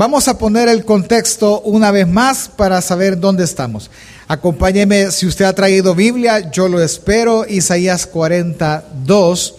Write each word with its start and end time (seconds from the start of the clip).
Vamos 0.00 0.28
a 0.28 0.38
poner 0.38 0.66
el 0.70 0.86
contexto 0.86 1.60
una 1.60 1.90
vez 1.90 2.08
más 2.08 2.48
para 2.48 2.80
saber 2.80 3.20
dónde 3.20 3.44
estamos. 3.44 3.90
Acompáñeme, 4.28 5.10
si 5.10 5.26
usted 5.26 5.44
ha 5.44 5.52
traído 5.52 5.94
Biblia, 5.94 6.50
yo 6.50 6.68
lo 6.68 6.82
espero, 6.82 7.44
Isaías 7.46 8.06
42, 8.06 9.56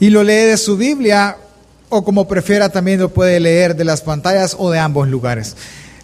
y 0.00 0.10
lo 0.10 0.24
lee 0.24 0.46
de 0.46 0.56
su 0.56 0.76
Biblia, 0.76 1.36
o 1.90 2.04
como 2.04 2.26
prefiera 2.26 2.70
también 2.70 2.98
lo 2.98 3.08
puede 3.08 3.38
leer 3.38 3.76
de 3.76 3.84
las 3.84 4.00
pantallas 4.02 4.56
o 4.58 4.72
de 4.72 4.80
ambos 4.80 5.06
lugares. 5.06 5.54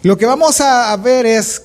Lo 0.03 0.17
que 0.17 0.25
vamos 0.25 0.61
a 0.61 0.95
ver 0.95 1.25
es 1.25 1.63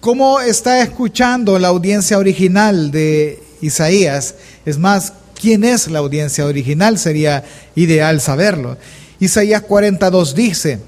cómo 0.00 0.38
está 0.38 0.82
escuchando 0.82 1.58
la 1.58 1.68
audiencia 1.68 2.18
original 2.18 2.90
de 2.90 3.42
Isaías. 3.62 4.34
Es 4.66 4.76
más, 4.76 5.14
quién 5.40 5.64
es 5.64 5.88
la 5.88 6.00
audiencia 6.00 6.44
original 6.44 6.98
sería 6.98 7.42
ideal 7.74 8.20
saberlo. 8.20 8.76
Isaías 9.20 9.62
42 9.62 10.34
dice, 10.34 10.80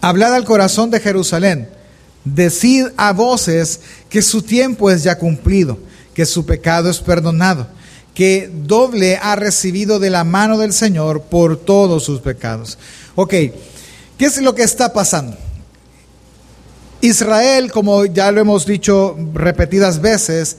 hablad 0.00 0.34
al 0.34 0.44
corazón 0.44 0.90
de 0.90 1.00
Jerusalén, 1.00 1.68
decid 2.24 2.86
a 2.96 3.12
voces 3.12 3.80
que 4.08 4.22
su 4.22 4.42
tiempo 4.42 4.90
es 4.90 5.04
ya 5.04 5.18
cumplido, 5.18 5.78
que 6.14 6.26
su 6.26 6.44
pecado 6.44 6.90
es 6.90 6.98
perdonado, 6.98 7.68
que 8.14 8.50
doble 8.52 9.18
ha 9.22 9.36
recibido 9.36 9.98
de 9.98 10.10
la 10.10 10.24
mano 10.24 10.58
del 10.58 10.72
Señor 10.72 11.22
por 11.22 11.56
todos 11.56 12.04
sus 12.04 12.20
pecados. 12.20 12.76
Ok, 13.14 13.30
¿qué 13.30 13.54
es 14.26 14.40
lo 14.42 14.54
que 14.54 14.62
está 14.62 14.92
pasando? 14.92 15.36
Israel, 17.00 17.72
como 17.72 18.04
ya 18.04 18.30
lo 18.30 18.40
hemos 18.40 18.66
dicho 18.66 19.16
repetidas 19.34 20.00
veces, 20.00 20.56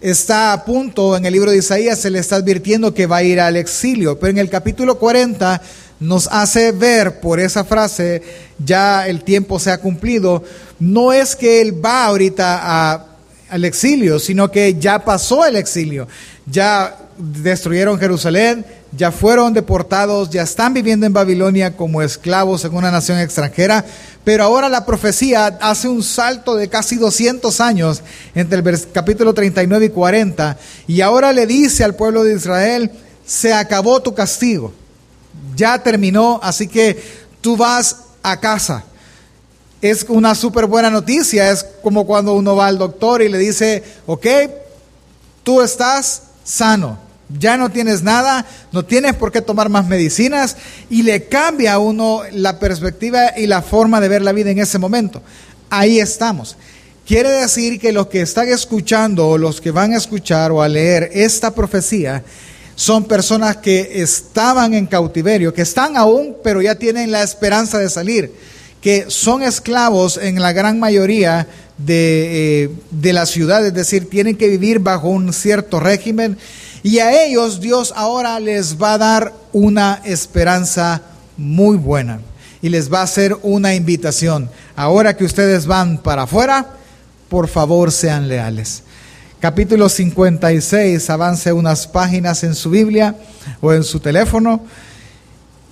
está 0.00 0.52
a 0.52 0.64
punto, 0.64 1.16
en 1.16 1.26
el 1.26 1.32
libro 1.32 1.50
de 1.50 1.58
Isaías 1.58 1.98
se 1.98 2.10
le 2.10 2.18
está 2.18 2.36
advirtiendo 2.36 2.94
que 2.94 3.06
va 3.06 3.18
a 3.18 3.22
ir 3.22 3.40
al 3.40 3.56
exilio, 3.56 4.18
pero 4.18 4.30
en 4.30 4.38
el 4.38 4.48
capítulo 4.48 4.98
40 4.98 5.60
nos 6.02 6.28
hace 6.30 6.72
ver 6.72 7.20
por 7.20 7.40
esa 7.40 7.64
frase, 7.64 8.22
ya 8.64 9.06
el 9.06 9.22
tiempo 9.22 9.58
se 9.58 9.70
ha 9.70 9.78
cumplido, 9.78 10.42
no 10.78 11.12
es 11.12 11.36
que 11.36 11.60
él 11.60 11.84
va 11.84 12.06
ahorita 12.06 13.06
al 13.48 13.64
exilio, 13.64 14.18
sino 14.18 14.50
que 14.50 14.74
ya 14.74 15.04
pasó 15.04 15.46
el 15.46 15.56
exilio, 15.56 16.08
ya 16.46 16.98
destruyeron 17.16 17.98
Jerusalén, 17.98 18.66
ya 18.96 19.10
fueron 19.10 19.54
deportados, 19.54 20.30
ya 20.30 20.42
están 20.42 20.74
viviendo 20.74 21.06
en 21.06 21.12
Babilonia 21.12 21.76
como 21.76 22.02
esclavos 22.02 22.64
en 22.64 22.74
una 22.74 22.90
nación 22.90 23.18
extranjera, 23.18 23.84
pero 24.24 24.44
ahora 24.44 24.68
la 24.68 24.84
profecía 24.84 25.46
hace 25.60 25.88
un 25.88 26.02
salto 26.02 26.56
de 26.56 26.68
casi 26.68 26.96
200 26.96 27.60
años 27.60 28.02
entre 28.34 28.58
el 28.58 28.92
capítulo 28.92 29.32
39 29.32 29.86
y 29.86 29.88
40, 29.88 30.58
y 30.88 31.00
ahora 31.00 31.32
le 31.32 31.46
dice 31.46 31.84
al 31.84 31.94
pueblo 31.94 32.24
de 32.24 32.34
Israel, 32.34 32.90
se 33.24 33.54
acabó 33.54 34.02
tu 34.02 34.14
castigo 34.14 34.74
ya 35.56 35.82
terminó, 35.82 36.40
así 36.42 36.66
que 36.68 37.02
tú 37.40 37.56
vas 37.56 37.96
a 38.22 38.38
casa. 38.40 38.84
Es 39.80 40.06
una 40.08 40.34
súper 40.34 40.66
buena 40.66 40.90
noticia, 40.90 41.50
es 41.50 41.64
como 41.82 42.06
cuando 42.06 42.34
uno 42.34 42.54
va 42.54 42.66
al 42.66 42.78
doctor 42.78 43.20
y 43.20 43.28
le 43.28 43.38
dice, 43.38 43.82
ok, 44.06 44.26
tú 45.42 45.60
estás 45.60 46.22
sano, 46.44 46.98
ya 47.28 47.56
no 47.56 47.70
tienes 47.70 48.02
nada, 48.02 48.46
no 48.70 48.84
tienes 48.84 49.14
por 49.14 49.32
qué 49.32 49.40
tomar 49.40 49.68
más 49.68 49.86
medicinas 49.86 50.56
y 50.88 51.02
le 51.02 51.24
cambia 51.24 51.74
a 51.74 51.78
uno 51.78 52.22
la 52.30 52.58
perspectiva 52.58 53.36
y 53.36 53.46
la 53.46 53.62
forma 53.62 54.00
de 54.00 54.08
ver 54.08 54.22
la 54.22 54.32
vida 54.32 54.50
en 54.50 54.60
ese 54.60 54.78
momento. 54.78 55.22
Ahí 55.68 55.98
estamos. 55.98 56.56
Quiere 57.06 57.30
decir 57.30 57.80
que 57.80 57.92
los 57.92 58.06
que 58.06 58.20
están 58.20 58.48
escuchando 58.48 59.28
o 59.28 59.38
los 59.38 59.60
que 59.60 59.72
van 59.72 59.92
a 59.92 59.96
escuchar 59.96 60.52
o 60.52 60.62
a 60.62 60.68
leer 60.68 61.10
esta 61.12 61.52
profecía 61.52 62.22
son 62.74 63.04
personas 63.04 63.58
que 63.58 64.02
estaban 64.02 64.74
en 64.74 64.86
cautiverio, 64.86 65.52
que 65.52 65.62
están 65.62 65.96
aún, 65.96 66.36
pero 66.42 66.62
ya 66.62 66.74
tienen 66.74 67.10
la 67.10 67.22
esperanza 67.22 67.78
de 67.78 67.90
salir, 67.90 68.32
que 68.80 69.06
son 69.08 69.42
esclavos 69.42 70.16
en 70.16 70.40
la 70.40 70.52
gran 70.52 70.80
mayoría 70.80 71.46
de, 71.78 72.64
eh, 72.64 72.70
de 72.90 73.12
la 73.12 73.26
ciudad, 73.26 73.64
es 73.64 73.74
decir, 73.74 74.08
tienen 74.08 74.36
que 74.36 74.48
vivir 74.48 74.78
bajo 74.78 75.08
un 75.08 75.32
cierto 75.32 75.80
régimen 75.80 76.38
y 76.82 76.98
a 76.98 77.24
ellos 77.24 77.60
Dios 77.60 77.92
ahora 77.94 78.40
les 78.40 78.80
va 78.80 78.94
a 78.94 78.98
dar 78.98 79.32
una 79.52 80.00
esperanza 80.04 81.02
muy 81.36 81.76
buena 81.76 82.20
y 82.60 82.68
les 82.68 82.92
va 82.92 83.00
a 83.00 83.04
hacer 83.04 83.36
una 83.42 83.74
invitación. 83.74 84.50
Ahora 84.74 85.16
que 85.16 85.24
ustedes 85.24 85.66
van 85.66 85.98
para 85.98 86.22
afuera, 86.22 86.66
por 87.28 87.48
favor 87.48 87.92
sean 87.92 88.28
leales 88.28 88.82
capítulo 89.42 89.88
56, 89.88 91.10
avance 91.10 91.52
unas 91.52 91.88
páginas 91.88 92.44
en 92.44 92.54
su 92.54 92.70
Biblia 92.70 93.16
o 93.60 93.72
en 93.72 93.82
su 93.82 93.98
teléfono 93.98 94.64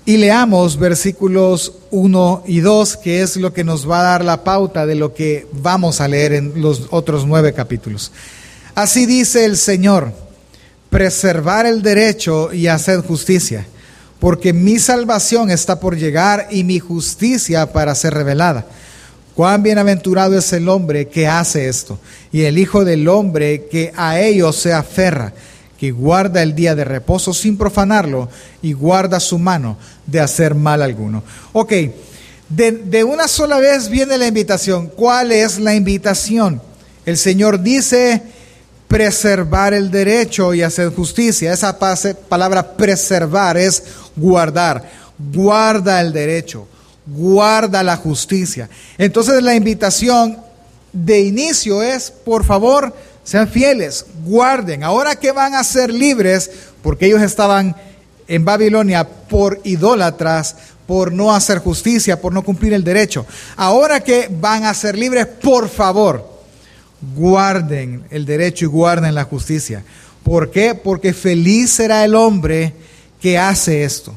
y 0.04 0.16
leamos 0.16 0.76
versículos 0.76 1.75
1 1.92 2.42
y 2.48 2.59
2, 2.59 2.97
que 2.97 3.22
es 3.22 3.36
lo 3.36 3.53
que 3.53 3.62
nos 3.62 3.88
va 3.88 4.00
a 4.00 4.03
dar 4.03 4.25
la 4.25 4.42
pauta 4.42 4.86
de 4.86 4.97
lo 4.97 5.14
que 5.14 5.47
vamos 5.53 6.00
a 6.00 6.09
leer 6.09 6.32
en 6.32 6.60
los 6.60 6.88
otros 6.91 7.25
nueve 7.28 7.53
capítulos. 7.53 8.10
Así 8.75 9.06
dice 9.06 9.44
el 9.44 9.56
Señor, 9.56 10.12
preservar 10.88 11.64
el 11.64 11.80
derecho 11.80 12.53
y 12.53 12.66
hacer 12.66 13.03
justicia, 13.03 13.69
porque 14.19 14.53
mi 14.53 14.80
salvación 14.80 15.48
está 15.48 15.78
por 15.78 15.97
llegar 15.97 16.48
y 16.50 16.64
mi 16.64 16.80
justicia 16.80 17.72
para 17.72 17.94
ser 17.94 18.14
revelada. 18.14 18.66
Cuán 19.40 19.62
bienaventurado 19.62 20.36
es 20.36 20.52
el 20.52 20.68
hombre 20.68 21.08
que 21.08 21.26
hace 21.26 21.66
esto, 21.66 21.98
y 22.30 22.42
el 22.42 22.58
Hijo 22.58 22.84
del 22.84 23.08
Hombre 23.08 23.68
que 23.70 23.90
a 23.96 24.20
ellos 24.20 24.54
se 24.54 24.70
aferra, 24.70 25.32
que 25.78 25.92
guarda 25.92 26.42
el 26.42 26.54
día 26.54 26.74
de 26.74 26.84
reposo 26.84 27.32
sin 27.32 27.56
profanarlo 27.56 28.28
y 28.60 28.74
guarda 28.74 29.18
su 29.18 29.38
mano 29.38 29.78
de 30.06 30.20
hacer 30.20 30.54
mal 30.54 30.82
alguno. 30.82 31.22
Ok, 31.54 31.72
de, 32.50 32.72
de 32.72 33.02
una 33.02 33.26
sola 33.28 33.56
vez 33.56 33.88
viene 33.88 34.18
la 34.18 34.26
invitación. 34.26 34.88
¿Cuál 34.88 35.32
es 35.32 35.58
la 35.58 35.74
invitación? 35.74 36.60
El 37.06 37.16
Señor 37.16 37.62
dice 37.62 38.20
preservar 38.88 39.72
el 39.72 39.90
derecho 39.90 40.52
y 40.52 40.60
hacer 40.60 40.90
justicia. 40.90 41.50
Esa 41.50 41.78
palabra 42.28 42.76
preservar 42.76 43.56
es 43.56 43.84
guardar. 44.16 44.86
Guarda 45.32 45.98
el 46.02 46.12
derecho 46.12 46.68
guarda 47.15 47.82
la 47.82 47.97
justicia. 47.97 48.69
Entonces 48.98 49.43
la 49.43 49.54
invitación 49.54 50.38
de 50.93 51.21
inicio 51.21 51.82
es, 51.82 52.10
por 52.10 52.44
favor, 52.44 52.94
sean 53.25 53.48
fieles, 53.48 54.06
guarden. 54.25 54.82
Ahora 54.82 55.16
que 55.16 55.32
van 55.32 55.54
a 55.54 55.65
ser 55.65 55.93
libres, 55.93 56.50
porque 56.82 57.06
ellos 57.06 57.22
estaban 57.22 57.76
en 58.26 58.44
Babilonia 58.44 59.06
por 59.06 59.60
idólatras, 59.65 60.56
por 60.87 61.12
no 61.12 61.32
hacer 61.32 61.59
justicia, 61.59 62.21
por 62.21 62.32
no 62.32 62.43
cumplir 62.43 62.72
el 62.72 62.82
derecho. 62.82 63.27
Ahora 63.56 64.00
que 64.00 64.28
van 64.41 64.65
a 64.65 64.75
ser 64.75 64.98
libres, 64.98 65.27
por 65.27 65.69
favor, 65.69 66.28
guarden 67.15 68.04
el 68.10 68.27
derecho 68.27 68.65
y 68.65 68.69
guarden 68.69 69.15
la 69.15 69.25
justicia. 69.25 69.84
¿Por 70.25 70.50
qué? 70.50 70.75
Porque 70.75 71.12
feliz 71.12 71.71
será 71.71 72.04
el 72.04 72.15
hombre 72.15 72.75
que 73.21 73.38
hace 73.38 73.84
esto. 73.84 74.15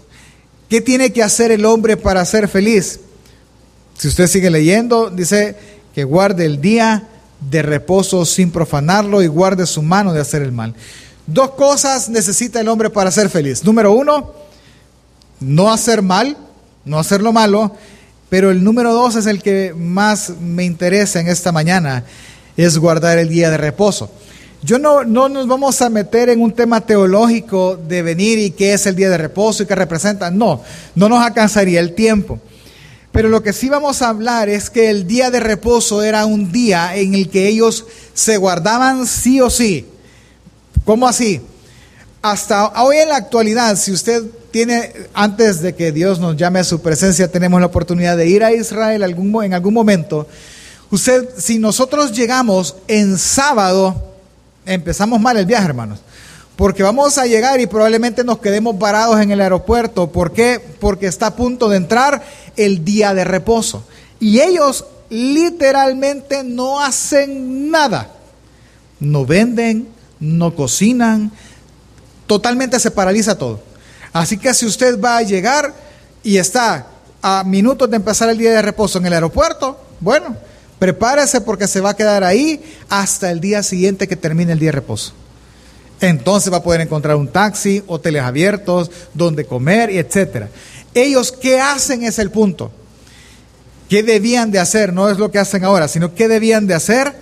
¿Qué 0.69 0.81
tiene 0.81 1.12
que 1.12 1.24
hacer 1.24 1.51
el 1.51 1.66
hombre 1.66 1.97
para 1.97 2.25
ser 2.25 2.47
feliz? 2.47 3.00
Si 3.97 4.07
usted 4.07 4.28
sigue 4.28 4.50
leyendo, 4.50 5.09
dice 5.09 5.56
que 5.94 6.03
guarde 6.03 6.46
el 6.46 6.59
día 6.62 7.07
de 7.40 7.62
reposo 7.62 8.25
sin 8.25 8.51
profanarlo 8.51 9.22
y 9.22 9.28
guarde 9.28 9.66
su 9.66 9.81
mano 9.81 10.13
de 10.13 10.22
hacer 10.22 10.41
el 10.41 10.51
mal. 10.51 10.74
Dos 11.28 11.51
cosas 11.51 12.09
necesita 12.09 12.59
el 12.59 12.68
hombre 12.68 12.90
para 12.90 13.12
ser 13.12 13.29
feliz. 13.29 13.63
Número 13.63 13.94
uno, 13.94 14.34
no 15.40 15.72
hacer 15.72 16.01
mal, 16.01 16.38
no 16.85 17.00
hacer 17.00 17.22
lo 17.22 17.31
malo, 17.31 17.75
pero 18.30 18.51
el 18.51 18.63
número 18.63 18.94
dos 18.94 19.16
es 19.16 19.25
el 19.25 19.41
que 19.41 19.74
más 19.78 20.34
me 20.41 20.63
interesa 20.63 21.19
en 21.19 21.28
esta 21.28 21.51
mañana, 21.51 22.03
es 22.57 22.78
guardar 22.78 23.18
el 23.18 23.30
día 23.30 23.50
de 23.50 23.57
reposo. 23.57 24.12
Yo 24.63 24.79
no, 24.79 25.03
no 25.03 25.28
nos 25.28 25.46
vamos 25.46 25.81
a 25.81 25.90
meter 25.90 26.29
en 26.29 26.41
un 26.41 26.53
tema 26.53 26.79
teológico 26.79 27.75
de 27.75 28.01
venir 28.01 28.40
y 28.40 28.51
qué 28.51 28.74
es 28.74 28.85
el 28.85 28.96
día 28.96 29.09
de 29.09 29.18
reposo 29.18 29.63
y 29.63 29.66
qué 29.66 29.75
representa. 29.75 30.31
No, 30.31 30.62
no 30.96 31.09
nos 31.09 31.22
alcanzaría 31.22 31.81
el 31.81 31.94
tiempo. 31.94 32.40
Pero 33.12 33.28
lo 33.28 33.44
que 33.44 33.51
sí 33.51 33.68
vamos 33.68 34.01
a 34.01 34.07
hablar 34.07 34.48
es 34.48 34.69
que 34.69 34.89
el 34.89 35.06
día 35.06 35.30
de 35.31 35.42
reposo 35.42 36.01
era 36.01 36.25
un 36.25 36.54
día 36.54 36.95
en 36.95 37.13
el 37.13 37.30
que 37.30 37.50
ellos 37.50 37.86
se 38.13 38.38
guardaban 38.38 39.06
sí 39.06 39.42
o 39.42 39.50
sí. 39.50 39.86
¿Cómo 40.86 41.10
así? 41.10 41.42
Hasta 42.21 42.81
hoy 42.81 42.98
en 42.98 43.10
la 43.10 43.18
actualidad, 43.18 43.75
si 43.75 43.92
usted 43.92 44.24
tiene, 44.51 44.94
antes 45.13 45.62
de 45.62 45.75
que 45.75 45.92
Dios 45.92 46.21
nos 46.21 46.38
llame 46.38 46.60
a 46.60 46.63
su 46.63 46.81
presencia, 46.81 47.30
tenemos 47.30 47.60
la 47.60 47.68
oportunidad 47.68 48.15
de 48.15 48.27
ir 48.27 48.45
a 48.45 48.54
Israel 48.54 49.04
en 49.04 49.54
algún 49.54 49.74
momento. 49.74 50.25
Usted, 50.89 51.27
si 51.38 51.60
nosotros 51.60 52.13
llegamos 52.13 52.77
en 52.88 53.18
sábado, 53.18 54.12
empezamos 54.65 55.19
mal 55.19 55.38
el 55.38 55.45
viaje, 55.45 55.65
hermanos. 55.65 56.00
Porque 56.56 56.83
vamos 56.83 57.18
a 57.18 57.25
llegar 57.25 57.60
y 57.60 57.65
probablemente 57.65 58.24
nos 58.24 58.39
quedemos 58.39 58.75
parados 58.75 59.19
en 59.19 59.31
el 59.31 59.42
aeropuerto. 59.42 60.12
¿Por 60.12 60.33
qué? 60.33 60.63
Porque 60.80 61.07
está 61.07 61.27
a 61.27 61.36
punto 61.36 61.68
de 61.68 61.77
entrar 61.77 62.24
el 62.56 62.86
día 62.86 63.13
de 63.13 63.24
reposo. 63.24 63.83
Y 64.19 64.39
ellos 64.39 64.86
literalmente 65.10 66.44
no 66.44 66.80
hacen 66.80 67.71
nada. 67.71 68.12
No 69.00 69.25
venden, 69.25 69.88
no 70.19 70.56
cocinan. 70.56 71.31
Totalmente 72.27 72.80
se 72.80 72.92
paraliza 72.92 73.38
todo. 73.38 73.60
Así 74.13 74.38
que 74.38 74.54
si 74.54 74.68
usted 74.68 75.01
va 75.01 75.18
a 75.18 75.24
llegar 75.24 75.74
y 76.24 76.38
está 76.38 76.88
a 77.21 77.44
minutos 77.44 77.89
de 77.89 77.95
empezar 77.95 78.30
el 78.30 78.38
día 78.38 78.51
de 78.51 78.62
reposo 78.62 79.00
en 79.00 79.07
el 79.07 79.13
aeropuerto, 79.13 79.80
bueno, 80.00 80.38
prepárese 80.83 81.39
porque 81.39 81.65
se 81.65 81.80
va 81.80 81.91
a 81.91 81.95
quedar 81.95 82.25
ahí 82.25 82.62
hasta 82.89 83.31
el 83.31 83.39
día 83.39 83.63
siguiente 83.63 84.06
que 84.06 84.18
termine 84.18 84.51
el 84.51 84.59
día 84.59 84.68
de 84.68 84.74
reposo. 84.74 85.13
Entonces 86.01 86.51
va 86.51 86.57
a 86.57 86.62
poder 86.63 86.81
encontrar 86.81 87.15
un 87.15 87.30
taxi, 87.30 87.81
hoteles 87.88 88.21
abiertos, 88.21 88.91
donde 89.13 89.45
comer, 89.45 89.91
y 89.91 89.97
etcétera. 89.97 90.50
Ellos, 90.94 91.31
¿qué 91.31 91.62
hacen? 91.62 92.03
Es 92.03 92.19
el 92.19 92.31
punto. 92.31 92.69
¿Qué 93.88 94.03
debían 94.03 94.51
de 94.51 94.59
hacer? 94.59 94.91
No 94.91 95.09
es 95.09 95.19
lo 95.19 95.31
que 95.31 95.39
hacen 95.39 95.63
ahora, 95.63 95.88
sino 95.88 96.13
¿qué 96.15 96.27
debían 96.27 96.68
de 96.68 96.74
hacer? 96.74 97.15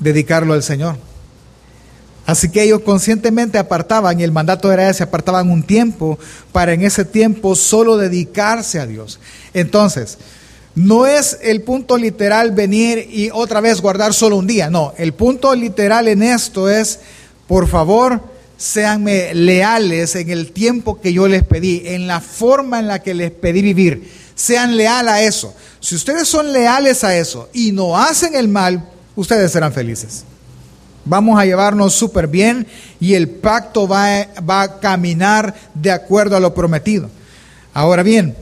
Dedicarlo 0.00 0.54
al 0.54 0.64
Señor. 0.64 0.96
Así 2.26 2.48
que 2.48 2.64
ellos 2.64 2.80
conscientemente 2.80 3.58
apartaban, 3.58 4.18
y 4.18 4.24
el 4.24 4.32
mandato 4.32 4.72
era 4.72 4.90
ese, 4.90 5.04
apartaban 5.04 5.52
un 5.52 5.62
tiempo 5.62 6.18
para 6.50 6.72
en 6.72 6.82
ese 6.82 7.04
tiempo 7.04 7.54
solo 7.54 7.96
dedicarse 7.96 8.80
a 8.80 8.86
Dios. 8.86 9.20
Entonces, 9.52 10.18
no 10.74 11.06
es 11.06 11.38
el 11.42 11.62
punto 11.62 11.96
literal 11.96 12.50
venir 12.50 13.08
y 13.10 13.30
otra 13.32 13.60
vez 13.60 13.80
guardar 13.80 14.12
solo 14.12 14.36
un 14.36 14.46
día, 14.46 14.70
no, 14.70 14.92
el 14.98 15.12
punto 15.12 15.54
literal 15.54 16.08
en 16.08 16.22
esto 16.22 16.68
es, 16.68 17.00
por 17.46 17.68
favor, 17.68 18.20
seanme 18.56 19.34
leales 19.34 20.16
en 20.16 20.30
el 20.30 20.52
tiempo 20.52 21.00
que 21.00 21.12
yo 21.12 21.28
les 21.28 21.44
pedí, 21.44 21.82
en 21.84 22.06
la 22.06 22.20
forma 22.20 22.80
en 22.80 22.88
la 22.88 23.00
que 23.02 23.14
les 23.14 23.30
pedí 23.30 23.62
vivir. 23.62 24.24
Sean 24.34 24.76
leal 24.76 25.08
a 25.08 25.22
eso. 25.22 25.54
Si 25.78 25.94
ustedes 25.94 26.26
son 26.26 26.52
leales 26.52 27.04
a 27.04 27.16
eso 27.16 27.48
y 27.52 27.70
no 27.70 27.96
hacen 27.96 28.34
el 28.34 28.48
mal, 28.48 28.88
ustedes 29.14 29.52
serán 29.52 29.72
felices. 29.72 30.24
Vamos 31.04 31.38
a 31.38 31.44
llevarnos 31.44 31.94
súper 31.94 32.26
bien 32.26 32.66
y 32.98 33.14
el 33.14 33.28
pacto 33.28 33.86
va, 33.86 34.26
va 34.48 34.62
a 34.62 34.80
caminar 34.80 35.54
de 35.74 35.92
acuerdo 35.92 36.36
a 36.36 36.40
lo 36.40 36.54
prometido. 36.54 37.10
Ahora 37.74 38.02
bien, 38.02 38.34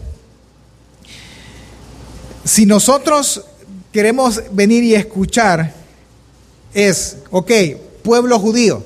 si 2.44 2.66
nosotros 2.66 3.44
queremos 3.92 4.42
venir 4.52 4.82
y 4.84 4.94
escuchar, 4.94 5.74
es, 6.74 7.18
ok, 7.30 7.50
pueblo 8.02 8.38
judío, 8.38 8.84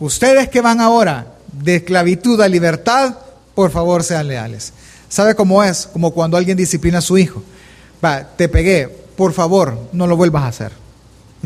ustedes 0.00 0.48
que 0.48 0.60
van 0.60 0.80
ahora 0.80 1.34
de 1.52 1.76
esclavitud 1.76 2.40
a 2.40 2.48
libertad, 2.48 3.16
por 3.54 3.70
favor 3.70 4.02
sean 4.02 4.28
leales. 4.28 4.72
¿Sabe 5.08 5.34
cómo 5.34 5.62
es? 5.62 5.86
Como 5.92 6.10
cuando 6.10 6.36
alguien 6.36 6.56
disciplina 6.56 6.98
a 6.98 7.02
su 7.02 7.16
hijo. 7.18 7.42
Va, 8.04 8.24
te 8.36 8.48
pegué, 8.48 8.88
por 9.16 9.32
favor, 9.32 9.78
no 9.92 10.06
lo 10.06 10.16
vuelvas 10.16 10.42
a 10.42 10.48
hacer. 10.48 10.72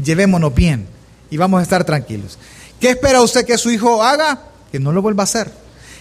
Llevémonos 0.03 0.55
bien 0.55 0.87
y 1.31 1.37
vamos 1.37 1.61
a 1.61 1.63
estar 1.63 1.85
tranquilos. 1.85 2.39
¿Qué 2.81 2.91
espera 2.91 3.21
usted 3.21 3.45
que 3.45 3.59
su 3.59 3.71
hijo 3.71 4.03
haga? 4.03 4.45
Que 4.73 4.79
no 4.79 4.93
lo 4.93 5.03
vuelva 5.03 5.25
a 5.25 5.25
hacer. 5.25 5.51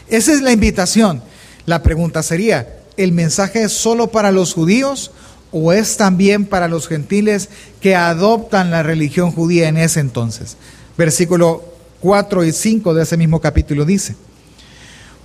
Esa 0.07 0.31
es 0.31 0.41
la 0.41 0.51
invitación. 0.51 1.21
La 1.65 1.83
pregunta 1.83 2.23
sería, 2.23 2.76
¿el 2.97 3.11
mensaje 3.11 3.63
es 3.63 3.71
solo 3.71 4.07
para 4.07 4.31
los 4.31 4.53
judíos 4.53 5.11
o 5.51 5.71
es 5.71 5.97
también 5.97 6.45
para 6.45 6.67
los 6.67 6.87
gentiles 6.87 7.49
que 7.79 7.95
adoptan 7.95 8.71
la 8.71 8.83
religión 8.83 9.31
judía 9.31 9.69
en 9.69 9.77
ese 9.77 9.99
entonces? 9.99 10.57
Versículo 10.97 11.63
4 12.01 12.43
y 12.43 12.51
5 12.51 12.93
de 12.93 13.03
ese 13.03 13.17
mismo 13.17 13.39
capítulo 13.39 13.85
dice, 13.85 14.15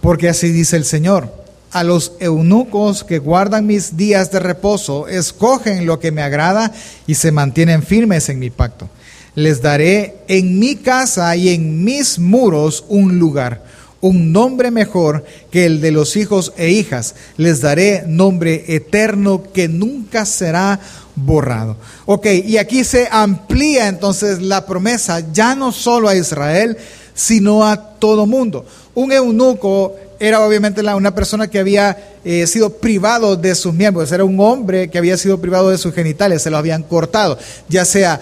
porque 0.01 0.29
así 0.29 0.51
dice 0.51 0.77
el 0.77 0.85
Señor, 0.85 1.43
a 1.71 1.85
los 1.85 2.13
eunucos 2.21 3.03
que 3.03 3.19
guardan 3.19 3.67
mis 3.67 3.97
días 3.97 4.31
de 4.31 4.41
reposo, 4.41 5.09
escogen 5.09 5.87
lo 5.87 5.99
que 5.99 6.13
me 6.13 6.23
agrada 6.23 6.73
y 7.07 7.15
se 7.15 7.33
mantienen 7.33 7.83
firmes 7.83 8.29
en 8.29 8.39
mi 8.39 8.51
pacto. 8.51 8.91
Les 9.35 9.63
daré 9.63 10.19
en 10.29 10.59
mi 10.59 10.77
casa 10.77 11.35
y 11.35 11.49
en 11.49 11.83
mis 11.83 12.19
muros 12.19 12.85
un 12.89 13.19
lugar 13.19 13.65
un 14.03 14.33
nombre 14.33 14.71
mejor 14.71 15.25
que 15.51 15.65
el 15.65 15.81
de 15.81 15.93
los 15.93 16.17
hijos 16.17 16.53
e 16.59 16.71
hijas. 16.71 17.15
Les 17.39 17.63
daré 17.63 18.05
nombre 18.07 18.65
eterno 18.67 19.45
que 19.55 19.69
nunca 19.69 20.27
será 20.27 20.79
borrado. 21.15 21.77
Ok, 22.05 22.27
y 22.45 22.59
aquí 22.59 22.85
se 22.85 23.09
amplía 23.11 23.89
entonces 23.89 24.43
la 24.43 24.67
promesa 24.67 25.25
ya 25.33 25.55
no 25.55 25.73
solo 25.73 26.09
a 26.09 26.17
Israel, 26.17 26.77
sino 27.15 27.65
a 27.65 27.77
todo 27.77 28.27
mundo. 28.27 28.67
Un 28.95 29.13
eunuco 29.13 29.95
era 30.19 30.45
obviamente 30.45 30.83
una 30.83 31.15
persona 31.15 31.49
que 31.49 31.59
había 31.59 32.17
eh, 32.25 32.47
sido 32.47 32.71
privado 32.71 33.37
de 33.37 33.55
sus 33.55 33.73
miembros, 33.73 34.11
era 34.13 34.25
un 34.25 34.39
hombre 34.41 34.89
que 34.89 34.99
había 34.99 35.17
sido 35.17 35.41
privado 35.41 35.71
de 35.71 35.79
sus 35.79 35.95
genitales, 35.95 36.43
se 36.43 36.51
lo 36.51 36.59
habían 36.59 36.83
cortado, 36.83 37.39
ya 37.69 37.85
sea 37.85 38.21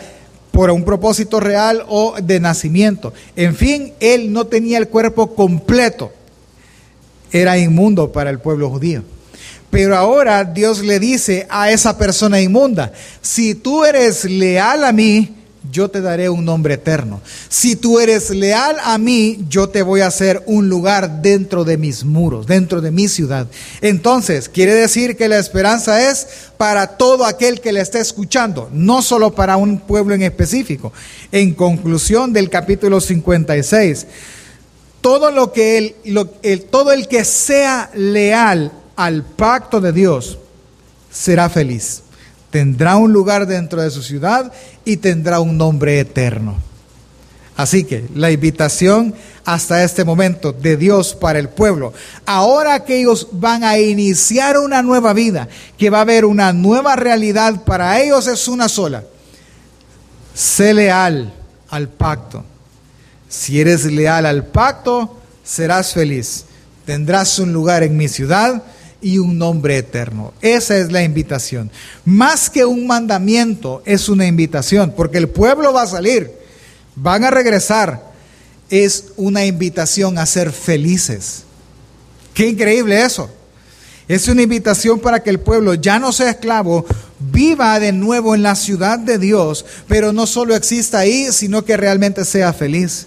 por 0.51 0.71
un 0.71 0.85
propósito 0.85 1.41
real 1.41 1.85
o 1.89 2.15
de 2.23 2.41
nacimiento. 2.41 3.13
En 3.37 3.55
fin, 3.55 3.93
él 4.01 4.33
no 4.33 4.47
tenía 4.47 4.79
el 4.79 4.89
cuerpo 4.89 5.35
completo. 5.35 6.13
Era 7.33 7.59
inmundo 7.59 8.13
para 8.13 8.31
el 8.31 8.41
pueblo 8.41 8.71
judío. 8.71 9.03
Pero 9.71 9.97
ahora 9.97 10.45
Dios 10.45 10.81
le 10.81 10.99
dice 10.99 11.47
a 11.49 11.71
esa 11.71 11.97
persona 11.97 12.41
inmunda, 12.41 12.93
si 13.23 13.55
tú 13.55 13.85
eres 13.85 14.25
leal 14.25 14.85
a 14.85 14.93
mí, 14.93 15.37
yo 15.71 15.89
te 15.89 16.01
daré 16.01 16.29
un 16.29 16.45
nombre 16.45 16.75
eterno. 16.75 17.21
Si 17.49 17.77
tú 17.77 18.01
eres 18.01 18.31
leal 18.31 18.77
a 18.83 18.99
mí, 18.99 19.45
yo 19.49 19.69
te 19.69 19.83
voy 19.83 20.01
a 20.01 20.07
hacer 20.07 20.43
un 20.47 20.69
lugar 20.69 21.23
dentro 21.23 21.65
de 21.65 21.77
mis 21.77 22.05
muros, 22.05 22.47
dentro 22.47 22.81
de 22.81 22.91
mi 22.91 23.09
ciudad. 23.09 23.47
Entonces, 23.81 24.49
quiere 24.49 24.75
decir 24.75 25.17
que 25.17 25.29
la 25.29 25.39
esperanza 25.39 26.11
es 26.11 26.27
para 26.57 26.99
todo 26.99 27.25
aquel 27.25 27.61
que 27.61 27.73
le 27.73 27.81
esté 27.81 28.01
escuchando, 28.01 28.69
no 28.73 29.03
solo 29.03 29.35
para 29.35 29.57
un 29.57 29.79
pueblo 29.79 30.15
en 30.15 30.23
específico. 30.23 30.93
En 31.33 31.55
conclusión 31.55 32.33
del 32.33 32.51
capítulo 32.51 33.01
56, 33.01 34.07
todo 35.01 35.31
lo 35.31 35.53
que 35.53 35.95
el, 36.05 36.67
todo 36.71 36.93
el 36.93 37.09
que 37.09 37.25
sea 37.25 37.91
leal 37.95 38.73
al 38.97 39.25
pacto 39.25 39.81
de 39.81 39.93
Dios 39.93 40.39
será 41.11 41.49
feliz 41.49 42.03
tendrá 42.51 42.97
un 42.97 43.13
lugar 43.13 43.47
dentro 43.47 43.81
de 43.81 43.91
su 43.91 44.03
ciudad 44.03 44.53
y 44.85 44.99
tendrá 44.99 45.41
un 45.41 45.57
nombre 45.57 46.01
eterno. 46.01 46.57
Así 47.57 47.85
que 47.85 48.07
la 48.15 48.31
invitación 48.31 49.15
hasta 49.45 49.85
este 49.85 50.05
momento 50.05 50.53
de 50.53 50.77
Dios 50.77 51.15
para 51.15 51.39
el 51.39 51.49
pueblo, 51.49 51.93
ahora 52.25 52.85
que 52.85 53.01
ellos 53.01 53.29
van 53.33 53.65
a 53.65 53.79
iniciar 53.79 54.59
una 54.59 54.83
nueva 54.83 55.13
vida, 55.13 55.49
que 55.77 55.91
va 55.91 55.99
a 55.99 56.03
haber 56.03 56.25
una 56.25 56.53
nueva 56.53 56.97
realidad 56.97 57.65
para 57.65 58.01
ellos 58.01 58.27
es 58.27 58.49
una 58.49 58.69
sola. 58.69 59.05
Sé 60.35 60.73
leal 60.73 61.35
al 61.69 61.89
pacto. 61.89 62.45
Si 63.29 63.61
eres 63.61 63.85
leal 63.85 64.27
al 64.27 64.47
pacto, 64.47 65.19
serás 65.45 65.93
feliz. 65.93 66.45
Tendrás 66.87 67.39
un 67.39 67.53
lugar 67.53 67.83
en 67.83 67.97
mi 67.97 68.09
ciudad 68.09 68.63
y 69.01 69.19
un 69.19 69.39
nombre 69.39 69.79
eterno. 69.79 70.33
Esa 70.41 70.77
es 70.79 70.93
la 70.93 71.03
invitación. 71.03 71.71
Más 72.05 72.51
que 72.51 72.65
un 72.65 72.87
mandamiento, 72.87 73.83
es 73.85 74.09
una 74.09 74.27
invitación, 74.27 74.93
porque 74.97 75.19
el 75.19 75.29
pueblo 75.29 75.73
va 75.73 75.83
a 75.83 75.87
salir, 75.87 76.31
van 76.97 77.25
a 77.25 77.31
regresar. 77.31 78.11
Es 78.69 79.07
una 79.17 79.45
invitación 79.45 80.19
a 80.19 80.27
ser 80.27 80.53
felices. 80.53 81.45
Qué 82.35 82.47
increíble 82.47 83.03
eso. 83.03 83.31
Es 84.07 84.29
una 84.29 84.43
invitación 84.43 84.99
para 84.99 85.23
que 85.23 85.31
el 85.31 85.41
pueblo 85.41 85.75
ya 85.75 85.99
no 85.99 86.13
sea 86.13 86.31
esclavo, 86.31 86.85
viva 87.19 87.79
de 87.79 87.93
nuevo 87.93 88.35
en 88.35 88.43
la 88.43 88.57
ciudad 88.57 88.99
de 88.99 89.19
Dios, 89.19 89.65
pero 89.87 90.13
no 90.13 90.27
solo 90.27 90.57
exista 90.57 90.99
ahí, 90.99 91.31
sino 91.33 91.65
que 91.65 91.77
realmente 91.77 92.25
sea 92.25 92.53
feliz. 92.53 93.07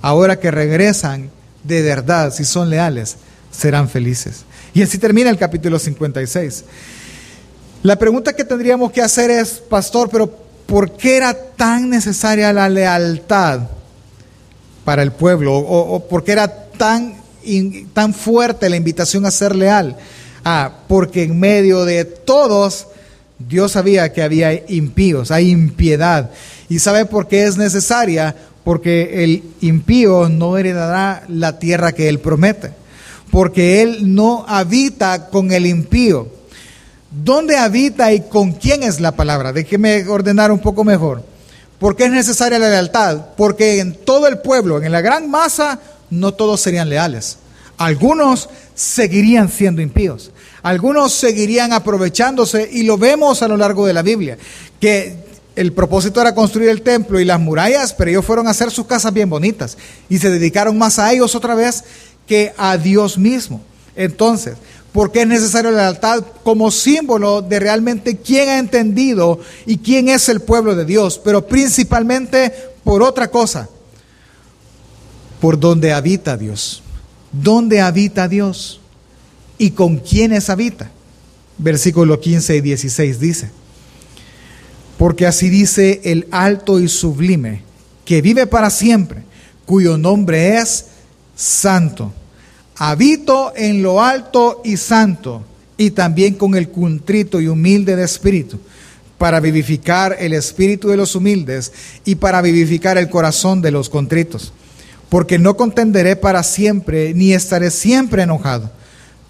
Ahora 0.00 0.38
que 0.38 0.50
regresan 0.50 1.30
de 1.62 1.82
verdad, 1.82 2.32
si 2.32 2.44
son 2.44 2.70
leales, 2.70 3.16
serán 3.50 3.88
felices. 3.88 4.44
Y 4.74 4.82
así 4.82 4.98
termina 4.98 5.30
el 5.30 5.38
capítulo 5.38 5.78
56. 5.78 6.64
La 7.84 7.96
pregunta 7.96 8.32
que 8.32 8.44
tendríamos 8.44 8.90
que 8.90 9.00
hacer 9.00 9.30
es, 9.30 9.52
pastor, 9.52 10.08
pero 10.10 10.36
¿por 10.66 10.90
qué 10.96 11.16
era 11.16 11.32
tan 11.32 11.88
necesaria 11.88 12.52
la 12.52 12.68
lealtad 12.68 13.60
para 14.84 15.02
el 15.02 15.12
pueblo? 15.12 15.56
¿O, 15.56 16.08
por 16.08 16.24
qué 16.24 16.32
era 16.32 16.48
tan, 16.70 17.14
tan 17.92 18.12
fuerte 18.12 18.68
la 18.68 18.74
invitación 18.74 19.24
a 19.26 19.30
ser 19.30 19.54
leal? 19.54 19.96
Ah, 20.44 20.72
porque 20.88 21.22
en 21.22 21.38
medio 21.38 21.84
de 21.84 22.04
todos 22.04 22.88
Dios 23.38 23.72
sabía 23.72 24.12
que 24.12 24.22
había 24.22 24.54
impíos, 24.68 25.30
hay 25.30 25.50
impiedad. 25.50 26.30
¿Y 26.68 26.80
sabe 26.80 27.04
por 27.04 27.28
qué 27.28 27.44
es 27.44 27.56
necesaria? 27.56 28.34
Porque 28.64 29.22
el 29.22 29.44
impío 29.60 30.28
no 30.28 30.58
heredará 30.58 31.22
la 31.28 31.60
tierra 31.60 31.92
que 31.92 32.08
él 32.08 32.18
promete 32.18 32.83
porque 33.34 33.82
Él 33.82 34.14
no 34.14 34.44
habita 34.46 35.26
con 35.28 35.50
el 35.50 35.66
impío. 35.66 36.28
¿Dónde 37.10 37.56
habita 37.56 38.12
y 38.12 38.28
con 38.28 38.52
quién 38.52 38.84
es 38.84 39.00
la 39.00 39.10
palabra? 39.10 39.52
Déjeme 39.52 40.06
ordenar 40.06 40.52
un 40.52 40.60
poco 40.60 40.84
mejor. 40.84 41.24
¿Por 41.80 41.96
qué 41.96 42.04
es 42.04 42.12
necesaria 42.12 42.60
la 42.60 42.70
lealtad? 42.70 43.34
Porque 43.36 43.80
en 43.80 43.92
todo 43.92 44.28
el 44.28 44.38
pueblo, 44.38 44.80
en 44.80 44.92
la 44.92 45.00
gran 45.00 45.28
masa, 45.28 45.80
no 46.10 46.32
todos 46.32 46.60
serían 46.60 46.88
leales. 46.88 47.38
Algunos 47.76 48.48
seguirían 48.76 49.48
siendo 49.48 49.82
impíos. 49.82 50.30
Algunos 50.62 51.12
seguirían 51.12 51.72
aprovechándose 51.72 52.70
y 52.70 52.84
lo 52.84 52.98
vemos 52.98 53.42
a 53.42 53.48
lo 53.48 53.56
largo 53.56 53.84
de 53.84 53.94
la 53.94 54.02
Biblia, 54.02 54.38
que 54.78 55.24
el 55.56 55.72
propósito 55.72 56.20
era 56.20 56.36
construir 56.36 56.68
el 56.68 56.82
templo 56.82 57.18
y 57.18 57.24
las 57.24 57.40
murallas, 57.40 57.94
pero 57.94 58.10
ellos 58.10 58.24
fueron 58.24 58.46
a 58.46 58.50
hacer 58.50 58.70
sus 58.70 58.86
casas 58.86 59.12
bien 59.12 59.28
bonitas 59.28 59.76
y 60.08 60.18
se 60.18 60.30
dedicaron 60.30 60.78
más 60.78 61.00
a 61.00 61.12
ellos 61.12 61.34
otra 61.34 61.56
vez 61.56 61.82
que 62.26 62.52
a 62.56 62.76
Dios 62.76 63.18
mismo. 63.18 63.60
Entonces, 63.96 64.54
porque 64.92 65.22
es 65.22 65.26
necesario 65.26 65.72
la 65.72 65.82
lealtad 65.82 66.24
como 66.44 66.70
símbolo 66.70 67.42
de 67.42 67.58
realmente 67.58 68.16
quién 68.16 68.48
ha 68.48 68.58
entendido 68.58 69.40
y 69.66 69.78
quién 69.78 70.08
es 70.08 70.28
el 70.28 70.40
pueblo 70.40 70.76
de 70.76 70.84
Dios, 70.84 71.20
pero 71.22 71.46
principalmente 71.46 72.52
por 72.84 73.02
otra 73.02 73.28
cosa, 73.28 73.68
por 75.40 75.58
donde 75.58 75.92
habita 75.92 76.36
Dios. 76.36 76.80
¿Dónde 77.32 77.80
habita 77.80 78.28
Dios? 78.28 78.80
¿Y 79.58 79.72
con 79.72 79.98
quiénes 79.98 80.48
habita? 80.48 80.92
Versículo 81.58 82.20
15 82.20 82.56
y 82.56 82.60
16 82.60 83.18
dice, 83.18 83.50
porque 84.96 85.26
así 85.26 85.48
dice 85.48 86.02
el 86.04 86.28
alto 86.30 86.78
y 86.78 86.88
sublime, 86.88 87.62
que 88.04 88.22
vive 88.22 88.46
para 88.46 88.70
siempre, 88.70 89.22
cuyo 89.66 89.98
nombre 89.98 90.58
es 90.58 90.86
santo. 91.34 92.12
Habito 92.76 93.52
en 93.56 93.82
lo 93.82 94.02
alto 94.02 94.60
y 94.64 94.76
santo, 94.76 95.44
y 95.76 95.90
también 95.90 96.34
con 96.34 96.54
el 96.54 96.70
contrito 96.70 97.40
y 97.40 97.48
humilde 97.48 97.96
de 97.96 98.04
espíritu, 98.04 98.58
para 99.18 99.40
vivificar 99.40 100.16
el 100.18 100.32
espíritu 100.32 100.88
de 100.88 100.96
los 100.96 101.14
humildes 101.14 101.72
y 102.04 102.16
para 102.16 102.42
vivificar 102.42 102.98
el 102.98 103.08
corazón 103.08 103.62
de 103.62 103.70
los 103.70 103.88
contritos. 103.88 104.52
Porque 105.08 105.38
no 105.38 105.56
contenderé 105.56 106.16
para 106.16 106.42
siempre, 106.42 107.14
ni 107.14 107.32
estaré 107.32 107.70
siempre 107.70 108.22
enojado, 108.22 108.70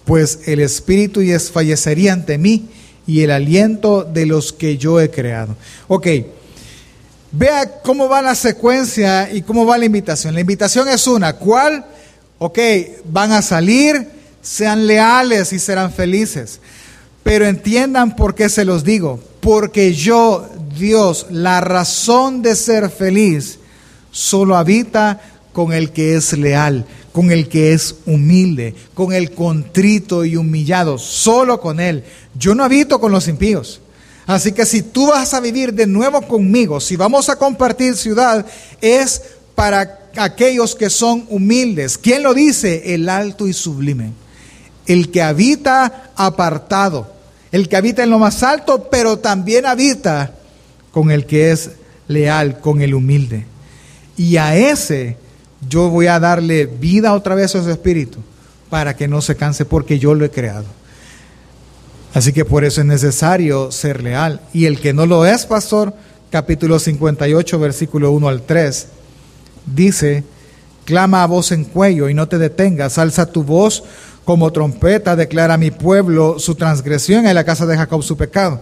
pues 0.03 0.39
el 0.45 0.59
espíritu 0.59 1.19
desfallecería 1.19 2.13
ante 2.13 2.37
mí 2.37 2.69
y 3.07 3.21
el 3.21 3.31
aliento 3.31 4.03
de 4.03 4.25
los 4.25 4.51
que 4.51 4.77
yo 4.77 4.99
he 4.99 5.11
creado. 5.11 5.55
Ok, 5.87 6.07
vea 7.31 7.81
cómo 7.83 8.09
va 8.09 8.21
la 8.21 8.35
secuencia 8.35 9.31
y 9.31 9.41
cómo 9.41 9.65
va 9.65 9.77
la 9.77 9.85
invitación. 9.85 10.33
La 10.33 10.41
invitación 10.41 10.87
es 10.87 11.05
una, 11.05 11.33
¿cuál? 11.33 11.85
Ok, 12.37 12.59
van 13.05 13.31
a 13.31 13.41
salir, 13.41 14.09
sean 14.41 14.87
leales 14.87 15.53
y 15.53 15.59
serán 15.59 15.91
felices. 15.91 16.59
Pero 17.23 17.45
entiendan 17.45 18.15
por 18.15 18.35
qué 18.35 18.49
se 18.49 18.65
los 18.65 18.83
digo. 18.83 19.19
Porque 19.39 19.93
yo, 19.93 20.47
Dios, 20.77 21.27
la 21.29 21.61
razón 21.61 22.41
de 22.41 22.55
ser 22.55 22.89
feliz, 22.89 23.59
solo 24.11 24.55
habita 24.57 25.21
con 25.53 25.71
el 25.71 25.91
que 25.91 26.15
es 26.15 26.37
leal, 26.37 26.85
con 27.11 27.31
el 27.31 27.47
que 27.47 27.73
es 27.73 27.95
humilde, 28.05 28.75
con 28.93 29.13
el 29.13 29.31
contrito 29.31 30.25
y 30.25 30.35
humillado, 30.35 30.97
solo 30.97 31.61
con 31.61 31.79
Él. 31.79 32.03
Yo 32.37 32.53
no 32.55 32.63
habito 32.63 32.99
con 32.99 33.11
los 33.11 33.27
impíos. 33.27 33.79
Así 34.27 34.51
que 34.51 34.65
si 34.65 34.81
tú 34.81 35.07
vas 35.07 35.33
a 35.33 35.39
vivir 35.39 35.73
de 35.73 35.87
nuevo 35.87 36.21
conmigo, 36.21 36.79
si 36.79 36.95
vamos 36.95 37.29
a 37.29 37.37
compartir 37.37 37.95
ciudad, 37.95 38.45
es 38.81 39.21
para 39.53 40.04
aquellos 40.17 40.75
que 40.75 40.89
son 40.89 41.25
humildes. 41.29 41.97
¿Quién 41.97 42.23
lo 42.23 42.33
dice? 42.33 42.93
El 42.93 43.09
alto 43.09 43.47
y 43.47 43.53
sublime. 43.53 44.11
El 44.85 45.11
que 45.11 45.21
habita 45.21 46.11
apartado. 46.15 47.13
El 47.51 47.69
que 47.69 47.77
habita 47.77 48.03
en 48.03 48.09
lo 48.09 48.19
más 48.19 48.43
alto, 48.43 48.89
pero 48.89 49.19
también 49.19 49.65
habita 49.65 50.33
con 50.91 51.11
el 51.11 51.25
que 51.25 51.51
es 51.51 51.71
leal, 52.07 52.59
con 52.59 52.81
el 52.81 52.93
humilde. 52.93 53.45
Y 54.17 54.37
a 54.37 54.55
ese 54.55 55.17
yo 55.67 55.89
voy 55.89 56.07
a 56.07 56.19
darle 56.19 56.65
vida 56.65 57.13
otra 57.13 57.35
vez 57.35 57.55
a 57.55 57.59
ese 57.59 57.71
espíritu 57.71 58.19
para 58.69 58.95
que 58.95 59.07
no 59.07 59.21
se 59.21 59.35
canse 59.35 59.65
porque 59.65 59.99
yo 59.99 60.13
lo 60.13 60.25
he 60.25 60.31
creado. 60.31 60.65
Así 62.13 62.31
que 62.31 62.45
por 62.45 62.63
eso 62.63 62.81
es 62.81 62.87
necesario 62.87 63.71
ser 63.71 64.01
leal. 64.01 64.41
Y 64.53 64.65
el 64.65 64.79
que 64.79 64.93
no 64.93 65.05
lo 65.05 65.25
es, 65.25 65.45
pastor, 65.45 65.93
capítulo 66.29 66.79
58, 66.79 67.59
versículo 67.59 68.11
1 68.11 68.29
al 68.29 68.41
3, 68.43 68.87
dice, 69.65 70.23
clama 70.85 71.23
a 71.23 71.27
voz 71.27 71.51
en 71.51 71.63
cuello 71.65 72.09
y 72.09 72.13
no 72.13 72.27
te 72.27 72.37
detengas, 72.37 72.97
alza 72.97 73.25
tu 73.25 73.43
voz 73.43 73.83
como 74.23 74.51
trompeta, 74.51 75.15
declara 75.15 75.53
a 75.53 75.57
mi 75.57 75.71
pueblo 75.71 76.39
su 76.39 76.55
transgresión 76.55 77.27
en 77.27 77.35
la 77.35 77.43
casa 77.43 77.65
de 77.65 77.77
Jacob 77.77 78.03
su 78.03 78.17
pecado. 78.17 78.59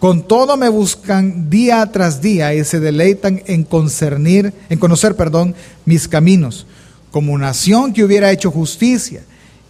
Con 0.00 0.26
todo 0.26 0.56
me 0.56 0.68
buscan 0.68 1.50
día 1.50 1.86
tras 1.92 2.22
día 2.22 2.54
y 2.54 2.64
se 2.64 2.80
deleitan 2.80 3.42
en 3.46 3.64
concernir, 3.64 4.52
en 4.68 4.78
conocer, 4.78 5.14
perdón, 5.14 5.54
mis 5.84 6.08
caminos, 6.08 6.66
como 7.10 7.36
nación 7.36 7.92
que 7.92 8.02
hubiera 8.02 8.32
hecho 8.32 8.50
justicia 8.50 9.22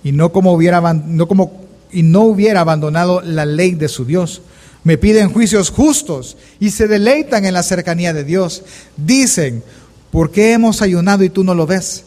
y 0.05 0.13
no 0.13 0.33
como 0.33 0.53
hubiera 0.53 0.81
no 0.81 1.27
como 1.27 1.61
y 1.93 2.03
no 2.03 2.23
hubiera 2.23 2.61
abandonado 2.61 3.21
la 3.23 3.45
ley 3.45 3.73
de 3.73 3.89
su 3.89 4.05
Dios. 4.05 4.43
Me 4.85 4.97
piden 4.97 5.33
juicios 5.33 5.71
justos 5.71 6.37
y 6.59 6.71
se 6.71 6.89
deleitan 6.89 7.45
en 7.45 7.53
la 7.53 7.63
cercanía 7.63 8.13
de 8.13 8.25
Dios. 8.25 8.63
Dicen, 8.97 9.63
¿por 10.11 10.31
qué 10.31 10.53
hemos 10.53 10.83
ayunado 10.83 11.25
y 11.25 11.31
tú 11.31 11.45
no 11.45 11.55
lo 11.55 11.67
ves? 11.67 12.05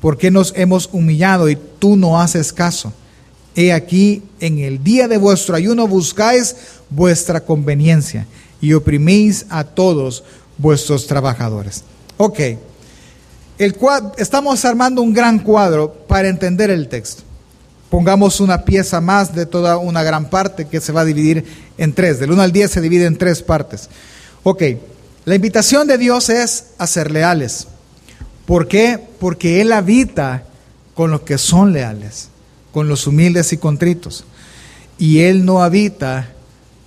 ¿Por 0.00 0.16
qué 0.16 0.30
nos 0.30 0.52
hemos 0.56 0.88
humillado 0.92 1.48
y 1.48 1.56
tú 1.78 1.96
no 1.96 2.20
haces 2.20 2.52
caso? 2.52 2.92
He 3.54 3.72
aquí, 3.72 4.22
en 4.40 4.58
el 4.58 4.82
día 4.82 5.08
de 5.08 5.18
vuestro 5.18 5.56
ayuno 5.56 5.86
buscáis 5.86 6.56
vuestra 6.88 7.40
conveniencia 7.40 8.26
y 8.60 8.72
oprimís 8.72 9.46
a 9.50 9.64
todos 9.64 10.22
vuestros 10.56 11.06
trabajadores. 11.06 11.84
Ok, 12.16 12.40
el 13.58 13.76
estamos 14.16 14.64
armando 14.64 15.02
un 15.02 15.12
gran 15.12 15.38
cuadro 15.38 15.92
para 16.06 16.28
entender 16.28 16.70
el 16.70 16.88
texto. 16.88 17.22
Pongamos 17.90 18.40
una 18.40 18.64
pieza 18.64 19.00
más 19.00 19.34
de 19.34 19.46
toda 19.46 19.76
una 19.76 20.02
gran 20.02 20.30
parte 20.30 20.66
que 20.66 20.80
se 20.80 20.92
va 20.92 21.00
a 21.00 21.04
dividir 21.04 21.44
en 21.76 21.92
tres. 21.92 22.20
Del 22.20 22.30
1 22.30 22.40
al 22.40 22.52
10 22.52 22.70
se 22.70 22.80
divide 22.80 23.06
en 23.06 23.18
tres 23.18 23.42
partes. 23.42 23.88
Ok, 24.44 24.62
la 25.24 25.34
invitación 25.34 25.86
de 25.86 25.98
Dios 25.98 26.28
es 26.28 26.66
a 26.78 26.86
ser 26.86 27.10
leales. 27.10 27.66
¿Por 28.46 28.68
qué? 28.68 28.98
Porque 29.18 29.60
Él 29.60 29.72
habita 29.72 30.44
con 30.94 31.10
los 31.10 31.22
que 31.22 31.38
son 31.38 31.72
leales 31.72 32.30
con 32.72 32.88
los 32.88 33.06
humildes 33.06 33.52
y 33.52 33.56
contritos, 33.56 34.24
y 34.98 35.20
Él 35.20 35.44
no 35.44 35.62
habita 35.62 36.32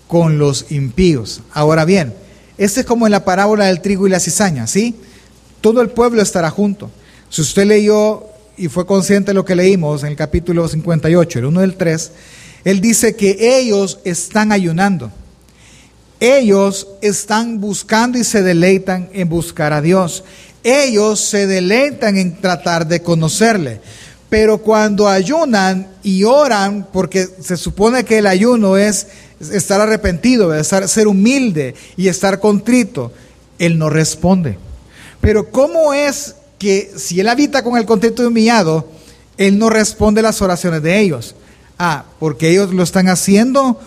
con 0.07 0.37
los 0.37 0.71
impíos. 0.71 1.41
Ahora 1.51 1.85
bien, 1.85 2.13
este 2.57 2.81
es 2.81 2.85
como 2.85 3.05
en 3.05 3.11
la 3.11 3.25
parábola 3.25 3.65
del 3.65 3.81
trigo 3.81 4.07
y 4.07 4.09
la 4.09 4.19
cizaña, 4.19 4.67
¿sí? 4.67 4.95
Todo 5.61 5.81
el 5.81 5.89
pueblo 5.89 6.21
estará 6.21 6.49
junto. 6.49 6.91
Si 7.29 7.41
usted 7.41 7.65
leyó 7.65 8.25
y 8.57 8.67
fue 8.67 8.85
consciente 8.85 9.31
de 9.31 9.35
lo 9.35 9.45
que 9.45 9.55
leímos 9.55 10.03
en 10.03 10.09
el 10.09 10.15
capítulo 10.15 10.67
58, 10.67 11.39
el 11.39 11.45
1 11.45 11.61
del 11.61 11.75
3, 11.75 12.11
Él 12.65 12.81
dice 12.81 13.15
que 13.15 13.57
ellos 13.57 13.99
están 14.03 14.51
ayunando. 14.51 15.11
Ellos 16.23 16.87
están 17.01 17.59
buscando 17.59 18.17
y 18.17 18.23
se 18.23 18.41
deleitan 18.41 19.09
en 19.11 19.27
buscar 19.27 19.73
a 19.73 19.81
Dios. 19.81 20.23
Ellos 20.63 21.19
se 21.19 21.47
deleitan 21.47 22.17
en 22.17 22.39
tratar 22.39 22.87
de 22.87 23.01
conocerle. 23.01 23.81
Pero 24.29 24.59
cuando 24.59 25.09
ayunan 25.09 25.89
y 26.01 26.23
oran, 26.23 26.87
porque 26.93 27.27
se 27.41 27.57
supone 27.57 28.05
que 28.05 28.19
el 28.19 28.27
ayuno 28.27 28.77
es 28.77 29.07
estar 29.41 29.81
arrepentido, 29.81 30.63
ser 30.63 31.09
humilde 31.09 31.75
y 31.97 32.07
estar 32.07 32.39
contrito, 32.39 33.11
Él 33.59 33.77
no 33.77 33.89
responde. 33.89 34.57
Pero 35.19 35.51
¿cómo 35.51 35.93
es 35.93 36.35
que 36.57 36.89
si 36.95 37.19
Él 37.19 37.27
habita 37.27 37.65
con 37.65 37.75
el 37.75 37.83
contrito 37.83 38.23
y 38.23 38.27
humillado, 38.27 38.87
Él 39.35 39.59
no 39.59 39.69
responde 39.69 40.21
las 40.21 40.41
oraciones 40.41 40.81
de 40.83 41.01
ellos? 41.01 41.35
Ah, 41.77 42.05
porque 42.17 42.49
ellos 42.49 42.73
lo 42.73 42.81
están 42.81 43.09
haciendo 43.09 43.77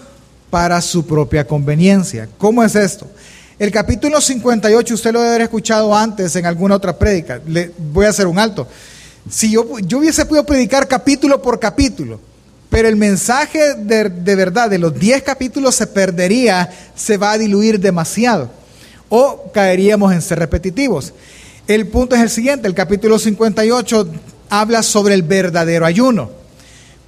para 0.51 0.81
su 0.81 1.07
propia 1.07 1.47
conveniencia. 1.47 2.29
¿Cómo 2.39 2.63
es 2.63 2.75
esto? 2.75 3.07
El 3.59 3.71
capítulo 3.71 4.21
58 4.21 4.95
usted 4.95 5.13
lo 5.13 5.21
debe 5.21 5.31
haber 5.31 5.43
escuchado 5.43 5.95
antes 5.95 6.37
en 6.37 6.47
alguna 6.47 6.75
otra 6.75 6.99
prédica. 6.99 7.41
Le 7.47 7.73
voy 7.79 8.07
a 8.07 8.11
hacer 8.11 8.27
un 8.27 8.39
alto. 8.39 8.69
Si 9.31 9.51
yo, 9.51 9.79
yo 9.81 9.99
hubiese 9.99 10.25
podido 10.27 10.45
predicar 10.45 10.87
capítulo 10.87 11.41
por 11.41 11.59
capítulo, 11.59 12.21
pero 12.69 12.87
el 12.89 12.97
mensaje 12.97 13.75
de, 13.75 14.11
de 14.11 14.35
verdad 14.35 14.69
de 14.69 14.79
los 14.79 14.99
10 14.99 15.23
capítulos 15.23 15.75
se 15.75 15.87
perdería, 15.87 16.71
se 16.95 17.17
va 17.17 17.33
a 17.33 17.39
diluir 17.39 17.81
demasiado 17.81 18.51
o 19.09 19.51
caeríamos 19.53 20.13
en 20.13 20.23
ser 20.23 20.39
repetitivos. 20.39 21.13
El 21.67 21.89
punto 21.89 22.15
es 22.15 22.23
el 22.23 22.31
siguiente, 22.31 22.69
el 22.69 22.75
capítulo 22.75 23.19
58 23.19 24.09
habla 24.51 24.83
sobre 24.83 25.15
el 25.15 25.23
verdadero 25.23 25.87
ayuno. 25.87 26.31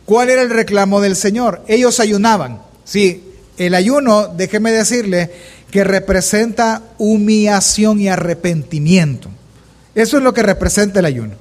¿Cuál 0.04 0.30
era 0.30 0.42
el 0.42 0.50
reclamo 0.50 1.00
del 1.00 1.16
Señor? 1.16 1.62
Ellos 1.68 2.00
ayunaban. 2.00 2.62
Sí, 2.85 3.27
el 3.59 3.75
ayuno, 3.75 4.29
déjeme 4.29 4.73
decirle, 4.73 5.31
que 5.71 5.85
representa 5.85 6.83
humillación 6.99 8.00
y 8.00 8.09
arrepentimiento. 8.09 9.29
Eso 9.95 10.17
es 10.17 10.23
lo 10.23 10.33
que 10.33 10.43
representa 10.43 11.00
el 11.00 11.05
ayuno 11.05 11.35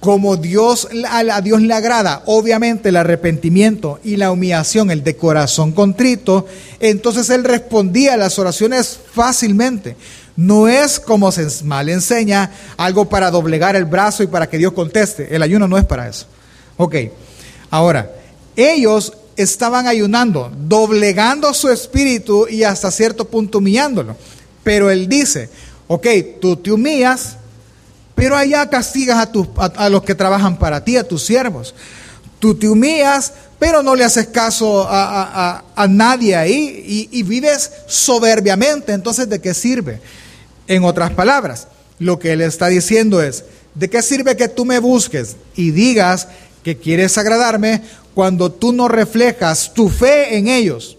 como 0.00 0.38
Dios, 0.38 0.88
a 1.10 1.40
Dios 1.42 1.60
le 1.60 1.74
agrada, 1.74 2.22
obviamente 2.24 2.88
el 2.88 2.96
arrepentimiento 2.96 4.00
y 4.02 4.16
la 4.16 4.30
humillación, 4.30 4.90
el 4.90 5.04
de 5.04 5.14
corazón 5.14 5.72
contrito, 5.72 6.46
entonces 6.80 7.28
Él 7.28 7.44
respondía 7.44 8.14
a 8.14 8.16
las 8.16 8.38
oraciones 8.38 8.98
fácilmente. 9.12 9.96
No 10.36 10.68
es 10.68 10.98
como 10.98 11.30
se 11.30 11.46
mal 11.64 11.90
enseña 11.90 12.50
algo 12.78 13.10
para 13.10 13.30
doblegar 13.30 13.76
el 13.76 13.84
brazo 13.84 14.22
y 14.22 14.26
para 14.26 14.48
que 14.48 14.56
Dios 14.56 14.72
conteste. 14.72 15.34
El 15.36 15.42
ayuno 15.42 15.68
no 15.68 15.76
es 15.76 15.84
para 15.84 16.08
eso. 16.08 16.26
Ok, 16.78 16.94
ahora, 17.70 18.10
ellos 18.56 19.12
estaban 19.42 19.86
ayunando, 19.86 20.52
doblegando 20.68 21.52
su 21.54 21.68
espíritu 21.68 22.46
y 22.48 22.64
hasta 22.64 22.90
cierto 22.90 23.26
punto 23.26 23.58
humillándolo. 23.58 24.16
Pero 24.62 24.90
Él 24.90 25.08
dice, 25.08 25.48
ok, 25.86 26.06
tú 26.40 26.56
te 26.56 26.72
humillas, 26.72 27.36
pero 28.14 28.36
allá 28.36 28.68
castigas 28.68 29.18
a, 29.18 29.32
tus, 29.32 29.48
a, 29.56 29.88
los 29.88 30.02
que 30.02 30.14
trabajan 30.14 30.58
para 30.58 30.84
ti, 30.84 30.96
a 30.96 31.06
tus 31.06 31.22
siervos. 31.22 31.74
Tú 32.38 32.54
te 32.54 32.68
humillas, 32.68 33.32
pero 33.58 33.82
no 33.82 33.94
le 33.94 34.04
haces 34.04 34.28
caso 34.28 34.86
a, 34.88 35.62
nadie 35.88 36.36
ahí 36.36 37.08
y, 37.12 37.18
y 37.18 37.22
vives 37.22 37.70
soberbiamente, 37.86 38.92
entonces 38.92 39.28
¿de 39.28 39.40
qué 39.40 39.54
sirve? 39.54 40.00
En 40.66 40.84
otras 40.84 41.10
palabras, 41.12 41.66
lo 41.98 42.18
que 42.18 42.32
él 42.32 42.40
está 42.42 42.68
diciendo 42.68 43.22
es, 43.22 43.44
¿de 43.74 43.90
qué 43.90 44.02
sirve 44.02 44.36
que 44.36 44.48
tú 44.48 44.64
me 44.64 44.78
busques 44.78 45.36
y 45.56 45.70
digas 45.70 46.28
que 46.62 46.76
quieres 46.76 47.16
agradarme 47.18 47.82
cuando 48.14 48.50
tú 48.50 48.72
no 48.72 48.88
reflejas 48.88 49.72
tu 49.74 49.88
fe 49.88 50.36
en 50.36 50.48
ellos? 50.48 50.96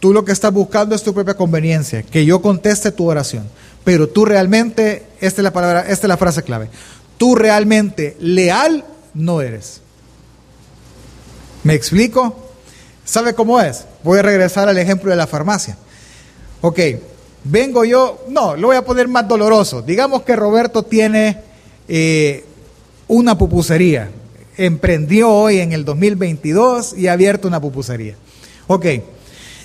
Tú 0.00 0.12
lo 0.12 0.24
que 0.24 0.32
estás 0.32 0.52
buscando 0.52 0.94
es 0.94 1.02
tu 1.02 1.12
propia 1.12 1.34
conveniencia, 1.34 2.02
que 2.02 2.24
yo 2.24 2.40
conteste 2.40 2.92
tu 2.92 3.08
oración. 3.08 3.48
Pero 3.84 4.08
tú 4.08 4.24
realmente, 4.24 5.06
esta 5.20 5.40
es 5.40 5.44
la 5.44 5.52
palabra, 5.52 5.80
esta 5.80 6.06
es 6.06 6.08
la 6.08 6.16
frase 6.16 6.42
clave. 6.42 6.68
Tú 7.16 7.34
realmente 7.34 8.16
leal 8.20 8.84
no 9.14 9.40
eres. 9.40 9.80
¿Me 11.64 11.74
explico? 11.74 12.36
¿Sabe 13.04 13.34
cómo 13.34 13.60
es? 13.60 13.86
Voy 14.04 14.18
a 14.18 14.22
regresar 14.22 14.68
al 14.68 14.78
ejemplo 14.78 15.10
de 15.10 15.16
la 15.16 15.26
farmacia. 15.26 15.76
Ok, 16.60 16.78
vengo 17.44 17.84
yo, 17.84 18.24
no, 18.28 18.56
lo 18.56 18.68
voy 18.68 18.76
a 18.76 18.84
poner 18.84 19.08
más 19.08 19.26
doloroso. 19.26 19.82
Digamos 19.82 20.22
que 20.22 20.36
Roberto 20.36 20.82
tiene 20.82 21.40
eh, 21.88 22.44
una 23.08 23.36
pupusería. 23.36 24.10
Emprendió 24.58 25.30
hoy 25.30 25.60
en 25.60 25.72
el 25.72 25.86
2022 25.86 26.98
y 26.98 27.06
ha 27.06 27.14
abierto 27.14 27.48
una 27.48 27.60
pupusería. 27.60 28.16
Ok, 28.66 28.84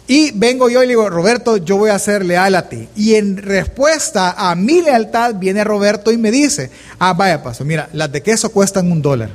y 0.07 0.31
vengo 0.31 0.69
yo 0.69 0.83
y 0.83 0.87
le 0.87 0.91
digo, 0.91 1.09
Roberto, 1.09 1.57
yo 1.57 1.77
voy 1.77 1.89
a 1.89 1.99
ser 1.99 2.25
leal 2.25 2.55
a 2.55 2.67
ti. 2.67 2.89
Y 2.95 3.15
en 3.15 3.37
respuesta 3.37 4.35
a 4.37 4.53
mi 4.55 4.81
lealtad 4.81 5.35
viene 5.35 5.63
Roberto 5.63 6.11
y 6.11 6.17
me 6.17 6.29
dice, 6.29 6.69
ah, 6.99 7.13
vaya 7.13 7.41
paso, 7.41 7.63
mira, 7.63 7.89
las 7.93 8.11
de 8.11 8.21
queso 8.21 8.51
cuestan 8.51 8.91
un 8.91 9.01
dólar, 9.01 9.29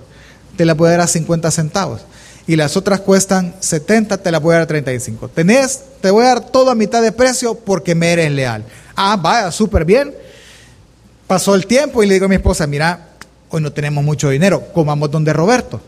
te 0.56 0.64
las 0.64 0.76
voy 0.76 0.88
a 0.88 0.92
dar 0.92 1.00
a 1.00 1.06
50 1.06 1.50
centavos. 1.50 2.02
Y 2.46 2.56
las 2.56 2.76
otras 2.76 3.00
cuestan 3.00 3.54
70, 3.60 4.18
te 4.18 4.30
las 4.30 4.40
voy 4.40 4.52
a 4.52 4.54
dar 4.54 4.62
a 4.62 4.66
35. 4.66 5.28
Tenés, 5.28 5.82
te 6.00 6.10
voy 6.10 6.24
a 6.24 6.28
dar 6.28 6.40
todo 6.40 6.70
a 6.70 6.74
mitad 6.74 7.02
de 7.02 7.12
precio 7.12 7.54
porque 7.54 7.94
me 7.94 8.12
eres 8.12 8.30
leal. 8.30 8.64
Ah, 8.96 9.18
vaya, 9.20 9.50
súper 9.52 9.84
bien. 9.84 10.14
Pasó 11.26 11.54
el 11.54 11.66
tiempo 11.66 12.02
y 12.02 12.06
le 12.06 12.14
digo 12.14 12.26
a 12.26 12.28
mi 12.28 12.36
esposa, 12.36 12.66
mira, 12.66 13.07
hoy 13.50 13.62
no 13.62 13.72
tenemos 13.72 14.04
mucho 14.04 14.30
dinero, 14.30 14.72
comamos 14.72 15.10
donde 15.10 15.32
Roberto, 15.32 15.80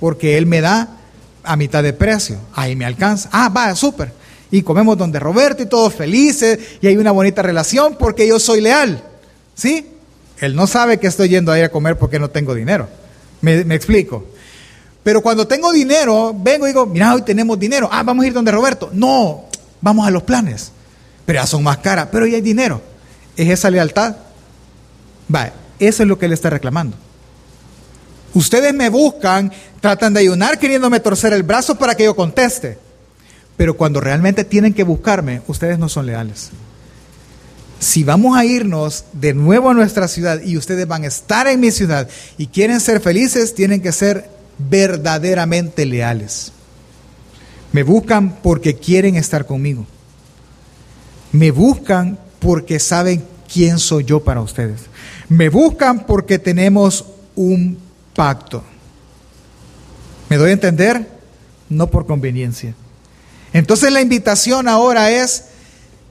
porque 0.00 0.38
él 0.38 0.46
me 0.46 0.60
da 0.60 0.96
a 1.42 1.56
mitad 1.56 1.82
de 1.82 1.92
precio. 1.92 2.38
Ahí 2.54 2.76
me 2.76 2.84
alcanza. 2.84 3.28
Ah, 3.32 3.48
vaya, 3.48 3.74
súper 3.74 4.12
y 4.50 4.62
comemos 4.62 4.96
donde 4.96 5.18
Roberto 5.20 5.62
y 5.62 5.66
todos 5.66 5.94
felices 5.94 6.58
y 6.80 6.86
hay 6.86 6.96
una 6.96 7.10
bonita 7.10 7.42
relación 7.42 7.96
porque 7.98 8.26
yo 8.26 8.38
soy 8.38 8.60
leal. 8.60 9.02
¿Sí? 9.54 9.86
Él 10.38 10.54
no 10.54 10.66
sabe 10.66 10.98
que 10.98 11.08
estoy 11.08 11.28
yendo 11.28 11.52
a 11.52 11.58
ir 11.58 11.64
a 11.64 11.68
comer 11.68 11.98
porque 11.98 12.18
no 12.18 12.30
tengo 12.30 12.54
dinero. 12.54 12.88
Me, 13.40 13.60
explico. 13.74 14.24
Pero 15.02 15.20
cuando 15.20 15.46
tengo 15.46 15.72
dinero, 15.72 16.34
vengo 16.36 16.66
y 16.66 16.70
digo, 16.70 16.86
mira, 16.86 17.14
hoy 17.14 17.22
tenemos 17.22 17.58
dinero. 17.58 17.88
Ah, 17.90 18.02
vamos 18.02 18.24
a 18.24 18.28
ir 18.28 18.32
donde 18.32 18.52
Roberto. 18.52 18.90
No, 18.92 19.46
vamos 19.80 20.06
a 20.06 20.10
los 20.10 20.22
planes. 20.22 20.72
Pero 21.26 21.40
ya 21.40 21.46
son 21.46 21.62
más 21.62 21.78
caras, 21.78 22.08
pero 22.10 22.26
ya 22.26 22.36
hay 22.36 22.40
dinero. 22.40 22.80
¿Es 23.36 23.48
esa 23.48 23.70
lealtad? 23.70 24.16
Vale, 25.26 25.52
eso 25.78 26.02
es 26.02 26.08
lo 26.08 26.18
que 26.18 26.26
él 26.26 26.32
está 26.32 26.50
reclamando. 26.50 26.96
Ustedes 28.34 28.74
me 28.74 28.90
buscan, 28.90 29.52
tratan 29.80 30.14
de 30.14 30.20
ayunar 30.20 30.58
queriéndome 30.58 31.00
torcer 31.00 31.32
el 31.32 31.42
brazo 31.42 31.76
para 31.76 31.94
que 31.94 32.04
yo 32.04 32.14
conteste. 32.14 32.78
Pero 33.56 33.76
cuando 33.76 34.00
realmente 34.00 34.44
tienen 34.44 34.74
que 34.74 34.84
buscarme, 34.84 35.42
ustedes 35.48 35.78
no 35.78 35.88
son 35.88 36.06
leales. 36.06 36.50
Si 37.80 38.04
vamos 38.04 38.36
a 38.36 38.44
irnos 38.44 39.04
de 39.12 39.34
nuevo 39.34 39.70
a 39.70 39.74
nuestra 39.74 40.08
ciudad 40.08 40.40
y 40.42 40.56
ustedes 40.56 40.86
van 40.86 41.04
a 41.04 41.08
estar 41.08 41.46
en 41.46 41.60
mi 41.60 41.70
ciudad 41.70 42.08
y 42.36 42.48
quieren 42.48 42.80
ser 42.80 43.00
felices, 43.00 43.54
tienen 43.54 43.80
que 43.80 43.92
ser 43.92 44.28
verdaderamente 44.58 45.86
leales. 45.86 46.52
Me 47.72 47.82
buscan 47.82 48.36
porque 48.42 48.74
quieren 48.74 49.16
estar 49.16 49.46
conmigo. 49.46 49.86
Me 51.32 51.50
buscan 51.50 52.18
porque 52.40 52.78
saben 52.78 53.24
quién 53.52 53.78
soy 53.78 54.04
yo 54.04 54.20
para 54.20 54.40
ustedes. 54.40 54.82
Me 55.28 55.48
buscan 55.48 56.06
porque 56.06 56.38
tenemos 56.38 57.04
un 57.34 57.78
pacto. 58.14 58.62
¿Me 60.28 60.36
doy 60.36 60.50
a 60.50 60.54
entender? 60.54 61.08
No 61.68 61.88
por 61.88 62.06
conveniencia. 62.06 62.74
Entonces 63.52 63.92
la 63.92 64.00
invitación 64.00 64.68
ahora 64.68 65.10
es, 65.10 65.44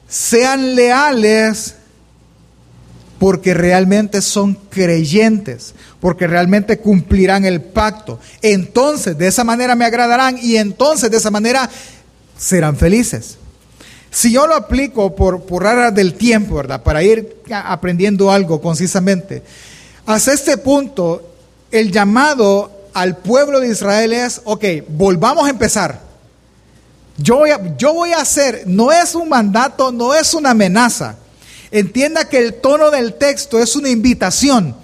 sean 0.07 0.75
leales 0.75 1.75
porque 3.19 3.53
realmente 3.53 4.21
son 4.21 4.55
creyentes, 4.69 5.73
porque 5.99 6.27
realmente 6.27 6.77
cumplirán 6.77 7.45
el 7.45 7.61
pacto. 7.61 8.19
Entonces, 8.41 9.17
de 9.17 9.27
esa 9.27 9.43
manera 9.43 9.75
me 9.75 9.85
agradarán 9.85 10.37
y 10.41 10.57
entonces 10.57 11.09
de 11.09 11.17
esa 11.17 11.31
manera 11.31 11.69
serán 12.37 12.77
felices. 12.77 13.37
Si 14.17 14.31
yo 14.31 14.47
lo 14.47 14.55
aplico 14.55 15.15
por, 15.15 15.43
por 15.43 15.93
del 15.93 16.15
tiempo, 16.15 16.55
¿verdad? 16.55 16.81
Para 16.81 17.03
ir 17.03 17.35
aprendiendo 17.51 18.31
algo 18.31 18.59
concisamente. 18.59 19.43
Hasta 20.07 20.33
este 20.33 20.57
punto, 20.57 21.35
el 21.69 21.91
llamado 21.91 22.71
al 22.95 23.17
pueblo 23.17 23.59
de 23.59 23.67
Israel 23.67 24.13
es, 24.13 24.41
ok, 24.43 24.65
volvamos 24.87 25.45
a 25.45 25.51
empezar. 25.51 26.01
Yo 27.17 27.35
voy, 27.35 27.51
a, 27.51 27.77
yo 27.77 27.93
voy 27.93 28.13
a 28.13 28.21
hacer, 28.21 28.63
no 28.65 28.91
es 28.91 29.13
un 29.13 29.29
mandato, 29.29 29.91
no 29.91 30.15
es 30.15 30.33
una 30.33 30.49
amenaza. 30.49 31.17
Entienda 31.69 32.27
que 32.27 32.39
el 32.39 32.55
tono 32.55 32.89
del 32.89 33.13
texto 33.19 33.59
es 33.59 33.75
una 33.75 33.89
invitación. 33.89 34.75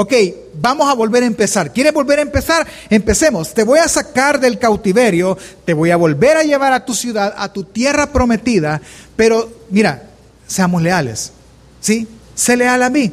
Ok, 0.00 0.12
vamos 0.54 0.88
a 0.88 0.94
volver 0.94 1.24
a 1.24 1.26
empezar. 1.26 1.72
¿Quieres 1.72 1.92
volver 1.92 2.20
a 2.20 2.22
empezar? 2.22 2.64
Empecemos. 2.88 3.52
Te 3.52 3.64
voy 3.64 3.80
a 3.80 3.88
sacar 3.88 4.38
del 4.38 4.56
cautiverio, 4.56 5.36
te 5.64 5.74
voy 5.74 5.90
a 5.90 5.96
volver 5.96 6.36
a 6.36 6.44
llevar 6.44 6.72
a 6.72 6.84
tu 6.84 6.94
ciudad, 6.94 7.34
a 7.36 7.52
tu 7.52 7.64
tierra 7.64 8.12
prometida, 8.12 8.80
pero 9.16 9.50
mira, 9.70 10.04
seamos 10.46 10.82
leales. 10.82 11.32
¿Sí? 11.80 12.06
Sé 12.36 12.56
leal 12.56 12.84
a 12.84 12.90
mí. 12.90 13.10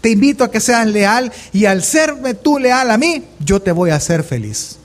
Te 0.00 0.10
invito 0.10 0.44
a 0.44 0.52
que 0.52 0.60
seas 0.60 0.86
leal 0.86 1.32
y 1.52 1.64
al 1.64 1.82
serme 1.82 2.34
tú 2.34 2.60
leal 2.60 2.92
a 2.92 2.96
mí, 2.96 3.24
yo 3.40 3.60
te 3.60 3.72
voy 3.72 3.90
a 3.90 3.96
hacer 3.96 4.22
feliz 4.22 4.78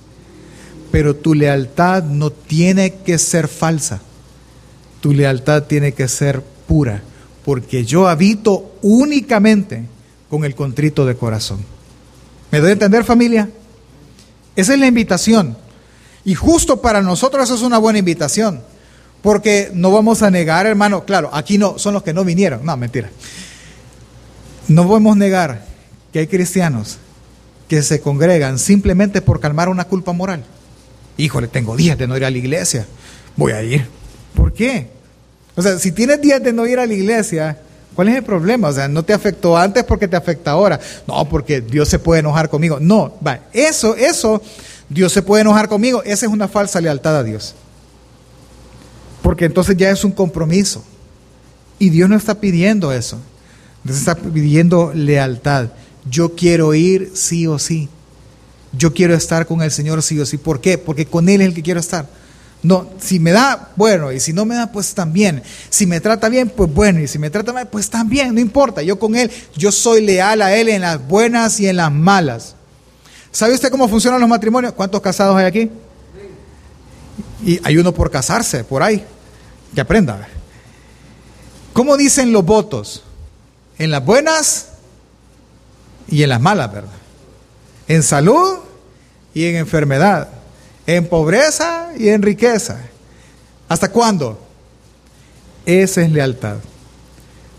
pero 0.94 1.16
tu 1.16 1.34
lealtad 1.34 2.04
no 2.04 2.30
tiene 2.30 2.94
que 3.04 3.18
ser 3.18 3.48
falsa. 3.48 4.00
Tu 5.02 5.12
lealtad 5.12 5.64
tiene 5.64 5.94
que 5.94 6.08
ser 6.08 6.44
pura, 6.68 7.02
porque 7.44 7.84
yo 7.84 8.08
habito 8.08 8.76
únicamente 8.84 9.86
con 10.34 10.46
el 10.46 10.56
contrito 10.56 11.06
de 11.06 11.16
corazón. 11.16 11.60
¿Me 12.50 12.60
doy 12.60 12.72
a 12.72 12.74
entender 12.74 13.04
familia? 13.04 13.52
Esa 14.56 14.74
es 14.74 14.80
la 14.80 14.88
invitación. 14.88 15.56
Y 16.26 16.34
justo 16.34 16.82
para 16.82 17.04
nosotros 17.04 17.44
eso 17.44 17.54
es 17.54 17.62
una 17.62 17.78
buena 17.78 18.00
invitación, 18.00 18.64
porque 19.22 19.70
no 19.76 19.92
vamos 19.92 20.24
a 20.24 20.32
negar, 20.32 20.66
hermano, 20.66 21.06
claro, 21.06 21.30
aquí 21.34 21.60
no, 21.60 21.78
son 21.78 21.94
los 21.94 22.02
que 22.02 22.16
no 22.16 22.26
vinieron, 22.26 22.66
no, 22.66 22.76
mentira. 22.76 23.12
No 24.68 24.88
podemos 24.88 25.16
negar 25.18 25.68
que 26.12 26.18
hay 26.18 26.26
cristianos 26.26 26.98
que 27.68 27.84
se 27.84 28.02
congregan 28.02 28.58
simplemente 28.58 29.22
por 29.22 29.40
calmar 29.40 29.70
una 29.70 29.84
culpa 29.84 30.14
moral. 30.14 30.44
Híjole, 31.16 31.48
tengo 31.48 31.78
días 31.78 31.96
de 31.96 32.08
no 32.08 32.18
ir 32.18 32.26
a 32.26 32.32
la 32.32 32.38
iglesia. 32.40 32.88
Voy 33.36 33.52
a 33.52 33.62
ir. 33.62 33.86
¿Por 34.34 34.52
qué? 34.52 34.88
O 35.56 35.62
sea, 35.62 35.78
si 35.78 35.92
tienes 35.92 36.20
días 36.22 36.42
de 36.42 36.54
no 36.54 36.66
ir 36.66 36.80
a 36.80 36.88
la 36.88 36.94
iglesia, 36.96 37.60
¿cuál 37.96 38.10
es 38.10 38.16
el 38.16 38.24
problema? 38.24 38.70
O 38.70 38.74
sea, 38.74 38.88
no 38.88 39.04
te 39.04 39.14
afectó 39.14 39.58
antes 39.58 39.84
porque 39.84 40.08
te 40.08 40.16
afecta 40.16 40.52
ahora. 40.52 40.80
No, 41.08 41.28
porque 41.30 41.62
Dios 41.62 41.90
se 41.90 42.00
puede 42.00 42.20
enojar 42.20 42.50
conmigo. 42.50 42.80
No, 42.80 43.14
va, 43.26 43.40
eso, 43.54 43.96
eso, 43.96 44.42
Dios 44.90 45.12
se 45.12 45.22
puede 45.22 45.42
enojar 45.42 45.68
conmigo. 45.68 46.04
Esa 46.04 46.26
es 46.26 46.32
una 46.32 46.48
falsa 46.48 46.82
lealtad 46.82 47.18
a 47.18 47.24
Dios. 47.24 47.56
Porque 49.22 49.46
entonces 49.46 49.78
ya 49.78 49.90
es 49.90 50.04
un 50.04 50.12
compromiso. 50.12 50.84
Y 51.80 51.90
Dios 51.90 52.10
no 52.10 52.16
está 52.16 52.36
pidiendo 52.36 52.92
eso. 52.92 53.18
Dios 53.84 53.98
está 53.98 54.16
pidiendo 54.16 54.92
lealtad. 54.94 55.70
Yo 56.10 56.36
quiero 56.36 56.74
ir 56.74 57.12
sí 57.16 57.48
o 57.48 57.60
sí. 57.60 57.90
Yo 58.72 58.94
quiero 58.94 59.14
estar 59.14 59.46
con 59.46 59.62
el 59.62 59.72
Señor 59.72 60.02
sí 60.02 60.20
o 60.20 60.26
sí. 60.26 60.38
¿Por 60.38 60.62
qué? 60.62 60.78
Porque 60.78 61.06
con 61.06 61.30
Él 61.30 61.42
es 61.42 61.48
el 61.48 61.54
que 61.54 61.62
quiero 61.62 61.80
estar. 61.80 62.08
No, 62.64 62.90
si 63.00 63.20
me 63.20 63.32
da, 63.32 63.72
bueno, 63.76 64.12
y 64.12 64.20
si 64.20 64.34
no 64.34 64.46
me 64.46 64.56
da, 64.56 64.72
pues 64.72 64.94
también. 64.94 65.44
Si 65.70 65.86
me 65.86 66.00
trata 66.00 66.30
bien, 66.30 66.50
pues 66.50 66.74
bueno, 66.74 67.02
y 67.02 67.08
si 67.08 67.20
me 67.20 67.30
trata 67.30 67.52
mal, 67.54 67.68
pues 67.68 67.90
también, 67.90 68.34
no 68.34 68.40
importa. 68.40 68.82
Yo 68.82 68.98
con 68.98 69.16
Él, 69.16 69.30
yo 69.56 69.72
soy 69.72 70.02
leal 70.02 70.42
a 70.42 70.56
Él 70.56 70.70
en 70.70 70.82
las 70.82 71.06
buenas 71.06 71.60
y 71.60 71.68
en 71.68 71.76
las 71.76 71.92
malas. 71.92 72.56
¿Sabe 73.32 73.54
usted 73.54 73.70
cómo 73.70 73.88
funcionan 73.88 74.20
los 74.22 74.30
matrimonios? 74.30 74.74
¿Cuántos 74.74 75.02
casados 75.02 75.36
hay 75.36 75.46
aquí? 75.46 75.70
Y 77.46 77.60
hay 77.64 77.78
uno 77.78 77.94
por 77.94 78.10
casarse, 78.10 78.64
por 78.64 78.82
ahí. 78.82 79.04
Que 79.76 79.82
aprenda. 79.82 80.28
¿Cómo 81.74 81.98
dicen 81.98 82.32
los 82.32 82.46
votos? 82.46 83.04
En 83.78 83.92
las 83.92 84.06
buenas 84.06 84.68
y 86.08 86.24
en 86.24 86.30
las 86.30 86.40
malas, 86.40 86.72
¿verdad? 86.72 87.04
en 87.88 88.04
salud 88.04 88.60
y 89.34 89.46
en 89.46 89.56
enfermedad, 89.56 90.30
en 90.86 91.08
pobreza 91.08 91.90
y 91.98 92.10
en 92.10 92.22
riqueza. 92.22 92.80
¿Hasta 93.70 93.90
cuándo? 93.90 94.40
Esa 95.66 96.02
es 96.02 96.12
lealtad. 96.12 96.58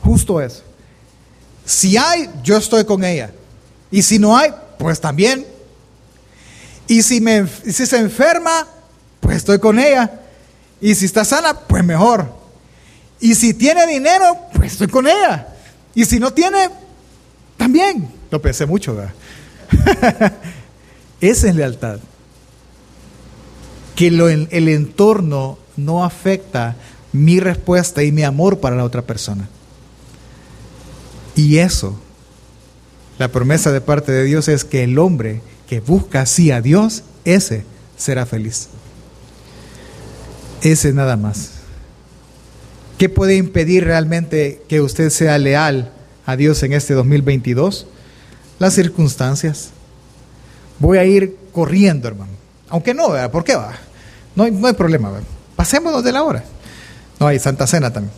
Justo 0.02 0.40
eso. 0.40 0.62
Si 1.64 1.96
hay, 1.96 2.30
yo 2.42 2.56
estoy 2.56 2.84
con 2.84 3.04
ella. 3.04 3.30
Y 3.90 4.02
si 4.02 4.18
no 4.18 4.36
hay, 4.36 4.50
pues 4.78 5.00
también. 5.00 5.46
Y 6.86 7.02
si, 7.02 7.22
si 7.64 7.86
se 7.86 7.96
enferma, 7.96 8.66
pues 9.20 9.38
estoy 9.38 9.58
con 9.58 9.78
ella. 9.78 10.20
Y 10.80 10.94
si 10.94 11.06
está 11.06 11.24
sana, 11.24 11.58
pues 11.60 11.82
mejor. 11.82 12.28
Y 13.20 13.34
si 13.34 13.54
tiene 13.54 13.86
dinero, 13.86 14.36
pues 14.52 14.72
estoy 14.72 14.88
con 14.88 15.06
ella. 15.06 15.48
Y 15.94 16.04
si 16.04 16.18
no 16.18 16.32
tiene, 16.32 16.68
también. 17.56 18.10
Lo 18.30 18.42
pensé 18.42 18.66
mucho, 18.66 18.94
¿verdad? 18.94 19.14
Esa 21.20 21.48
es 21.48 21.54
lealtad. 21.54 22.00
Que 23.94 24.10
lo, 24.10 24.28
el 24.28 24.68
entorno 24.68 25.58
no 25.76 26.04
afecta 26.04 26.76
mi 27.12 27.38
respuesta 27.40 28.02
y 28.02 28.12
mi 28.12 28.24
amor 28.24 28.58
para 28.58 28.76
la 28.76 28.84
otra 28.84 29.02
persona. 29.02 29.48
Y 31.36 31.58
eso, 31.58 31.96
la 33.18 33.28
promesa 33.28 33.72
de 33.72 33.80
parte 33.80 34.12
de 34.12 34.24
Dios 34.24 34.48
es 34.48 34.64
que 34.64 34.84
el 34.84 34.98
hombre 34.98 35.40
que 35.68 35.80
busca 35.80 36.22
así 36.22 36.50
a 36.50 36.60
Dios, 36.60 37.02
ese 37.24 37.64
será 37.96 38.26
feliz. 38.26 38.68
Ese 40.62 40.92
nada 40.92 41.16
más. 41.16 41.50
¿Qué 42.98 43.08
puede 43.08 43.36
impedir 43.36 43.84
realmente 43.84 44.62
que 44.68 44.80
usted 44.80 45.10
sea 45.10 45.38
leal 45.38 45.92
a 46.26 46.36
Dios 46.36 46.62
en 46.62 46.72
este 46.72 46.94
2022? 46.94 47.86
Las 48.58 48.74
circunstancias. 48.74 49.70
Voy 50.78 50.98
a 50.98 51.04
ir 51.04 51.36
corriendo, 51.52 52.08
hermano. 52.08 52.43
Aunque 52.74 52.92
no, 52.92 53.10
¿verdad? 53.10 53.30
¿por 53.30 53.44
qué 53.44 53.54
va? 53.54 53.72
No 54.34 54.42
hay, 54.42 54.72
problema, 54.72 55.08
¿verdad? 55.08 55.24
pasémonos 55.54 56.02
de 56.02 56.10
la 56.10 56.24
hora. 56.24 56.42
No 57.20 57.28
hay 57.28 57.38
Santa 57.38 57.68
Cena 57.68 57.92
también. 57.92 58.12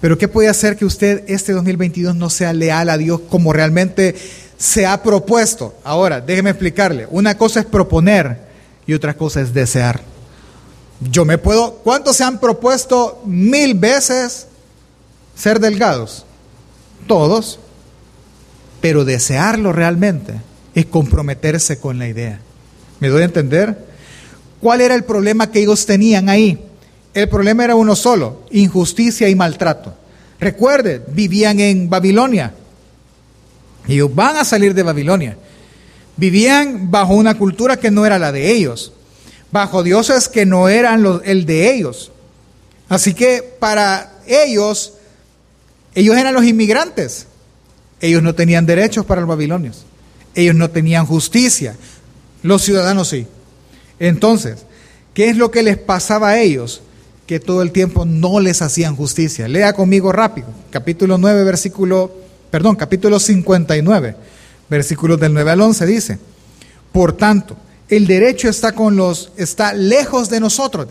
Pero 0.00 0.16
¿qué 0.16 0.28
puede 0.28 0.48
hacer 0.48 0.78
que 0.78 0.86
usted 0.86 1.24
este 1.28 1.52
2022 1.52 2.16
no 2.16 2.30
sea 2.30 2.54
leal 2.54 2.88
a 2.88 2.96
Dios 2.96 3.20
como 3.28 3.52
realmente 3.52 4.16
se 4.56 4.86
ha 4.86 5.02
propuesto? 5.02 5.74
Ahora, 5.84 6.22
déjeme 6.22 6.48
explicarle. 6.48 7.06
Una 7.10 7.36
cosa 7.36 7.60
es 7.60 7.66
proponer 7.66 8.38
y 8.86 8.94
otra 8.94 9.12
cosa 9.12 9.42
es 9.42 9.52
desear. 9.52 10.00
Yo 11.00 11.26
me 11.26 11.36
puedo, 11.36 11.74
¿cuántos 11.84 12.16
se 12.16 12.24
han 12.24 12.40
propuesto 12.40 13.20
mil 13.26 13.74
veces 13.74 14.46
ser 15.36 15.60
delgados? 15.60 16.24
Todos. 17.06 17.60
Pero 18.80 19.04
desearlo 19.04 19.74
realmente 19.74 20.32
es 20.74 20.86
comprometerse 20.86 21.78
con 21.78 21.98
la 21.98 22.08
idea. 22.08 22.40
¿Me 23.00 23.08
doy 23.08 23.20
a 23.20 23.26
entender? 23.26 23.87
¿Cuál 24.60 24.80
era 24.80 24.94
el 24.94 25.04
problema 25.04 25.50
que 25.50 25.60
ellos 25.60 25.86
tenían 25.86 26.28
ahí? 26.28 26.58
El 27.14 27.28
problema 27.28 27.64
era 27.64 27.74
uno 27.74 27.96
solo, 27.96 28.42
injusticia 28.50 29.28
y 29.28 29.34
maltrato. 29.34 29.94
Recuerde, 30.40 31.02
vivían 31.08 31.60
en 31.60 31.88
Babilonia. 31.88 32.54
Ellos 33.88 34.14
van 34.14 34.36
a 34.36 34.44
salir 34.44 34.74
de 34.74 34.82
Babilonia. 34.82 35.36
Vivían 36.16 36.90
bajo 36.90 37.14
una 37.14 37.36
cultura 37.36 37.76
que 37.76 37.90
no 37.90 38.04
era 38.04 38.18
la 38.18 38.32
de 38.32 38.52
ellos, 38.52 38.92
bajo 39.50 39.82
dioses 39.82 40.28
que 40.28 40.44
no 40.46 40.68
eran 40.68 41.02
los, 41.02 41.22
el 41.24 41.46
de 41.46 41.74
ellos. 41.74 42.12
Así 42.88 43.14
que 43.14 43.42
para 43.58 44.12
ellos, 44.26 44.94
ellos 45.94 46.16
eran 46.16 46.34
los 46.34 46.44
inmigrantes. 46.44 47.26
Ellos 48.00 48.22
no 48.22 48.34
tenían 48.34 48.66
derechos 48.66 49.04
para 49.04 49.20
los 49.20 49.28
babilonios. 49.28 49.84
Ellos 50.34 50.54
no 50.54 50.70
tenían 50.70 51.06
justicia. 51.06 51.76
Los 52.42 52.62
ciudadanos 52.62 53.08
sí. 53.08 53.26
Entonces, 54.00 54.64
¿qué 55.14 55.30
es 55.30 55.36
lo 55.36 55.50
que 55.50 55.62
les 55.62 55.78
pasaba 55.78 56.30
a 56.30 56.40
ellos? 56.40 56.82
que 57.28 57.38
todo 57.38 57.60
el 57.60 57.72
tiempo 57.72 58.06
no 58.06 58.40
les 58.40 58.62
hacían 58.62 58.96
justicia. 58.96 59.48
Lea 59.48 59.74
conmigo 59.74 60.12
rápido, 60.12 60.48
capítulo 60.70 61.18
9, 61.18 61.44
versículo, 61.44 62.10
perdón, 62.50 62.74
capítulo 62.74 63.20
59, 63.20 64.16
versículos 64.70 65.20
del 65.20 65.34
9 65.34 65.50
al 65.50 65.60
11 65.60 65.86
dice, 65.86 66.18
por 66.90 67.12
tanto, 67.12 67.54
el 67.90 68.06
derecho 68.06 68.48
está 68.48 68.72
con 68.72 68.96
los, 68.96 69.30
está 69.36 69.74
lejos 69.74 70.30
de 70.30 70.40
nosotros 70.40 70.88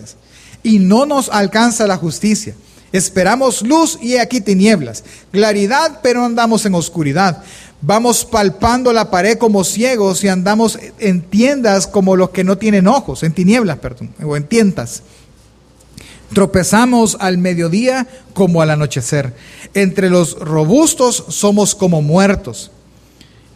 y 0.62 0.78
no 0.78 1.08
nos 1.08 1.30
alcanza 1.30 1.88
la 1.88 1.98
justicia. 1.98 2.54
Esperamos 2.92 3.64
luz 3.64 3.98
y 4.00 4.18
aquí 4.18 4.40
tinieblas, 4.40 5.04
claridad, 5.32 6.02
pero 6.04 6.24
andamos 6.24 6.68
en 6.68 6.76
oscuridad. 6.76 7.44
Vamos 7.82 8.26
palpando 8.26 8.92
la 8.92 9.12
pared 9.12 9.38
como 9.38 9.64
ciegos 9.64 10.24
y 10.24 10.28
andamos 10.28 10.80
en 10.98 11.22
tiendas 11.22 11.86
como 11.88 12.16
los 12.16 12.32
que 12.32 12.44
no 12.44 12.58
tienen 12.58 12.88
ojos, 12.88 13.24
en 13.24 13.34
tinieblas, 13.34 13.78
perdón, 13.78 14.14
o 14.24 14.36
en 14.36 14.46
tientas. 14.46 15.04
Tropezamos 16.34 17.18
al 17.20 17.38
mediodía 17.38 18.08
como 18.34 18.62
al 18.62 18.72
anochecer. 18.72 19.34
Entre 19.74 20.10
los 20.10 20.40
robustos 20.40 21.24
somos 21.30 21.76
como 21.76 22.02
muertos. 22.02 22.72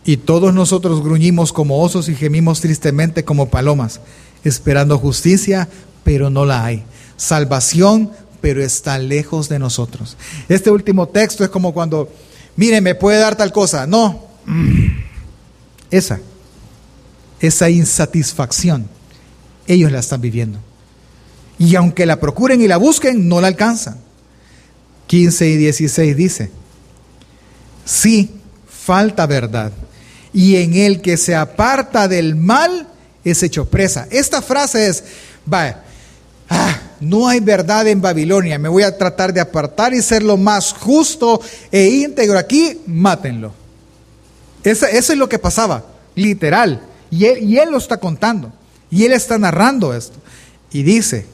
Y 0.03 0.17
todos 0.17 0.53
nosotros 0.53 1.03
gruñimos 1.03 1.53
como 1.53 1.81
osos 1.81 2.09
y 2.09 2.15
gemimos 2.15 2.61
tristemente 2.61 3.23
como 3.23 3.49
palomas, 3.49 3.99
esperando 4.43 4.97
justicia, 4.97 5.67
pero 6.03 6.29
no 6.29 6.45
la 6.45 6.65
hay. 6.65 6.83
Salvación, 7.17 8.11
pero 8.39 8.63
está 8.63 8.97
lejos 8.97 9.47
de 9.47 9.59
nosotros. 9.59 10.17
Este 10.49 10.71
último 10.71 11.07
texto 11.07 11.43
es 11.43 11.51
como 11.51 11.73
cuando, 11.73 12.09
mire, 12.61 12.79
me 12.79 12.93
puede 12.93 13.17
dar 13.17 13.35
tal 13.35 13.51
cosa. 13.51 13.87
No, 13.87 14.23
esa, 15.89 16.19
esa 17.39 17.71
insatisfacción, 17.71 18.87
ellos 19.65 19.91
la 19.91 19.97
están 19.97 20.21
viviendo. 20.21 20.59
Y 21.57 21.73
aunque 21.73 22.05
la 22.05 22.19
procuren 22.19 22.61
y 22.61 22.67
la 22.67 22.77
busquen, 22.77 23.27
no 23.27 23.41
la 23.41 23.47
alcanzan. 23.47 23.97
15 25.07 25.47
y 25.47 25.57
16 25.57 26.15
dice, 26.15 26.51
sí, 27.83 28.29
falta 28.67 29.25
verdad. 29.25 29.71
Y 30.31 30.57
en 30.57 30.75
el 30.75 31.01
que 31.01 31.17
se 31.17 31.33
aparta 31.33 32.07
del 32.07 32.35
mal 32.35 32.87
es 33.23 33.41
hecho 33.41 33.65
presa. 33.65 34.07
Esta 34.11 34.43
frase 34.43 34.85
es, 34.85 35.03
vaya, 35.47 35.83
ah, 36.51 36.79
no 36.99 37.27
hay 37.27 37.39
verdad 37.39 37.87
en 37.87 38.01
Babilonia, 38.01 38.59
me 38.59 38.69
voy 38.69 38.83
a 38.83 38.95
tratar 38.95 39.33
de 39.33 39.41
apartar 39.41 39.93
y 39.93 40.01
ser 40.01 40.21
lo 40.21 40.37
más 40.37 40.73
justo 40.73 41.41
e 41.71 41.87
íntegro 41.87 42.37
aquí, 42.37 42.79
mátenlo. 42.85 43.53
Eso, 44.63 44.85
es 44.85 45.17
lo 45.17 45.27
que 45.27 45.39
pasaba, 45.39 45.83
literal. 46.13 46.81
Y 47.09 47.25
él, 47.25 47.49
y 47.49 47.57
él 47.57 47.71
lo 47.71 47.77
está 47.77 47.97
contando. 47.97 48.53
Y 48.91 49.05
él 49.05 49.13
está 49.13 49.39
narrando 49.39 49.93
esto. 49.95 50.17
Y 50.71 50.83
dice, 50.83 51.25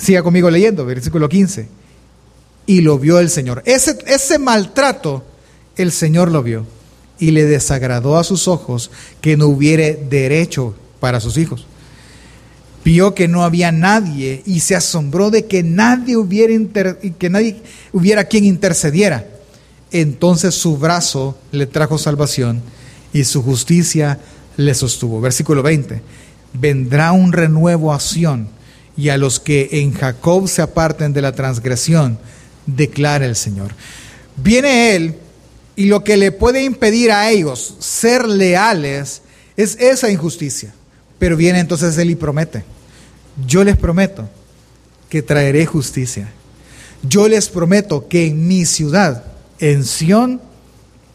Siga 0.00 0.22
conmigo 0.22 0.50
leyendo, 0.50 0.86
versículo 0.86 1.28
15. 1.28 1.68
Y 2.66 2.80
lo 2.80 2.98
vio 2.98 3.18
el 3.18 3.28
Señor. 3.28 3.62
Ese, 3.66 3.98
ese 4.06 4.38
maltrato, 4.38 5.22
el 5.76 5.92
Señor 5.92 6.30
lo 6.30 6.42
vio. 6.42 6.66
Y 7.18 7.32
le 7.32 7.44
desagradó 7.44 8.16
a 8.16 8.24
sus 8.24 8.48
ojos 8.48 8.90
que 9.20 9.36
no 9.36 9.46
hubiere 9.46 10.02
derecho 10.08 10.74
para 11.00 11.20
sus 11.20 11.36
hijos. 11.36 11.66
Vio 12.90 13.14
que 13.14 13.28
no 13.28 13.44
había 13.44 13.70
nadie 13.70 14.42
y 14.46 14.58
se 14.58 14.74
asombró 14.74 15.30
de 15.30 15.46
que 15.46 15.62
nadie 15.62 16.16
hubiera, 16.16 16.52
que 17.20 17.30
nadie 17.30 17.62
hubiera 17.92 18.24
quien 18.24 18.44
intercediera. 18.44 19.28
Entonces 19.92 20.56
su 20.56 20.76
brazo 20.76 21.38
le 21.52 21.68
trajo 21.68 21.98
salvación 21.98 22.60
y 23.12 23.22
su 23.22 23.44
justicia 23.44 24.18
le 24.56 24.74
sostuvo. 24.74 25.20
Versículo 25.20 25.62
20. 25.62 26.02
Vendrá 26.52 27.12
un 27.12 27.32
renuevo 27.32 27.92
a 27.92 28.00
Sión 28.00 28.48
y 28.96 29.10
a 29.10 29.18
los 29.18 29.38
que 29.38 29.68
en 29.70 29.92
Jacob 29.92 30.48
se 30.48 30.60
aparten 30.60 31.12
de 31.12 31.22
la 31.22 31.30
transgresión, 31.30 32.18
declara 32.66 33.24
el 33.24 33.36
Señor. 33.36 33.72
Viene 34.36 34.96
Él 34.96 35.14
y 35.76 35.84
lo 35.84 36.02
que 36.02 36.16
le 36.16 36.32
puede 36.32 36.64
impedir 36.64 37.12
a 37.12 37.30
ellos 37.30 37.76
ser 37.78 38.26
leales 38.26 39.22
es 39.56 39.76
esa 39.78 40.10
injusticia. 40.10 40.74
Pero 41.20 41.36
viene 41.36 41.60
entonces 41.60 41.96
Él 41.96 42.10
y 42.10 42.16
promete, 42.16 42.64
yo 43.46 43.64
les 43.64 43.76
prometo 43.76 44.28
que 45.08 45.22
traeré 45.22 45.66
justicia. 45.66 46.32
Yo 47.02 47.28
les 47.28 47.48
prometo 47.48 48.08
que 48.08 48.26
en 48.26 48.46
mi 48.46 48.66
ciudad, 48.66 49.24
en 49.58 49.84
Sión, 49.84 50.40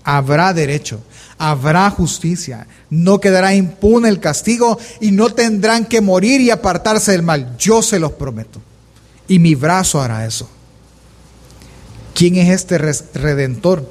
habrá 0.03 0.53
derecho 0.53 1.01
habrá 1.37 1.89
justicia, 1.89 2.67
no 2.89 3.19
quedará 3.19 3.53
impune 3.53 4.09
el 4.09 4.19
castigo 4.19 4.79
y 4.99 5.11
no 5.11 5.29
tendrán 5.29 5.85
que 5.85 6.01
morir 6.01 6.41
y 6.41 6.51
apartarse 6.51 7.11
del 7.11 7.23
mal. 7.23 7.57
Yo 7.57 7.81
se 7.81 7.99
los 7.99 8.13
prometo. 8.13 8.61
Y 9.27 9.39
mi 9.39 9.55
brazo 9.55 10.01
hará 10.01 10.25
eso. 10.25 10.49
¿Quién 12.13 12.35
es 12.35 12.49
este 12.49 12.77
redentor? 12.77 13.89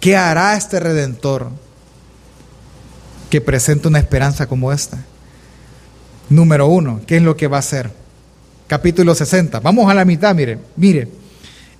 ¿Qué 0.00 0.16
hará 0.16 0.56
este 0.56 0.80
redentor 0.80 1.50
que 3.30 3.40
presenta 3.40 3.88
una 3.88 3.98
esperanza 3.98 4.46
como 4.46 4.72
esta? 4.72 5.04
Número 6.30 6.66
uno, 6.66 7.00
¿qué 7.06 7.16
es 7.16 7.22
lo 7.22 7.36
que 7.36 7.48
va 7.48 7.56
a 7.56 7.60
hacer? 7.60 7.90
Capítulo 8.66 9.14
60. 9.14 9.60
Vamos 9.60 9.90
a 9.90 9.94
la 9.94 10.04
mitad, 10.04 10.34
mire, 10.34 10.58
mire. 10.76 11.08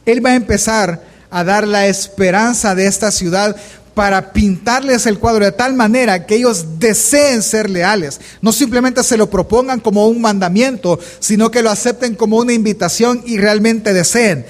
Él 0.07 0.25
va 0.25 0.31
a 0.31 0.37
empezar 0.37 1.03
a 1.31 1.45
dar 1.45 1.67
la 1.67 1.87
esperanza 1.87 2.75
de 2.75 2.87
esta 2.87 3.11
ciudad 3.11 3.55
para 3.93 4.33
pintarles 4.33 5.05
el 5.07 5.19
cuadro 5.19 5.45
de 5.45 5.53
tal 5.53 5.75
manera 5.75 6.25
que 6.25 6.37
ellos 6.37 6.79
deseen 6.79 7.43
ser 7.43 7.69
leales. 7.69 8.21
No 8.41 8.53
simplemente 8.53 9.03
se 9.03 9.19
lo 9.19 9.29
propongan 9.29 9.81
como 9.81 10.07
un 10.07 10.21
mandamiento, 10.21 10.99
sino 11.19 11.51
que 11.51 11.63
lo 11.63 11.71
acepten 11.71 12.15
como 12.15 12.39
una 12.39 12.55
invitación 12.55 13.23
y 13.27 13.37
realmente 13.37 13.93
deseen. 13.93 14.47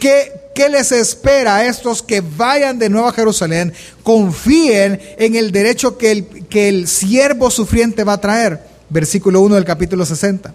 ¿Qué, 0.00 0.32
¿qué 0.54 0.68
les 0.68 0.90
espera 0.90 1.56
a 1.56 1.66
estos 1.66 2.02
que 2.02 2.22
vayan 2.22 2.78
de 2.78 2.88
nuevo 2.88 3.06
a 3.06 3.12
Jerusalén? 3.12 3.72
Confíen 4.02 5.00
en 5.18 5.36
el 5.36 5.52
derecho 5.52 5.96
que 5.96 6.10
el, 6.10 6.24
que 6.48 6.68
el 6.68 6.88
siervo 6.88 7.50
sufriente 7.52 8.02
va 8.02 8.14
a 8.14 8.20
traer. 8.20 8.77
Versículo 8.90 9.40
1 9.40 9.54
del 9.54 9.64
capítulo 9.64 10.04
60. 10.04 10.54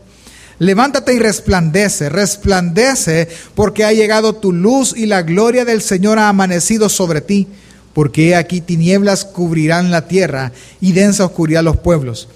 Levántate 0.60 1.14
y 1.14 1.20
resplandece, 1.20 2.10
resplandece 2.10 3.28
porque 3.56 3.84
ha 3.84 3.92
llegado 3.92 4.36
tu 4.36 4.52
luz 4.52 4.94
y 4.96 5.08
la 5.08 5.24
gloria 5.24 5.66
del 5.66 5.82
Señor 5.82 6.20
ha 6.20 6.30
amanecido 6.30 6.90
sobre 6.90 7.22
ti, 7.22 7.48
porque 7.94 8.36
aquí 8.36 8.62
tinieblas 8.62 9.26
cubrirán 9.26 9.92
la 9.92 10.08
tierra 10.08 10.52
y 10.80 10.92
densa 10.92 11.26
oscuridad 11.26 11.64
los 11.64 11.78
pueblos 11.78 12.30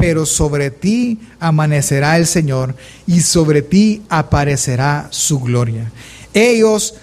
pero 0.00 0.24
sobre 0.24 0.70
ti 0.70 1.20
amanecerá 1.40 2.16
el 2.16 2.26
Señor 2.26 2.74
y 3.06 3.20
sobre 3.20 3.60
ti 3.60 4.02
aparecerá 4.08 5.08
su 5.10 5.40
gloria. 5.40 5.92
Ellos, 6.32 6.94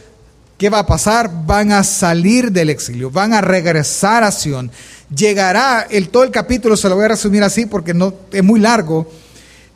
¿qué 0.57 0.71
va 0.71 0.79
a 0.79 0.87
pasar? 0.87 1.45
Van 1.45 1.71
a 1.71 1.83
salir 1.83 2.51
del 2.51 2.71
exilio, 2.71 3.11
van 3.11 3.33
a 3.33 3.41
regresar 3.41 4.23
a 4.23 4.31
Sion. 4.31 4.71
Llegará, 5.15 5.87
el, 5.89 6.09
todo 6.09 6.23
el 6.23 6.31
capítulo 6.31 6.75
se 6.75 6.89
lo 6.89 6.95
voy 6.95 7.05
a 7.05 7.09
resumir 7.09 7.43
así 7.43 7.65
porque 7.65 7.93
no, 7.93 8.13
es 8.31 8.43
muy 8.43 8.59
largo. 8.59 9.09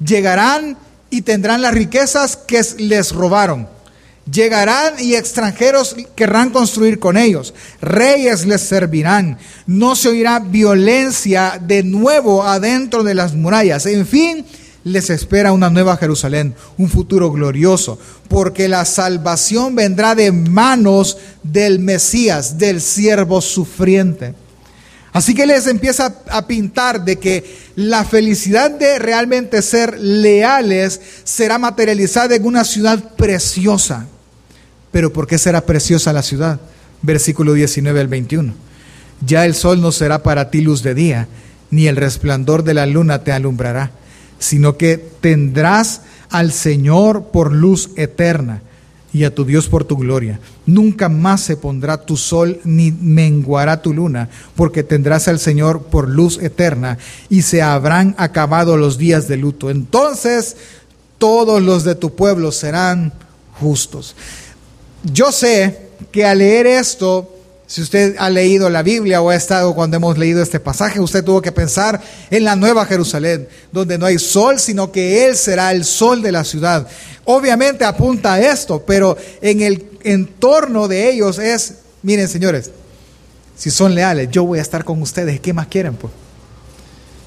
Llegarán 0.04 0.78
y 1.10 1.22
tendrán 1.22 1.62
las 1.62 1.74
riquezas 1.74 2.36
que 2.36 2.62
les 2.78 3.12
robaron 3.12 3.68
Llegarán 4.30 4.94
y 5.00 5.16
extranjeros 5.16 5.96
querrán 6.16 6.52
construir 6.52 7.00
con 7.00 7.18
ellos. 7.18 7.54
Reyes 7.82 8.46
les 8.46 8.62
servirán. 8.62 9.38
No 9.66 9.96
se 9.96 10.10
oirá 10.10 10.40
violencia 10.40 11.60
de 11.60 11.84
nuevo 11.84 12.44
adentro 12.44 13.04
de 13.04 13.16
las 13.16 13.34
murallas. 13.34 13.88
En 13.88 14.06
fin, 14.06 14.46
les 14.84 15.10
espera 15.10 15.54
una 15.54 15.72
nueva 15.72 15.98
Jerusalén, 15.98 16.56
un 16.78 16.88
futuro 16.90 17.32
glorioso, 17.32 18.00
porque 18.28 18.68
la 18.68 18.86
salvación 18.86 19.76
vendrá 19.76 20.14
de 20.14 20.32
manos 20.32 21.18
del 21.42 21.80
Mesías, 21.80 22.60
del 22.60 22.80
siervo 22.80 23.42
sufriente. 23.42 24.36
Así 25.14 25.36
que 25.36 25.46
les 25.46 25.68
empieza 25.68 26.16
a 26.30 26.48
pintar 26.48 27.04
de 27.04 27.20
que 27.20 27.44
la 27.76 28.06
felicidad 28.06 28.72
de 28.72 28.98
realmente 28.98 29.62
ser 29.62 30.00
leales 30.00 31.02
será 31.26 31.58
materializada 31.58 32.36
en 32.36 32.46
una 32.46 32.64
ciudad 32.64 33.16
preciosa. 33.16 34.08
Pero 34.92 35.12
¿por 35.12 35.28
qué 35.28 35.38
será 35.38 35.62
preciosa 35.62 36.14
la 36.14 36.24
ciudad? 36.24 36.62
Versículo 37.02 37.54
19 37.54 38.00
al 38.00 38.08
21. 38.08 38.54
Ya 39.26 39.46
el 39.46 39.54
sol 39.54 39.82
no 39.82 39.92
será 39.92 40.24
para 40.24 40.50
ti 40.50 40.62
luz 40.62 40.82
de 40.82 40.94
día, 40.94 41.28
ni 41.72 41.88
el 41.88 41.98
resplandor 41.98 42.64
de 42.64 42.74
la 42.74 42.86
luna 42.86 43.24
te 43.24 43.34
alumbrará, 43.34 43.92
sino 44.40 44.78
que 44.78 44.98
tendrás 44.98 46.02
al 46.30 46.54
Señor 46.54 47.32
por 47.32 47.52
luz 47.52 47.92
eterna 47.98 48.62
y 49.14 49.24
a 49.26 49.36
tu 49.36 49.46
Dios 49.46 49.68
por 49.68 49.84
tu 49.84 49.98
gloria. 49.98 50.40
Nunca 50.66 51.10
más 51.10 51.42
se 51.42 51.58
pondrá 51.58 52.06
tu 52.06 52.18
sol 52.18 52.60
ni 52.64 52.92
menguará 52.92 53.82
tu 53.82 53.94
luna, 53.94 54.30
porque 54.56 54.84
tendrás 54.84 55.28
al 55.28 55.40
Señor 55.40 55.84
por 55.84 56.10
luz 56.10 56.38
eterna 56.42 56.98
y 57.30 57.42
se 57.42 57.62
habrán 57.62 58.16
acabado 58.18 58.78
los 58.78 58.98
días 58.98 59.28
de 59.28 59.38
luto. 59.38 59.70
Entonces 59.70 60.56
todos 61.18 61.62
los 61.62 61.84
de 61.84 61.96
tu 61.96 62.16
pueblo 62.16 62.52
serán 62.52 63.14
justos. 63.60 64.16
Yo 65.04 65.32
sé 65.32 65.90
que 66.12 66.26
al 66.26 66.40
leer 66.40 66.68
esto, 66.68 67.41
si 67.72 67.82
usted 67.82 68.18
ha 68.20 68.30
leído 68.30 68.70
la 68.70 68.84
Biblia 68.84 69.22
o 69.22 69.30
ha 69.30 69.36
estado 69.38 69.74
cuando 69.74 69.96
hemos 69.96 70.18
leído 70.18 70.44
este 70.44 70.60
pasaje, 70.60 71.00
usted 71.00 71.24
tuvo 71.24 71.42
que 71.42 71.54
pensar 71.54 72.02
en 72.30 72.44
la 72.44 72.58
nueva 72.58 72.86
Jerusalén, 72.86 73.48
donde 73.72 73.98
no 73.98 74.06
hay 74.06 74.20
sol, 74.20 74.60
sino 74.60 74.92
que 74.92 75.26
Él 75.26 75.38
será 75.38 75.72
el 75.72 75.86
sol 75.86 76.22
de 76.22 76.34
la 76.34 76.44
ciudad. 76.44 76.86
Obviamente 77.24 77.86
apunta 77.86 78.34
a 78.34 78.42
esto, 78.42 78.84
pero 78.86 79.16
en 79.42 79.62
el 79.62 79.86
entorno 80.04 80.90
de 80.90 81.12
ellos 81.12 81.40
es, 81.40 81.76
miren 82.02 82.28
señores, 82.28 82.72
si 83.56 83.72
son 83.72 83.96
leales, 83.96 84.28
yo 84.30 84.44
voy 84.44 84.60
a 84.60 84.64
estar 84.64 84.84
con 84.84 85.02
ustedes, 85.02 85.40
¿qué 85.40 85.54
más 85.54 85.68
quieren? 85.68 85.96
Pues? 85.96 86.12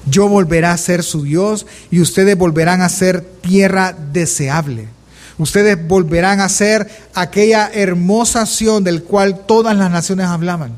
Yo 0.05 0.27
volveré 0.27 0.67
a 0.67 0.77
ser 0.77 1.01
su 1.01 1.23
Dios 1.23 1.65
y 1.89 2.01
ustedes 2.01 2.37
volverán 2.37 2.83
a 2.83 2.89
ser 2.89 3.21
tierra 3.41 3.97
deseable. 4.13 4.89
Ustedes 5.37 5.87
volverán 5.87 6.39
a 6.39 6.49
ser 6.49 6.89
aquella 7.13 7.69
hermosa 7.73 8.41
acción 8.41 8.83
del 8.83 9.03
cual 9.03 9.45
todas 9.45 9.75
las 9.75 9.91
naciones 9.91 10.27
hablaban. 10.27 10.77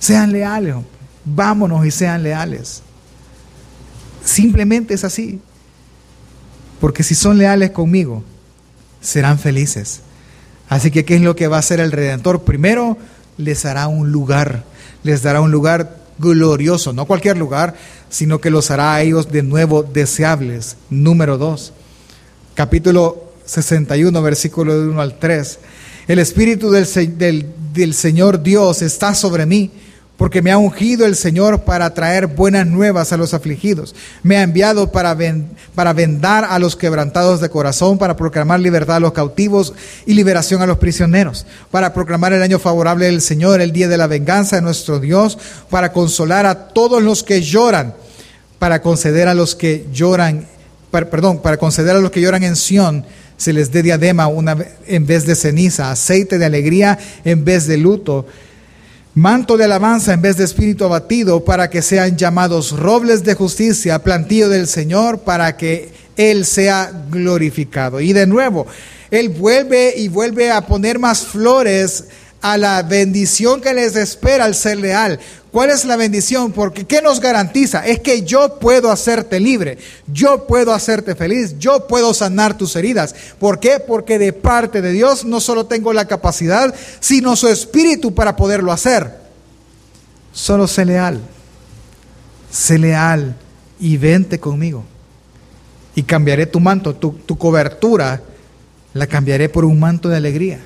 Sean 0.00 0.32
leales, 0.32 0.74
vámonos 1.24 1.86
y 1.86 1.90
sean 1.90 2.22
leales. 2.22 2.82
Simplemente 4.24 4.94
es 4.94 5.04
así. 5.04 5.40
Porque 6.80 7.02
si 7.02 7.14
son 7.14 7.38
leales 7.38 7.70
conmigo, 7.70 8.22
serán 9.00 9.38
felices. 9.38 10.00
Así 10.68 10.90
que, 10.90 11.04
¿qué 11.04 11.16
es 11.16 11.22
lo 11.22 11.36
que 11.36 11.48
va 11.48 11.56
a 11.56 11.60
hacer 11.60 11.80
el 11.80 11.92
Redentor? 11.92 12.42
Primero, 12.42 12.98
les 13.38 13.64
hará 13.64 13.86
un 13.86 14.10
lugar, 14.10 14.64
les 15.04 15.22
dará 15.22 15.40
un 15.40 15.52
lugar 15.52 15.98
glorioso, 16.18 16.92
no 16.92 17.06
cualquier 17.06 17.36
lugar, 17.36 17.74
sino 18.10 18.40
que 18.40 18.50
los 18.50 18.70
hará 18.70 18.94
a 18.94 19.02
ellos 19.02 19.30
de 19.30 19.42
nuevo 19.42 19.82
deseables. 19.82 20.76
Número 20.90 21.38
dos, 21.38 21.72
capítulo 22.54 23.25
61, 23.46 24.22
versículo 24.22 24.78
de 24.78 24.88
1 24.88 25.00
al 25.00 25.18
3. 25.18 25.58
El 26.08 26.18
Espíritu 26.20 26.70
del, 26.70 27.94
Señor 27.94 28.42
Dios 28.42 28.82
está 28.82 29.12
sobre 29.14 29.44
mí, 29.44 29.72
porque 30.16 30.40
me 30.40 30.52
ha 30.52 30.56
ungido 30.56 31.04
el 31.04 31.16
Señor 31.16 31.62
para 31.62 31.92
traer 31.94 32.28
buenas 32.28 32.66
nuevas 32.66 33.12
a 33.12 33.16
los 33.16 33.34
afligidos. 33.34 33.94
Me 34.22 34.36
ha 34.36 34.42
enviado 34.42 34.92
para, 34.92 35.16
para 35.74 35.92
vendar 35.92 36.44
a 36.44 36.60
los 36.60 36.76
quebrantados 36.76 37.40
de 37.40 37.50
corazón, 37.50 37.98
para 37.98 38.16
proclamar 38.16 38.60
libertad 38.60 38.96
a 38.96 39.00
los 39.00 39.12
cautivos 39.12 39.74
y 40.06 40.14
liberación 40.14 40.62
a 40.62 40.66
los 40.66 40.78
prisioneros, 40.78 41.44
para 41.72 41.92
proclamar 41.92 42.32
el 42.32 42.42
año 42.42 42.60
favorable 42.60 43.06
del 43.06 43.20
Señor, 43.20 43.60
el 43.60 43.72
día 43.72 43.88
de 43.88 43.98
la 43.98 44.06
venganza 44.06 44.56
de 44.56 44.62
nuestro 44.62 45.00
Dios, 45.00 45.38
para 45.70 45.92
consolar 45.92 46.46
a 46.46 46.68
todos 46.68 47.02
los 47.02 47.24
que 47.24 47.42
lloran, 47.42 47.94
para 48.60 48.80
conceder 48.80 49.26
a 49.26 49.34
los 49.34 49.56
que 49.56 49.86
lloran, 49.92 50.46
perdón, 50.92 51.42
para 51.42 51.56
conceder 51.56 51.96
a 51.96 52.00
los 52.00 52.12
que 52.12 52.20
lloran 52.20 52.44
en 52.44 52.54
Sión 52.54 53.04
se 53.36 53.52
les 53.52 53.70
dé 53.70 53.82
diadema 53.82 54.28
una, 54.28 54.56
en 54.86 55.06
vez 55.06 55.26
de 55.26 55.34
ceniza, 55.34 55.90
aceite 55.90 56.38
de 56.38 56.44
alegría 56.44 56.98
en 57.24 57.44
vez 57.44 57.66
de 57.66 57.76
luto, 57.76 58.26
manto 59.14 59.56
de 59.56 59.64
alabanza 59.64 60.12
en 60.12 60.22
vez 60.22 60.36
de 60.36 60.44
espíritu 60.44 60.84
abatido, 60.84 61.44
para 61.44 61.70
que 61.70 61.82
sean 61.82 62.16
llamados 62.16 62.72
robles 62.72 63.24
de 63.24 63.34
justicia, 63.34 64.02
plantillo 64.02 64.48
del 64.48 64.66
Señor, 64.66 65.20
para 65.20 65.56
que 65.56 65.90
Él 66.16 66.44
sea 66.44 66.92
glorificado. 67.10 68.00
Y 68.00 68.12
de 68.12 68.26
nuevo, 68.26 68.66
Él 69.10 69.28
vuelve 69.28 69.94
y 69.96 70.08
vuelve 70.08 70.50
a 70.50 70.66
poner 70.66 70.98
más 70.98 71.20
flores 71.26 72.04
a 72.42 72.56
la 72.56 72.82
bendición 72.82 73.60
que 73.60 73.74
les 73.74 73.96
espera 73.96 74.44
al 74.44 74.54
ser 74.54 74.78
leal. 74.78 75.18
¿Cuál 75.56 75.70
es 75.70 75.86
la 75.86 75.96
bendición? 75.96 76.52
Porque 76.52 76.84
¿qué 76.84 77.00
nos 77.00 77.18
garantiza? 77.18 77.86
Es 77.86 78.00
que 78.00 78.24
yo 78.24 78.58
puedo 78.58 78.90
hacerte 78.90 79.40
libre, 79.40 79.78
yo 80.06 80.46
puedo 80.46 80.74
hacerte 80.74 81.14
feliz, 81.14 81.58
yo 81.58 81.86
puedo 81.86 82.12
sanar 82.12 82.58
tus 82.58 82.76
heridas. 82.76 83.14
¿Por 83.38 83.58
qué? 83.58 83.80
Porque 83.80 84.18
de 84.18 84.34
parte 84.34 84.82
de 84.82 84.92
Dios 84.92 85.24
no 85.24 85.40
solo 85.40 85.64
tengo 85.64 85.94
la 85.94 86.04
capacidad, 86.04 86.74
sino 87.00 87.36
su 87.36 87.48
espíritu 87.48 88.14
para 88.14 88.36
poderlo 88.36 88.70
hacer. 88.70 89.16
Solo 90.30 90.68
sé 90.68 90.84
leal, 90.84 91.22
sé 92.50 92.76
leal 92.76 93.34
y 93.80 93.96
vente 93.96 94.38
conmigo. 94.38 94.84
Y 95.94 96.02
cambiaré 96.02 96.44
tu 96.44 96.60
manto, 96.60 96.94
tu, 96.96 97.12
tu 97.12 97.38
cobertura, 97.38 98.20
la 98.92 99.06
cambiaré 99.06 99.48
por 99.48 99.64
un 99.64 99.80
manto 99.80 100.10
de 100.10 100.18
alegría. 100.18 100.60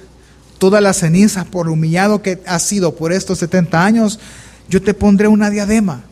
Todas 0.59 0.83
las 0.83 0.97
cenizas 0.97 1.45
por 1.45 1.69
humillado 1.69 2.23
que 2.23 2.43
has 2.45 2.65
sido 2.65 2.97
por 2.97 3.13
estos 3.13 3.39
70 3.39 3.85
años, 3.85 4.19
yo 4.71 4.81
te 4.81 4.95
pondré 4.95 5.27
una 5.27 5.51
diadema 5.51 6.05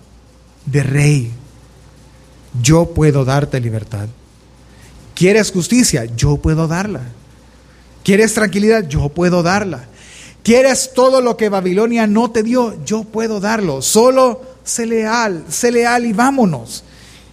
de 0.66 0.82
rey. 0.82 1.32
Yo 2.60 2.86
puedo 2.86 3.24
darte 3.24 3.60
libertad. 3.60 4.08
¿Quieres 5.14 5.52
justicia? 5.52 6.04
Yo 6.16 6.38
puedo 6.38 6.66
darla. 6.66 7.02
¿Quieres 8.02 8.34
tranquilidad? 8.34 8.88
Yo 8.88 9.10
puedo 9.10 9.44
darla. 9.44 9.86
¿Quieres 10.42 10.90
todo 10.92 11.20
lo 11.20 11.36
que 11.36 11.48
Babilonia 11.48 12.08
no 12.08 12.32
te 12.32 12.42
dio? 12.42 12.84
Yo 12.84 13.04
puedo 13.04 13.38
darlo. 13.38 13.80
Solo 13.80 14.42
sé 14.64 14.86
leal, 14.86 15.44
sé 15.48 15.70
leal 15.70 16.04
y 16.04 16.12
vámonos. 16.12 16.82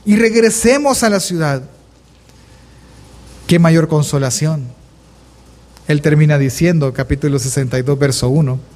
Y 0.06 0.18
regresemos 0.18 1.02
a 1.02 1.10
la 1.10 1.20
ciudad. 1.20 1.64
Qué 3.48 3.58
mayor 3.58 3.88
consolación. 3.88 4.68
Él 5.88 6.04
termina 6.04 6.38
diciendo, 6.38 6.94
capítulo 6.94 7.40
62, 7.40 7.98
verso 7.98 8.30
1 8.30 8.76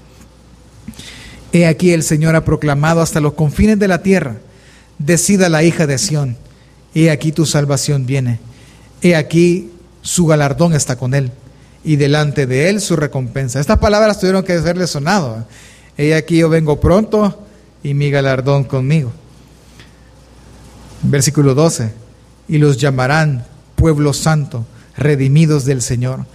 He 1.51 1.65
aquí 1.65 1.91
el 1.91 2.03
Señor 2.03 2.35
ha 2.35 2.45
proclamado 2.45 3.01
hasta 3.01 3.19
los 3.19 3.33
confines 3.33 3.79
de 3.79 3.88
la 3.88 4.03
tierra, 4.03 4.38
decida 4.97 5.49
la 5.49 5.63
hija 5.63 5.88
de 5.88 5.97
Sión, 5.97 6.38
he 6.93 7.09
aquí 7.09 7.31
tu 7.31 7.45
salvación 7.45 8.05
viene, 8.05 8.39
he 9.01 9.15
aquí 9.15 9.71
su 10.01 10.25
galardón 10.25 10.73
está 10.73 10.95
con 10.95 11.13
él, 11.13 11.31
y 11.83 11.95
delante 11.95 12.45
de 12.45 12.69
él 12.69 12.81
su 12.81 12.95
recompensa. 12.95 13.59
Estas 13.59 13.79
palabras 13.79 14.19
tuvieron 14.19 14.43
que 14.43 14.53
haberle 14.53 14.85
sonado. 14.85 15.45
He 15.97 16.13
aquí 16.13 16.38
yo 16.38 16.49
vengo 16.49 16.79
pronto 16.79 17.45
y 17.83 17.93
mi 17.93 18.09
galardón 18.12 18.63
conmigo. 18.65 19.12
Versículo 21.01 21.55
12, 21.55 21.93
y 22.47 22.57
los 22.57 22.77
llamarán 22.77 23.45
pueblo 23.75 24.13
santo, 24.13 24.65
redimidos 24.97 25.65
del 25.65 25.81
Señor. 25.81 26.25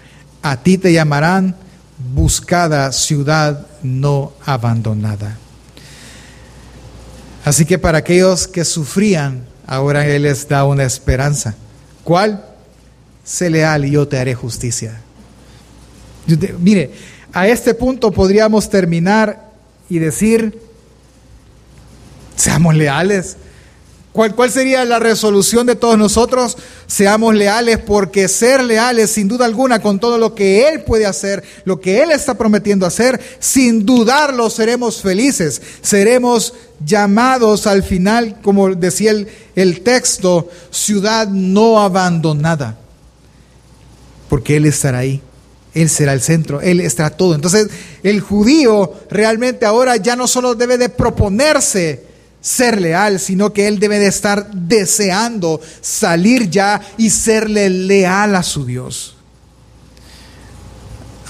A 0.42 0.62
ti 0.62 0.78
te 0.78 0.92
llamarán 0.92 1.56
buscada 1.98 2.90
ciudad 2.92 3.66
no 3.82 4.32
abandonada. 4.44 5.36
Así 7.44 7.64
que 7.64 7.78
para 7.78 7.98
aquellos 7.98 8.48
que 8.48 8.64
sufrían, 8.64 9.44
ahora 9.66 10.06
Él 10.06 10.22
les 10.22 10.48
da 10.48 10.64
una 10.64 10.84
esperanza. 10.84 11.54
¿Cuál? 12.02 12.44
Sé 13.22 13.50
leal 13.50 13.84
y 13.84 13.92
yo 13.92 14.08
te 14.08 14.18
haré 14.18 14.34
justicia. 14.34 15.00
Mire, 16.58 16.92
a 17.32 17.48
este 17.48 17.74
punto 17.74 18.10
podríamos 18.10 18.70
terminar 18.70 19.50
y 19.88 19.98
decir, 19.98 20.58
seamos 22.36 22.74
leales. 22.74 23.36
¿Cuál, 24.14 24.36
¿Cuál, 24.36 24.52
sería 24.52 24.84
la 24.84 25.00
resolución 25.00 25.66
de 25.66 25.74
todos 25.74 25.98
nosotros? 25.98 26.56
Seamos 26.86 27.34
leales 27.34 27.78
porque 27.78 28.28
ser 28.28 28.62
leales 28.62 29.10
sin 29.10 29.26
duda 29.26 29.44
alguna 29.44 29.82
con 29.82 29.98
todo 29.98 30.18
lo 30.18 30.36
que 30.36 30.68
Él 30.68 30.84
puede 30.84 31.04
hacer, 31.04 31.42
lo 31.64 31.80
que 31.80 32.00
Él 32.00 32.12
está 32.12 32.34
prometiendo 32.34 32.86
hacer, 32.86 33.20
sin 33.40 33.84
dudarlo 33.84 34.50
seremos 34.50 35.02
felices. 35.02 35.60
Seremos 35.82 36.54
llamados 36.86 37.66
al 37.66 37.82
final, 37.82 38.36
como 38.40 38.72
decía 38.76 39.10
el, 39.10 39.26
el 39.56 39.80
texto, 39.80 40.48
ciudad 40.70 41.26
no 41.26 41.80
abandonada. 41.80 42.78
Porque 44.28 44.58
Él 44.58 44.66
estará 44.66 44.98
ahí. 44.98 45.22
Él 45.74 45.90
será 45.90 46.12
el 46.12 46.20
centro, 46.20 46.60
Él 46.60 46.78
estará 46.78 47.10
todo. 47.10 47.34
Entonces, 47.34 47.66
el 48.04 48.20
judío 48.20 48.92
realmente 49.10 49.66
ahora 49.66 49.96
ya 49.96 50.14
no 50.14 50.28
solo 50.28 50.54
debe 50.54 50.78
de 50.78 50.88
proponerse 50.88 52.13
ser 52.44 52.78
leal, 52.78 53.18
sino 53.18 53.54
que 53.54 53.66
él 53.66 53.78
debe 53.78 53.98
de 53.98 54.06
estar 54.06 54.50
deseando 54.52 55.62
salir 55.80 56.50
ya 56.50 56.78
y 56.98 57.08
serle 57.08 57.70
leal 57.70 58.34
a 58.36 58.42
su 58.42 58.66
Dios. 58.66 59.16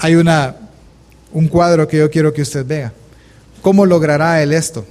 Hay 0.01 0.15
una, 0.15 0.57
un 1.31 1.47
cuadro 1.47 1.87
que 1.87 1.99
yo 1.99 2.11
quiero 2.11 2.33
que 2.33 2.41
usted 2.41 2.65
vea. 2.65 2.91
¿Cómo 3.61 3.85
logrará 3.85 4.43
él 4.43 4.51
esto? 4.51 4.85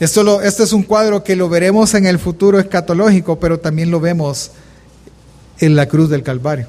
Esto 0.00 0.24
lo, 0.24 0.42
este 0.42 0.64
es 0.64 0.72
un 0.72 0.82
cuadro 0.82 1.22
que 1.22 1.36
lo 1.36 1.48
veremos 1.48 1.94
en 1.94 2.06
el 2.06 2.18
futuro 2.18 2.58
escatológico, 2.58 3.38
pero 3.38 3.60
también 3.60 3.92
lo 3.92 4.00
vemos 4.00 4.50
en 5.60 5.76
la 5.76 5.86
cruz 5.86 6.10
del 6.10 6.24
Calvario. 6.24 6.66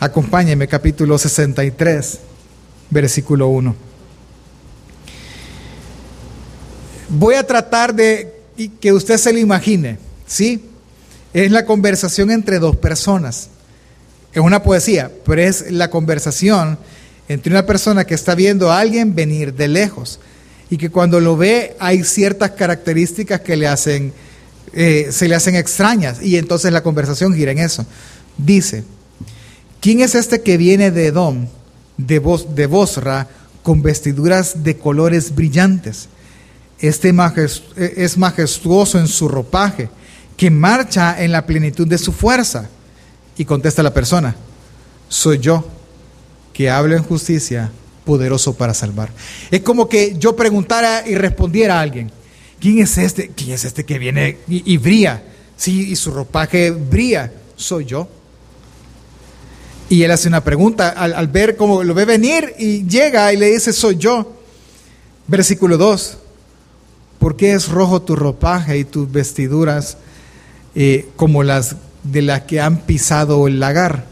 Acompáñeme, 0.00 0.66
capítulo 0.68 1.18
63, 1.18 2.18
versículo 2.88 3.48
1. 3.48 3.91
Voy 7.14 7.34
a 7.34 7.46
tratar 7.46 7.94
de 7.94 8.32
que 8.80 8.92
usted 8.92 9.18
se 9.18 9.32
lo 9.32 9.38
imagine, 9.38 9.98
¿sí? 10.26 10.64
Es 11.34 11.50
la 11.50 11.66
conversación 11.66 12.30
entre 12.30 12.58
dos 12.58 12.76
personas. 12.76 13.48
Es 14.32 14.40
una 14.40 14.62
poesía, 14.62 15.10
pero 15.26 15.42
es 15.42 15.70
la 15.70 15.90
conversación 15.90 16.78
entre 17.28 17.52
una 17.52 17.66
persona 17.66 18.06
que 18.06 18.14
está 18.14 18.34
viendo 18.34 18.72
a 18.72 18.80
alguien 18.80 19.14
venir 19.14 19.52
de 19.52 19.68
lejos 19.68 20.20
y 20.70 20.78
que 20.78 20.90
cuando 20.90 21.20
lo 21.20 21.36
ve 21.36 21.76
hay 21.78 22.02
ciertas 22.02 22.52
características 22.52 23.42
que 23.42 23.56
le 23.56 23.66
hacen, 23.66 24.14
eh, 24.72 25.08
se 25.12 25.28
le 25.28 25.34
hacen 25.34 25.54
extrañas 25.54 26.22
y 26.22 26.38
entonces 26.38 26.72
la 26.72 26.82
conversación 26.82 27.34
gira 27.34 27.52
en 27.52 27.58
eso. 27.58 27.84
Dice, 28.38 28.84
¿Quién 29.82 30.00
es 30.00 30.14
este 30.14 30.40
que 30.40 30.56
viene 30.56 30.92
de 30.92 31.08
Edom, 31.08 31.48
de, 31.98 32.22
de 32.54 32.66
Bosra, 32.66 33.28
con 33.64 33.82
vestiduras 33.82 34.62
de 34.62 34.78
colores 34.78 35.34
brillantes? 35.34 36.08
Este 36.82 37.08
e, 37.08 37.92
es 37.96 38.18
majestuoso 38.18 38.98
en 38.98 39.08
su 39.08 39.28
ropaje, 39.28 39.88
que 40.36 40.50
marcha 40.50 41.22
en 41.24 41.32
la 41.32 41.46
plenitud 41.46 41.86
de 41.86 41.96
su 41.96 42.12
fuerza. 42.12 42.68
Y 43.38 43.46
contesta 43.46 43.82
la 43.82 43.94
persona, 43.94 44.36
soy 45.08 45.38
yo, 45.38 45.66
que 46.52 46.68
hablo 46.68 46.94
en 46.94 47.02
justicia, 47.02 47.72
poderoso 48.04 48.52
para 48.54 48.74
salvar. 48.74 49.08
Es 49.50 49.62
como 49.62 49.88
que 49.88 50.16
yo 50.18 50.36
preguntara 50.36 51.04
y 51.06 51.14
respondiera 51.14 51.78
a 51.78 51.80
alguien, 51.80 52.10
¿quién 52.60 52.80
es 52.80 52.98
este? 52.98 53.30
¿Quién 53.34 53.52
es 53.52 53.64
este 53.64 53.84
que 53.84 53.98
viene 53.98 54.36
y, 54.46 54.74
y 54.74 54.76
brilla? 54.76 55.22
Sí, 55.56 55.90
y 55.90 55.96
su 55.96 56.10
ropaje 56.10 56.70
brilla. 56.72 57.32
Soy 57.56 57.86
yo 57.86 58.08
y 59.92 60.04
él 60.04 60.10
hace 60.10 60.26
una 60.26 60.42
pregunta 60.42 60.88
al, 60.88 61.28
ver 61.28 61.54
cómo 61.54 61.84
lo 61.84 61.92
ve 61.92 62.06
venir 62.06 62.54
y 62.58 62.86
llega 62.86 63.30
y 63.30 63.36
le 63.36 63.50
dice, 63.50 63.74
soy 63.74 63.98
yo. 63.98 64.32
Versículo 65.26 65.76
2. 65.76 66.18
¿Por 67.22 67.36
qué 67.36 67.52
es 67.52 67.68
rojo 67.68 68.02
tu 68.02 68.16
ropaje 68.16 68.78
y 68.78 68.84
tus 68.84 69.12
vestiduras 69.12 69.96
eh, 70.74 71.08
como 71.14 71.44
las 71.44 71.76
de 72.02 72.20
las 72.20 72.40
que 72.40 72.60
han 72.60 72.78
pisado 72.78 73.46
el 73.46 73.60
lagar? 73.60 74.06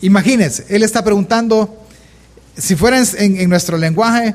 Imagínense, 0.00 0.64
él 0.70 0.82
está 0.82 1.04
preguntando, 1.04 1.76
si 2.56 2.74
fuera 2.74 2.98
en, 3.18 3.38
en 3.38 3.50
nuestro 3.50 3.76
lenguaje, 3.76 4.34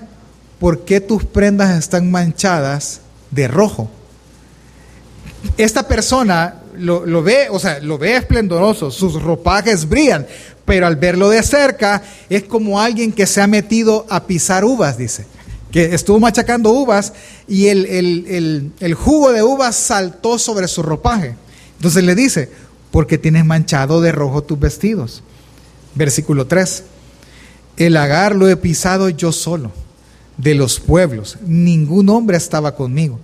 ¿por 0.59 0.85
qué 0.85 1.01
tus 1.01 1.23
prendas 1.23 1.75
están 1.75 2.11
manchadas 2.11 3.01
de 3.31 3.47
rojo? 3.47 3.89
Esta 5.57 5.87
persona 5.87 6.61
lo, 6.77 7.23
ve, 7.23 7.47
o 7.49 7.57
sea, 7.57 7.79
lo 7.79 7.97
ve 7.97 8.15
esplendoroso, 8.15 8.91
sus 8.91 9.19
ropajes 9.19 9.89
brillan, 9.89 10.27
pero 10.65 10.85
al 10.85 10.97
verlo 10.97 11.29
de 11.29 11.41
cerca 11.41 12.03
es 12.29 12.43
como 12.43 12.79
alguien 12.79 13.11
que 13.11 13.25
se 13.25 13.41
ha 13.41 13.47
metido 13.47 14.05
a 14.07 14.27
pisar 14.27 14.65
uvas, 14.65 14.99
dice, 14.99 15.25
que 15.71 15.93
estuvo 15.93 16.19
machacando 16.19 16.71
uvas 16.71 17.13
y 17.47 17.67
el, 17.67 18.71
el 18.79 18.93
jugo 18.93 19.31
de 19.31 19.43
uvas 19.43 19.75
saltó 19.75 20.39
sobre 20.39 20.67
su 20.67 20.83
ropaje. 20.83 21.35
Entonces 21.77 22.03
le 22.03 22.15
dice, 22.15 22.49
porque 22.91 23.17
tienes 23.17 23.45
manchado 23.45 24.01
de 24.01 24.11
rojo 24.11 24.43
tus 24.43 24.59
vestidos. 24.59 25.23
Versículo 25.95 26.47
3, 26.47 26.83
el 27.77 27.93
lagar 27.93 28.35
lo 28.35 28.47
he 28.47 28.55
pisado 28.55 29.09
yo 29.09 29.31
solo, 29.31 29.71
de 30.37 30.55
los 30.55 30.79
pueblos, 30.79 31.37
ningún 31.45 32.09
hombre 32.09 32.37
estaba 32.37 32.75
conmigo. 32.75 33.19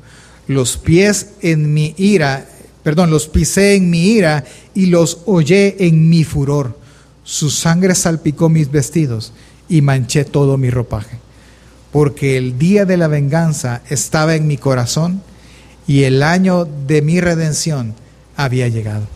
Los 0.47 0.77
pies 0.77 1.27
en 1.41 1.73
mi 1.73 1.93
ira 1.97 2.47
perdón, 2.83 3.09
los 3.09 3.27
pisé 3.27 3.75
en 3.75 3.89
mi 3.89 4.07
ira 4.09 4.43
y 4.75 4.87
los 4.87 5.19
hollé 5.25 5.87
en 5.87 6.09
mi 6.09 6.23
furor. 6.23 6.77
Su 7.23 7.49
sangre 7.49 7.95
salpicó 7.95 8.49
mis 8.49 8.69
vestidos 8.69 9.31
y 9.69 9.81
manché 9.81 10.25
todo 10.25 10.57
mi 10.57 10.69
ropaje. 10.69 11.17
Porque 11.93 12.35
el 12.35 12.57
día 12.57 12.83
de 12.83 12.97
la 12.97 13.07
venganza 13.07 13.81
estaba 13.89 14.35
en 14.35 14.47
mi 14.47 14.57
corazón 14.57 15.21
y 15.87 16.03
el 16.03 16.21
año 16.23 16.65
de 16.65 17.01
mi 17.01 17.21
redención 17.21 17.93
había 18.35 18.67
llegado. 18.67 19.07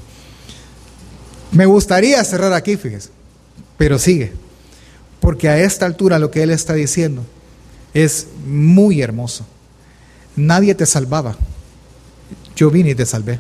Me 1.51 1.65
gustaría 1.65 2.23
cerrar 2.23 2.53
aquí, 2.53 2.77
fíjese, 2.77 3.09
pero 3.77 3.99
sigue. 3.99 4.31
Porque 5.19 5.49
a 5.49 5.59
esta 5.59 5.85
altura 5.85 6.19
lo 6.19 6.31
que 6.31 6.43
él 6.43 6.51
está 6.51 6.73
diciendo 6.73 7.25
es 7.93 8.27
muy 8.45 9.01
hermoso. 9.01 9.45
Nadie 10.37 10.73
te 10.73 10.85
salvaba. 10.85 11.35
Yo 12.55 12.71
vine 12.71 12.91
y 12.91 12.95
te 12.95 13.05
salvé 13.05 13.39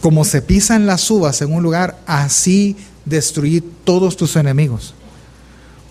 como 0.00 0.24
se 0.24 0.42
pisan 0.42 0.86
las 0.86 1.10
uvas 1.10 1.42
en 1.42 1.52
un 1.52 1.62
lugar, 1.62 1.98
así 2.06 2.76
destruí 3.04 3.62
todos 3.84 4.16
tus 4.16 4.36
enemigos. 4.36 4.94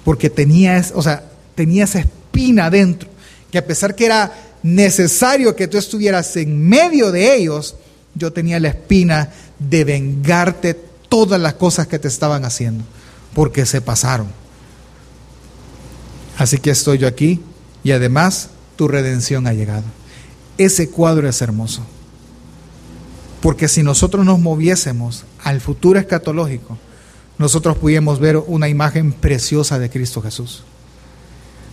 Porque 0.04 0.30
tenía, 0.30 0.84
o 0.96 1.02
sea, 1.02 1.29
tenía 1.60 1.84
esa 1.84 2.00
espina 2.00 2.70
dentro, 2.70 3.10
que 3.52 3.58
a 3.58 3.68
pesar 3.68 3.94
que 3.94 4.06
era 4.06 4.32
necesario 4.64 5.58
que 5.58 5.68
tú 5.68 5.78
estuvieras 5.78 6.38
en 6.38 6.58
medio 6.70 7.12
de 7.12 7.36
ellos, 7.36 7.76
yo 8.16 8.32
tenía 8.32 8.62
la 8.62 8.70
espina 8.70 9.30
de 9.60 9.84
vengarte 9.84 10.74
todas 11.10 11.42
las 11.42 11.56
cosas 11.56 11.86
que 11.88 12.00
te 12.00 12.08
estaban 12.08 12.46
haciendo, 12.46 12.86
porque 13.34 13.66
se 13.66 13.82
pasaron. 13.82 14.28
Así 16.38 16.60
que 16.60 16.70
estoy 16.70 17.00
yo 17.00 17.10
aquí 17.10 17.42
y 17.84 17.92
además 17.92 18.48
tu 18.78 18.88
redención 18.88 19.46
ha 19.46 19.52
llegado. 19.52 19.84
Ese 20.58 20.90
cuadro 20.90 21.28
es 21.28 21.42
hermoso. 21.42 21.82
Porque 23.42 23.68
si 23.68 23.84
nosotros 23.84 24.24
nos 24.24 24.40
moviésemos 24.40 25.26
al 25.44 25.60
futuro 25.60 26.00
escatológico, 26.00 26.78
nosotros 27.38 27.78
pudiésemos 27.78 28.22
ver 28.22 28.38
una 28.38 28.70
imagen 28.70 29.12
preciosa 29.12 29.78
de 29.78 29.90
Cristo 29.90 30.22
Jesús. 30.22 30.64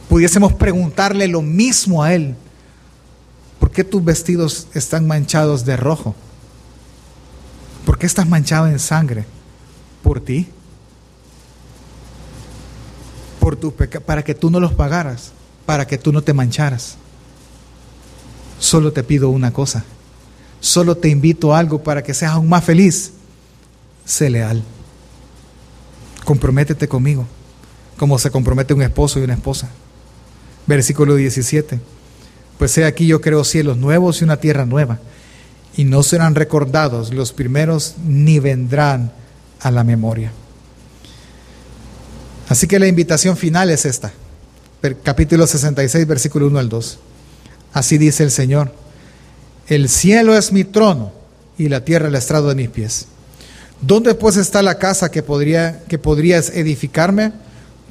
Pudiésemos 0.08 0.52
preguntarle 0.52 1.28
lo 1.28 1.42
mismo 1.42 2.02
a 2.02 2.14
Él. 2.14 2.34
¿Por 3.58 3.70
qué 3.70 3.84
tus 3.84 4.04
vestidos 4.04 4.68
están 4.74 5.06
manchados 5.06 5.64
de 5.64 5.76
rojo? 5.76 6.14
¿Por 7.84 7.98
qué 7.98 8.06
estás 8.06 8.28
manchado 8.28 8.66
en 8.66 8.78
sangre? 8.78 9.24
Por 10.02 10.20
ti. 10.20 10.48
Por 13.40 13.56
tu 13.56 13.72
para 13.74 14.22
que 14.22 14.34
tú 14.34 14.50
no 14.50 14.60
los 14.60 14.72
pagaras, 14.72 15.32
para 15.64 15.86
que 15.86 15.98
tú 15.98 16.12
no 16.12 16.22
te 16.22 16.32
mancharas. 16.32 16.96
Solo 18.58 18.92
te 18.92 19.02
pido 19.04 19.30
una 19.30 19.52
cosa 19.52 19.84
Solo 20.60 20.96
te 20.96 21.08
invito 21.08 21.54
a 21.54 21.58
algo 21.58 21.82
para 21.82 22.02
que 22.02 22.14
seas 22.14 22.32
aún 22.32 22.48
más 22.48 22.64
feliz. 22.64 23.12
Sé 24.04 24.30
leal. 24.30 24.62
Comprométete 26.24 26.88
conmigo, 26.88 27.24
como 27.96 28.18
se 28.18 28.30
compromete 28.30 28.74
un 28.74 28.82
esposo 28.82 29.20
y 29.20 29.22
una 29.22 29.34
esposa. 29.34 29.68
Versículo 30.66 31.14
17. 31.14 31.80
Pues 32.58 32.76
he 32.78 32.84
aquí 32.84 33.06
yo 33.06 33.20
creo 33.20 33.44
cielos 33.44 33.76
nuevos 33.76 34.20
y 34.20 34.24
una 34.24 34.38
tierra 34.38 34.64
nueva, 34.64 34.98
y 35.76 35.84
no 35.84 36.02
serán 36.02 36.34
recordados 36.34 37.12
los 37.12 37.32
primeros 37.32 37.96
ni 38.04 38.38
vendrán 38.38 39.12
a 39.60 39.70
la 39.70 39.84
memoria. 39.84 40.32
Así 42.48 42.66
que 42.66 42.78
la 42.78 42.86
invitación 42.86 43.36
final 43.36 43.70
es 43.70 43.84
esta, 43.84 44.12
capítulo 45.02 45.46
66, 45.46 46.06
versículo 46.06 46.46
1 46.46 46.58
al 46.58 46.68
2. 46.68 46.98
Así 47.72 47.98
dice 47.98 48.22
el 48.22 48.30
Señor, 48.30 48.72
el 49.68 49.88
cielo 49.88 50.36
es 50.36 50.52
mi 50.52 50.64
trono 50.64 51.12
y 51.58 51.68
la 51.68 51.84
tierra 51.84 52.08
el 52.08 52.14
estrado 52.14 52.48
de 52.48 52.54
mis 52.54 52.70
pies. 52.70 53.06
¿Dónde 53.80 54.14
pues 54.14 54.36
está 54.36 54.62
la 54.62 54.78
casa 54.78 55.10
que, 55.10 55.22
podría, 55.22 55.82
que 55.88 55.98
podrías 55.98 56.50
edificarme? 56.50 57.32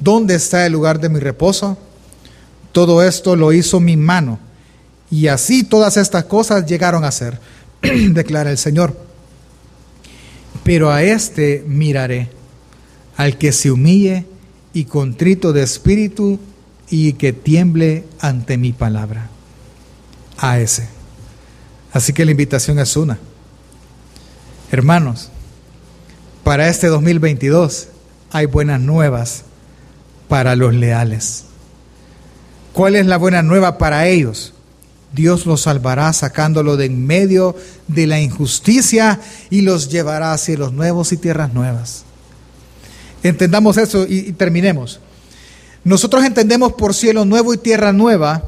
¿Dónde 0.00 0.34
está 0.34 0.66
el 0.66 0.72
lugar 0.72 0.98
de 1.00 1.08
mi 1.08 1.20
reposo? 1.20 1.78
Todo 2.76 3.02
esto 3.02 3.36
lo 3.36 3.54
hizo 3.54 3.80
mi 3.80 3.96
mano, 3.96 4.38
y 5.10 5.28
así 5.28 5.64
todas 5.64 5.96
estas 5.96 6.24
cosas 6.24 6.66
llegaron 6.66 7.04
a 7.04 7.10
ser, 7.10 7.40
declara 7.80 8.50
el 8.50 8.58
Señor. 8.58 8.94
Pero 10.62 10.90
a 10.90 11.02
este 11.02 11.64
miraré, 11.66 12.28
al 13.16 13.38
que 13.38 13.52
se 13.52 13.70
humille 13.70 14.26
y 14.74 14.84
contrito 14.84 15.54
de 15.54 15.62
espíritu 15.62 16.38
y 16.90 17.14
que 17.14 17.32
tiemble 17.32 18.04
ante 18.20 18.58
mi 18.58 18.74
palabra. 18.74 19.30
A 20.36 20.58
ese. 20.58 20.86
Así 21.94 22.12
que 22.12 22.26
la 22.26 22.32
invitación 22.32 22.78
es 22.78 22.94
una. 22.94 23.18
Hermanos, 24.70 25.30
para 26.44 26.68
este 26.68 26.88
2022 26.88 27.88
hay 28.32 28.44
buenas 28.44 28.82
nuevas 28.82 29.44
para 30.28 30.56
los 30.56 30.74
leales. 30.74 31.46
¿Cuál 32.76 32.94
es 32.94 33.06
la 33.06 33.16
buena 33.16 33.42
nueva 33.42 33.78
para 33.78 34.06
ellos? 34.06 34.52
Dios 35.14 35.46
los 35.46 35.62
salvará 35.62 36.12
sacándolo 36.12 36.76
de 36.76 36.84
en 36.84 37.06
medio 37.06 37.56
de 37.88 38.06
la 38.06 38.20
injusticia 38.20 39.18
y 39.48 39.62
los 39.62 39.88
llevará 39.88 40.34
a 40.34 40.36
cielos 40.36 40.74
nuevos 40.74 41.10
y 41.10 41.16
tierras 41.16 41.54
nuevas. 41.54 42.04
Entendamos 43.22 43.78
eso 43.78 44.06
y, 44.06 44.18
y 44.18 44.32
terminemos. 44.32 45.00
Nosotros 45.84 46.22
entendemos 46.22 46.74
por 46.74 46.92
cielo 46.92 47.24
nuevo 47.24 47.54
y 47.54 47.56
tierra 47.56 47.94
nueva 47.94 48.42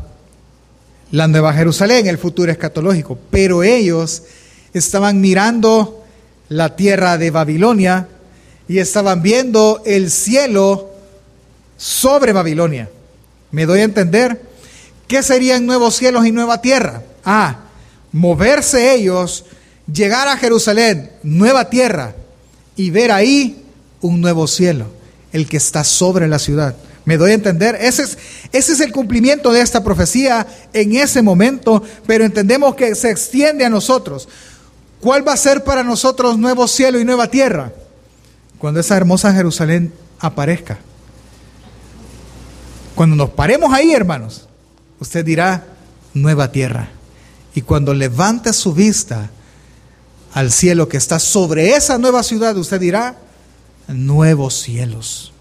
la 1.10 1.26
nueva 1.26 1.54
Jerusalén, 1.54 2.06
el 2.06 2.18
futuro 2.18 2.52
escatológico, 2.52 3.18
pero 3.30 3.62
ellos 3.62 4.24
estaban 4.74 5.22
mirando 5.22 6.04
la 6.50 6.76
tierra 6.76 7.16
de 7.16 7.30
Babilonia 7.30 8.08
y 8.68 8.76
estaban 8.76 9.22
viendo 9.22 9.80
el 9.86 10.10
cielo 10.10 10.90
sobre 11.78 12.34
Babilonia. 12.34 12.90
¿Me 13.50 13.66
doy 13.66 13.80
a 13.80 13.84
entender? 13.84 14.40
¿Qué 15.06 15.22
serían 15.22 15.66
nuevos 15.66 15.96
cielos 15.96 16.26
y 16.26 16.32
nueva 16.32 16.60
tierra? 16.60 17.02
Ah, 17.24 17.60
moverse 18.12 18.94
ellos, 18.94 19.44
llegar 19.92 20.28
a 20.28 20.36
Jerusalén, 20.36 21.10
nueva 21.22 21.70
tierra, 21.70 22.14
y 22.76 22.90
ver 22.90 23.10
ahí 23.10 23.64
un 24.00 24.20
nuevo 24.20 24.46
cielo, 24.46 24.86
el 25.32 25.48
que 25.48 25.56
está 25.56 25.82
sobre 25.84 26.28
la 26.28 26.38
ciudad. 26.38 26.76
¿Me 27.04 27.16
doy 27.16 27.30
a 27.30 27.34
entender? 27.34 27.76
Ese 27.80 28.02
es, 28.02 28.18
ese 28.52 28.72
es 28.72 28.80
el 28.80 28.92
cumplimiento 28.92 29.50
de 29.50 29.62
esta 29.62 29.82
profecía 29.82 30.46
en 30.74 30.94
ese 30.94 31.22
momento, 31.22 31.82
pero 32.06 32.24
entendemos 32.24 32.74
que 32.74 32.94
se 32.94 33.10
extiende 33.10 33.64
a 33.64 33.70
nosotros. 33.70 34.28
¿Cuál 35.00 35.26
va 35.26 35.32
a 35.32 35.38
ser 35.38 35.64
para 35.64 35.82
nosotros 35.82 36.38
nuevo 36.38 36.68
cielo 36.68 37.00
y 37.00 37.04
nueva 37.04 37.30
tierra? 37.30 37.72
Cuando 38.58 38.80
esa 38.80 38.96
hermosa 38.96 39.32
Jerusalén 39.32 39.92
aparezca. 40.18 40.78
Cuando 42.98 43.14
nos 43.14 43.30
paremos 43.30 43.72
ahí, 43.72 43.92
hermanos, 43.92 44.48
usted 44.98 45.24
dirá 45.24 45.64
nueva 46.14 46.50
tierra. 46.50 46.88
Y 47.54 47.62
cuando 47.62 47.94
levante 47.94 48.52
su 48.52 48.74
vista 48.74 49.30
al 50.34 50.50
cielo 50.50 50.88
que 50.88 50.96
está 50.96 51.20
sobre 51.20 51.76
esa 51.76 51.96
nueva 51.96 52.24
ciudad, 52.24 52.56
usted 52.56 52.80
dirá 52.80 53.16
nuevos 53.86 54.54
cielos, 54.54 55.32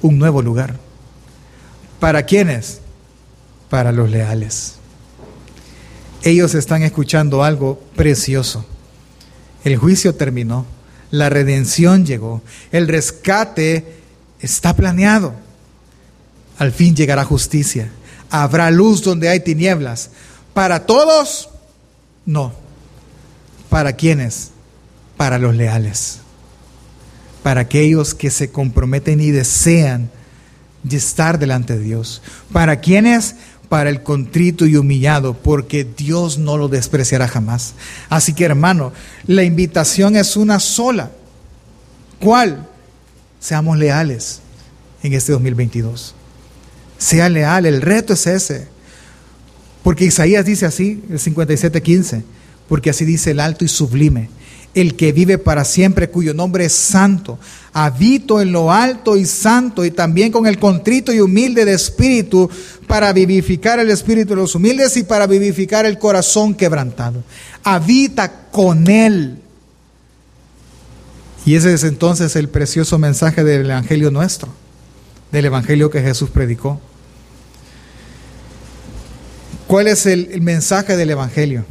un 0.00 0.16
nuevo 0.16 0.42
lugar. 0.42 0.76
¿Para 1.98 2.22
quiénes? 2.22 2.78
Para 3.68 3.90
los 3.90 4.08
leales. 4.08 4.74
Ellos 6.22 6.54
están 6.54 6.84
escuchando 6.84 7.42
algo 7.42 7.82
precioso. 7.96 8.64
El 9.64 9.76
juicio 9.76 10.14
terminó, 10.14 10.64
la 11.10 11.30
redención 11.30 12.06
llegó, 12.06 12.42
el 12.70 12.86
rescate 12.86 14.02
está 14.38 14.76
planeado. 14.76 15.45
Al 16.58 16.72
fin 16.72 16.94
llegará 16.96 17.24
justicia. 17.24 17.90
Habrá 18.30 18.70
luz 18.70 19.02
donde 19.02 19.28
hay 19.28 19.40
tinieblas. 19.40 20.10
¿Para 20.54 20.86
todos? 20.86 21.50
No. 22.24 22.52
¿Para 23.68 23.92
quiénes? 23.94 24.50
Para 25.16 25.38
los 25.38 25.54
leales. 25.54 26.18
Para 27.42 27.62
aquellos 27.62 28.14
que 28.14 28.30
se 28.30 28.50
comprometen 28.50 29.20
y 29.20 29.30
desean 29.30 30.10
estar 30.90 31.38
delante 31.38 31.76
de 31.76 31.84
Dios. 31.84 32.22
¿Para 32.52 32.80
quienes? 32.80 33.34
para 33.68 33.90
el 33.90 34.02
contrito 34.02 34.66
y 34.66 34.76
humillado, 34.76 35.34
porque 35.34 35.84
Dios 35.84 36.38
no 36.38 36.56
lo 36.56 36.68
despreciará 36.68 37.28
jamás. 37.28 37.74
Así 38.08 38.32
que 38.32 38.44
hermano, 38.44 38.92
la 39.26 39.42
invitación 39.42 40.16
es 40.16 40.36
una 40.36 40.60
sola. 40.60 41.10
¿Cuál? 42.20 42.66
Seamos 43.40 43.76
leales 43.76 44.40
en 45.02 45.12
este 45.12 45.32
2022. 45.32 46.14
Sea 46.98 47.28
leal, 47.28 47.66
el 47.66 47.82
reto 47.82 48.14
es 48.14 48.26
ese. 48.26 48.68
Porque 49.82 50.04
Isaías 50.04 50.44
dice 50.44 50.66
así, 50.66 51.02
el 51.10 51.18
57.15, 51.18 52.22
porque 52.68 52.90
así 52.90 53.04
dice 53.04 53.30
el 53.30 53.40
alto 53.40 53.64
y 53.64 53.68
sublime, 53.68 54.28
el 54.74 54.94
que 54.94 55.12
vive 55.12 55.38
para 55.38 55.64
siempre, 55.64 56.10
cuyo 56.10 56.34
nombre 56.34 56.66
es 56.66 56.72
santo. 56.72 57.38
Habito 57.72 58.40
en 58.40 58.52
lo 58.52 58.72
alto 58.72 59.16
y 59.16 59.24
santo 59.24 59.84
y 59.84 59.90
también 59.90 60.32
con 60.32 60.46
el 60.46 60.58
contrito 60.58 61.12
y 61.12 61.20
humilde 61.20 61.64
de 61.64 61.72
espíritu 61.72 62.50
para 62.86 63.12
vivificar 63.12 63.78
el 63.78 63.90
espíritu 63.90 64.30
de 64.30 64.42
los 64.42 64.54
humildes 64.54 64.96
y 64.96 65.04
para 65.04 65.26
vivificar 65.26 65.86
el 65.86 65.98
corazón 65.98 66.54
quebrantado. 66.54 67.22
Habita 67.64 68.48
con 68.50 68.88
él. 68.90 69.38
Y 71.46 71.54
ese 71.54 71.72
es 71.72 71.84
entonces 71.84 72.36
el 72.36 72.48
precioso 72.48 72.98
mensaje 72.98 73.44
del 73.44 73.70
Evangelio 73.70 74.10
nuestro, 74.10 74.48
del 75.36 75.44
Evangelio 75.44 75.90
que 75.90 76.00
Jesús 76.00 76.30
predicó. 76.30 76.80
¿Cuál 79.66 79.86
es 79.86 80.06
el, 80.06 80.28
el 80.32 80.40
mensaje 80.40 80.96
del 80.96 81.10
Evangelio? 81.10 81.64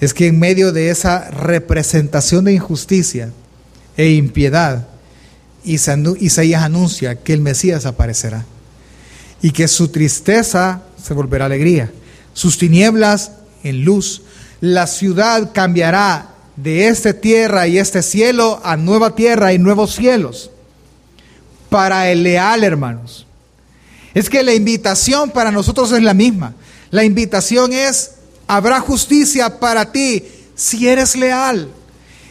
es 0.00 0.12
que 0.12 0.26
en 0.26 0.38
medio 0.38 0.72
de 0.72 0.90
esa 0.90 1.30
representación 1.30 2.44
de 2.44 2.52
injusticia 2.52 3.32
e 3.96 4.10
impiedad, 4.10 4.88
Isaías 5.64 6.62
anuncia 6.62 7.16
que 7.16 7.32
el 7.32 7.40
Mesías 7.40 7.86
aparecerá 7.86 8.44
y 9.42 9.50
que 9.50 9.68
su 9.68 9.88
tristeza 9.88 10.82
se 11.02 11.14
volverá 11.14 11.46
alegría, 11.46 11.90
sus 12.34 12.58
tinieblas 12.58 13.32
en 13.64 13.84
luz. 13.84 14.22
La 14.60 14.86
ciudad 14.86 15.50
cambiará 15.52 16.34
de 16.56 16.88
esta 16.88 17.14
tierra 17.14 17.66
y 17.66 17.78
este 17.78 18.02
cielo 18.02 18.60
a 18.64 18.76
nueva 18.76 19.14
tierra 19.14 19.52
y 19.52 19.58
nuevos 19.58 19.94
cielos. 19.94 20.50
Para 21.68 22.10
el 22.10 22.22
leal, 22.22 22.64
hermanos. 22.64 23.26
Es 24.14 24.30
que 24.30 24.42
la 24.42 24.54
invitación 24.54 25.30
para 25.30 25.50
nosotros 25.50 25.92
es 25.92 26.02
la 26.02 26.14
misma. 26.14 26.54
La 26.90 27.04
invitación 27.04 27.72
es 27.72 28.12
Habrá 28.46 28.80
justicia 28.80 29.58
para 29.58 29.90
ti 29.90 30.24
si 30.54 30.88
eres 30.88 31.16
leal. 31.16 31.68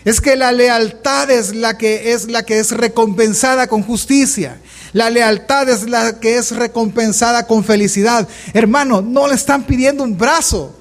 Es 0.05 0.21
que 0.21 0.35
la 0.35 0.51
lealtad 0.51 1.29
es 1.29 1.55
la 1.55 1.77
que 1.77 2.13
es 2.13 2.29
la 2.29 2.43
que 2.43 2.59
es 2.59 2.71
recompensada 2.71 3.67
con 3.67 3.83
justicia. 3.83 4.61
La 4.93 5.09
lealtad 5.09 5.67
es 5.67 5.89
la 5.89 6.19
que 6.19 6.37
es 6.37 6.51
recompensada 6.51 7.47
con 7.47 7.63
felicidad. 7.63 8.27
Hermano, 8.53 9.01
no 9.01 9.27
le 9.27 9.35
están 9.35 9.63
pidiendo 9.63 10.03
un 10.03 10.17
brazo. 10.17 10.73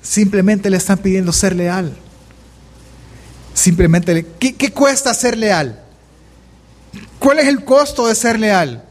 Simplemente 0.00 0.70
le 0.70 0.76
están 0.76 0.98
pidiendo 0.98 1.32
ser 1.32 1.56
leal. 1.56 1.96
Simplemente, 3.52 4.14
le, 4.14 4.26
¿qué, 4.38 4.54
¿qué 4.54 4.70
cuesta 4.70 5.12
ser 5.14 5.36
leal? 5.36 5.82
¿Cuál 7.18 7.38
es 7.38 7.48
el 7.48 7.64
costo 7.64 8.06
de 8.06 8.14
ser 8.14 8.38
leal? 8.38 8.84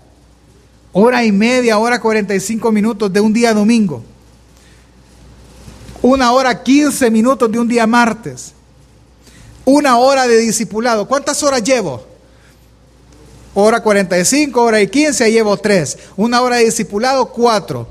Hora 0.91 1.23
y 1.23 1.31
media, 1.31 1.77
hora 1.77 1.99
45 1.99 2.71
minutos 2.71 3.11
de 3.11 3.19
un 3.19 3.33
día 3.33 3.53
domingo 3.53 4.03
una 6.05 6.31
hora 6.33 6.61
15 6.61 7.09
minutos 7.09 7.51
de 7.51 7.57
un 7.57 7.67
día 7.67 7.87
martes, 7.87 8.53
una 9.65 9.97
hora 9.97 10.27
de 10.27 10.37
discipulado. 10.37 11.07
¿Cuántas 11.07 11.41
horas 11.41 11.63
llevo? 11.63 12.05
Hora 13.55 13.81
45, 13.81 14.61
hora 14.61 14.81
y 14.81 14.87
15, 14.87 15.31
llevo 15.31 15.57
3. 15.57 15.97
Una 16.15 16.41
hora 16.41 16.57
de 16.57 16.65
discipulado, 16.65 17.31
4. 17.31 17.87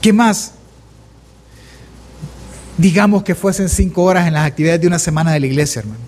¿Qué 0.00 0.10
más? 0.14 0.52
Digamos 2.78 3.22
que 3.22 3.34
fuesen 3.34 3.68
5 3.68 4.02
horas 4.02 4.26
en 4.26 4.32
las 4.32 4.46
actividades 4.46 4.80
de 4.80 4.86
una 4.86 4.98
semana 4.98 5.32
de 5.32 5.40
la 5.40 5.46
iglesia, 5.46 5.80
hermano. 5.80 6.00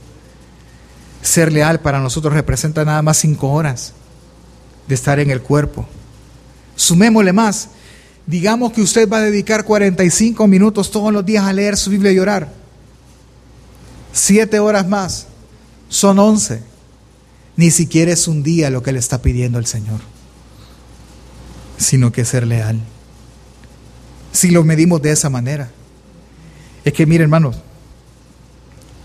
Ser 1.22 1.52
leal 1.52 1.80
para 1.80 2.00
nosotros 2.00 2.32
representa 2.32 2.84
nada 2.84 3.02
más 3.02 3.18
5 3.18 3.48
horas 3.48 3.92
de 4.86 4.94
estar 4.94 5.18
en 5.18 5.30
el 5.30 5.42
cuerpo. 5.42 5.86
Sumémosle 6.76 7.32
más, 7.32 7.68
Digamos 8.28 8.74
que 8.74 8.82
usted 8.82 9.08
va 9.08 9.16
a 9.16 9.22
dedicar 9.22 9.64
45 9.64 10.46
minutos 10.46 10.90
todos 10.90 11.10
los 11.10 11.24
días 11.24 11.44
a 11.44 11.52
leer 11.54 11.78
su 11.78 11.88
Biblia 11.88 12.12
y 12.12 12.18
orar. 12.18 12.52
Siete 14.12 14.58
horas 14.58 14.86
más. 14.86 15.28
Son 15.88 16.18
once. 16.18 16.62
Ni 17.56 17.70
siquiera 17.70 18.12
es 18.12 18.28
un 18.28 18.42
día 18.42 18.68
lo 18.68 18.82
que 18.82 18.92
le 18.92 18.98
está 18.98 19.22
pidiendo 19.22 19.58
el 19.58 19.64
Señor, 19.64 20.00
sino 21.78 22.12
que 22.12 22.26
ser 22.26 22.46
leal. 22.46 22.78
Si 24.30 24.50
lo 24.50 24.62
medimos 24.62 25.00
de 25.00 25.12
esa 25.12 25.30
manera. 25.30 25.70
Es 26.84 26.92
que, 26.92 27.06
miren, 27.06 27.22
hermanos, 27.22 27.56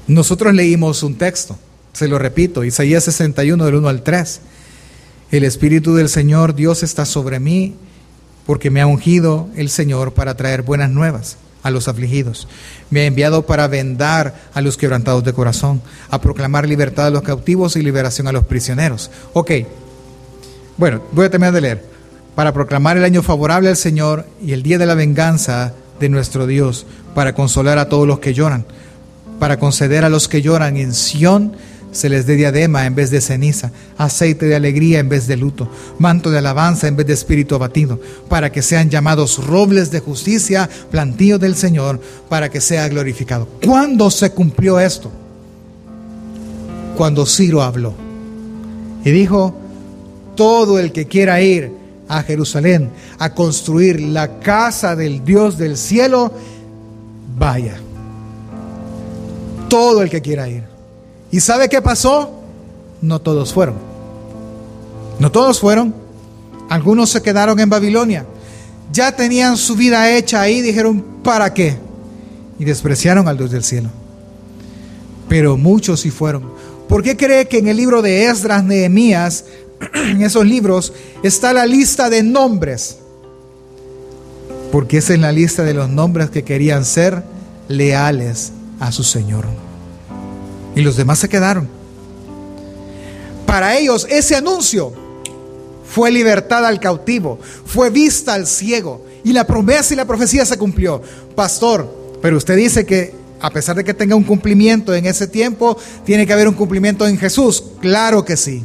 nosotros 0.05 0.53
leímos 0.53 1.01
un 1.01 1.15
texto, 1.15 1.57
se 1.93 2.07
lo 2.07 2.17
repito, 2.19 2.63
Isaías 2.63 3.03
61 3.03 3.63
del 3.65 3.75
1 3.75 3.87
al 3.87 4.01
3. 4.01 4.41
El 5.31 5.43
Espíritu 5.43 5.95
del 5.95 6.09
Señor 6.09 6.55
Dios 6.55 6.83
está 6.83 7.05
sobre 7.05 7.39
mí 7.39 7.75
porque 8.45 8.69
me 8.69 8.81
ha 8.81 8.87
ungido 8.87 9.47
el 9.55 9.69
Señor 9.69 10.13
para 10.13 10.35
traer 10.35 10.63
buenas 10.63 10.89
nuevas 10.89 11.37
a 11.61 11.71
los 11.71 11.87
afligidos. 11.87 12.47
Me 12.89 13.01
ha 13.01 13.05
enviado 13.05 13.45
para 13.45 13.67
vendar 13.67 14.35
a 14.53 14.61
los 14.61 14.75
quebrantados 14.75 15.23
de 15.23 15.33
corazón, 15.33 15.81
a 16.09 16.19
proclamar 16.19 16.67
libertad 16.67 17.07
a 17.07 17.11
los 17.11 17.21
cautivos 17.21 17.75
y 17.75 17.81
liberación 17.83 18.27
a 18.27 18.31
los 18.31 18.45
prisioneros. 18.45 19.11
Ok, 19.33 19.51
bueno, 20.77 21.01
voy 21.13 21.27
a 21.27 21.29
terminar 21.29 21.53
de 21.53 21.61
leer. 21.61 21.85
Para 22.35 22.53
proclamar 22.53 22.97
el 22.97 23.05
año 23.05 23.21
favorable 23.21 23.69
al 23.69 23.77
Señor 23.77 24.25
y 24.41 24.53
el 24.53 24.63
día 24.63 24.79
de 24.79 24.87
la 24.87 24.95
venganza 24.95 25.73
de 25.99 26.09
nuestro 26.09 26.47
Dios, 26.47 26.85
para 27.13 27.33
consolar 27.33 27.77
a 27.77 27.87
todos 27.87 28.07
los 28.07 28.19
que 28.19 28.33
lloran, 28.33 28.65
para 29.39 29.57
conceder 29.57 30.03
a 30.03 30.09
los 30.09 30.27
que 30.27 30.41
lloran 30.41 30.77
en 30.77 30.93
Sión 30.93 31.55
se 31.93 32.09
les 32.09 32.25
dé 32.25 32.35
diadema 32.35 32.85
en 32.85 32.95
vez 32.95 33.09
de 33.11 33.21
ceniza, 33.21 33.71
aceite 33.97 34.47
de 34.47 34.55
alegría 34.55 34.99
en 34.99 35.07
vez 35.07 35.27
de 35.27 35.37
luto, 35.37 35.69
manto 35.99 36.29
de 36.29 36.39
alabanza 36.39 36.87
en 36.87 36.97
vez 36.97 37.07
de 37.07 37.13
espíritu 37.13 37.55
abatido, 37.55 38.01
para 38.27 38.51
que 38.51 38.61
sean 38.61 38.89
llamados 38.89 39.45
robles 39.45 39.91
de 39.91 40.01
justicia, 40.01 40.69
plantío 40.91 41.39
del 41.39 41.55
Señor, 41.55 42.01
para 42.27 42.49
que 42.49 42.59
sea 42.59 42.89
glorificado. 42.89 43.47
¿Cuándo 43.63 44.11
se 44.11 44.31
cumplió 44.31 44.79
esto? 44.79 45.11
Cuando 46.97 47.25
Ciro 47.25 47.61
habló 47.61 47.93
y 49.05 49.11
dijo, 49.11 49.55
todo 50.35 50.79
el 50.79 50.91
que 50.91 51.07
quiera 51.07 51.41
ir 51.41 51.71
a 52.07 52.23
Jerusalén 52.23 52.89
a 53.19 53.33
construir 53.33 54.01
la 54.01 54.39
casa 54.39 54.95
del 54.95 55.23
Dios 55.23 55.57
del 55.57 55.77
cielo, 55.77 56.33
vaya. 57.37 57.77
Todo 59.69 60.01
el 60.01 60.09
que 60.09 60.21
quiera 60.21 60.49
ir. 60.49 60.72
¿Y 61.33 61.39
sabe 61.39 61.67
qué 61.67 61.81
pasó? 61.81 62.29
No 63.01 63.19
todos 63.19 63.51
fueron. 63.51 63.73
No 65.17 65.31
todos 65.31 65.59
fueron. 65.59 65.95
Algunos 66.69 67.09
se 67.09 67.23
quedaron 67.23 67.59
en 67.59 67.71
Babilonia. 67.71 68.27
Ya 68.91 69.15
tenían 69.15 69.57
su 69.57 69.75
vida 69.75 70.11
hecha 70.11 70.41
ahí, 70.41 70.61
dijeron, 70.61 71.03
¿para 71.23 71.51
qué? 71.51 71.75
Y 72.59 72.65
despreciaron 72.65 73.27
al 73.27 73.39
Dios 73.39 73.49
del 73.49 73.63
cielo. 73.63 73.89
Pero 75.27 75.57
muchos 75.57 76.01
sí 76.01 76.11
fueron. 76.11 76.51
¿Por 76.87 77.01
qué 77.01 77.17
cree 77.17 77.47
que 77.47 77.57
en 77.57 77.67
el 77.67 77.77
libro 77.77 78.03
de 78.03 78.25
Esdras, 78.25 78.63
Nehemías, 78.63 79.45
en 79.95 80.21
esos 80.21 80.45
libros, 80.45 80.93
está 81.23 81.51
la 81.51 81.65
lista 81.65 82.11
de 82.11 82.21
nombres? 82.21 82.99
Porque 84.71 84.97
esa 84.99 85.15
es 85.15 85.19
la 85.19 85.31
lista 85.31 85.63
de 85.63 85.73
los 85.73 85.89
nombres 85.89 86.29
que 86.29 86.43
querían 86.43 86.85
ser 86.85 87.23
leales 87.69 88.51
a 88.79 88.91
su 88.91 89.03
Señor. 89.03 89.72
Y 90.75 90.81
los 90.81 90.95
demás 90.95 91.19
se 91.19 91.29
quedaron. 91.29 91.67
Para 93.45 93.77
ellos 93.77 94.07
ese 94.09 94.35
anuncio 94.35 94.93
fue 95.85 96.11
libertad 96.11 96.65
al 96.65 96.79
cautivo, 96.79 97.39
fue 97.65 97.89
vista 97.89 98.33
al 98.33 98.47
ciego 98.47 99.05
y 99.23 99.31
la 99.31 99.45
promesa 99.45 99.93
y 99.93 99.97
la 99.97 100.05
profecía 100.05 100.45
se 100.45 100.57
cumplió. 100.57 101.01
Pastor, 101.35 101.87
pero 102.21 102.37
usted 102.37 102.55
dice 102.55 102.85
que 102.85 103.13
a 103.39 103.49
pesar 103.49 103.75
de 103.75 103.83
que 103.83 103.93
tenga 103.93 104.15
un 104.15 104.23
cumplimiento 104.23 104.95
en 104.95 105.05
ese 105.05 105.27
tiempo, 105.27 105.77
tiene 106.05 106.25
que 106.25 106.31
haber 106.31 106.47
un 106.47 106.53
cumplimiento 106.53 107.05
en 107.05 107.17
Jesús. 107.17 107.61
Claro 107.81 108.23
que 108.23 108.37
sí. 108.37 108.63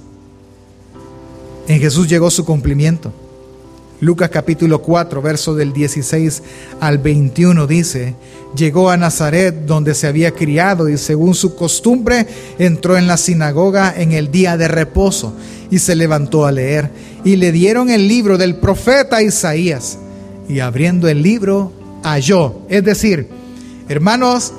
En 1.66 1.80
Jesús 1.80 2.08
llegó 2.08 2.30
su 2.30 2.44
cumplimiento. 2.44 3.12
Lucas 4.00 4.30
capítulo 4.30 4.80
4, 4.80 5.20
verso 5.20 5.56
del 5.56 5.72
16 5.72 6.42
al 6.78 6.98
21 6.98 7.66
dice, 7.66 8.14
llegó 8.54 8.90
a 8.90 8.96
Nazaret 8.96 9.66
donde 9.66 9.92
se 9.96 10.06
había 10.06 10.30
criado 10.30 10.88
y 10.88 10.96
según 10.96 11.34
su 11.34 11.56
costumbre 11.56 12.24
entró 12.60 12.96
en 12.96 13.08
la 13.08 13.16
sinagoga 13.16 13.92
en 13.96 14.12
el 14.12 14.30
día 14.30 14.56
de 14.56 14.68
reposo 14.68 15.34
y 15.68 15.80
se 15.80 15.96
levantó 15.96 16.46
a 16.46 16.52
leer 16.52 16.90
y 17.24 17.34
le 17.36 17.50
dieron 17.50 17.90
el 17.90 18.06
libro 18.06 18.38
del 18.38 18.54
profeta 18.54 19.20
Isaías. 19.20 19.98
Y 20.48 20.60
abriendo 20.60 21.08
el 21.08 21.20
libro 21.20 21.72
halló, 22.04 22.60
es 22.68 22.84
decir, 22.84 23.28
hermanos, 23.88 24.52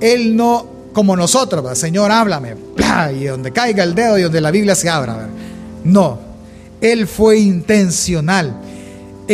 él 0.00 0.34
no 0.34 0.66
como 0.92 1.16
nosotros, 1.16 1.78
Señor, 1.78 2.10
háblame, 2.10 2.56
y 3.18 3.24
donde 3.24 3.52
caiga 3.52 3.84
el 3.84 3.94
dedo 3.94 4.18
y 4.18 4.22
donde 4.22 4.40
la 4.40 4.50
Biblia 4.50 4.74
se 4.74 4.90
abra. 4.90 5.28
No, 5.84 6.18
él 6.80 7.06
fue 7.06 7.38
intencional 7.38 8.60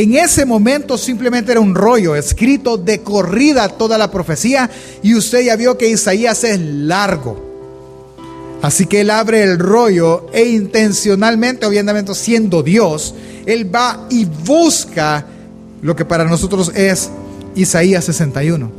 en 0.03 0.15
ese 0.15 0.45
momento 0.45 0.97
simplemente 0.97 1.53
era 1.53 1.61
un 1.61 1.75
rollo 1.75 2.15
escrito 2.15 2.77
de 2.77 3.01
corrida 3.01 3.69
toda 3.69 3.99
la 3.99 4.11
profecía 4.11 4.71
y 5.03 5.15
usted 5.15 5.43
ya 5.43 5.57
vio 5.57 5.77
que 5.79 5.89
Isaías 5.89 6.45
es 6.45 6.61
largo. 6.61 7.47
Así 8.63 8.87
que 8.87 9.01
él 9.01 9.11
abre 9.11 9.43
el 9.43 9.59
rollo 9.59 10.27
e 10.33 10.45
intencionalmente, 10.45 11.65
obviamente 11.65 12.15
siendo 12.15 12.63
Dios, 12.63 13.15
él 13.47 13.75
va 13.75 14.07
y 14.11 14.25
busca 14.25 15.27
lo 15.81 15.97
que 15.97 16.05
para 16.05 16.25
nosotros 16.25 16.73
es 16.75 17.11
Isaías 17.55 18.05
61. 18.05 18.71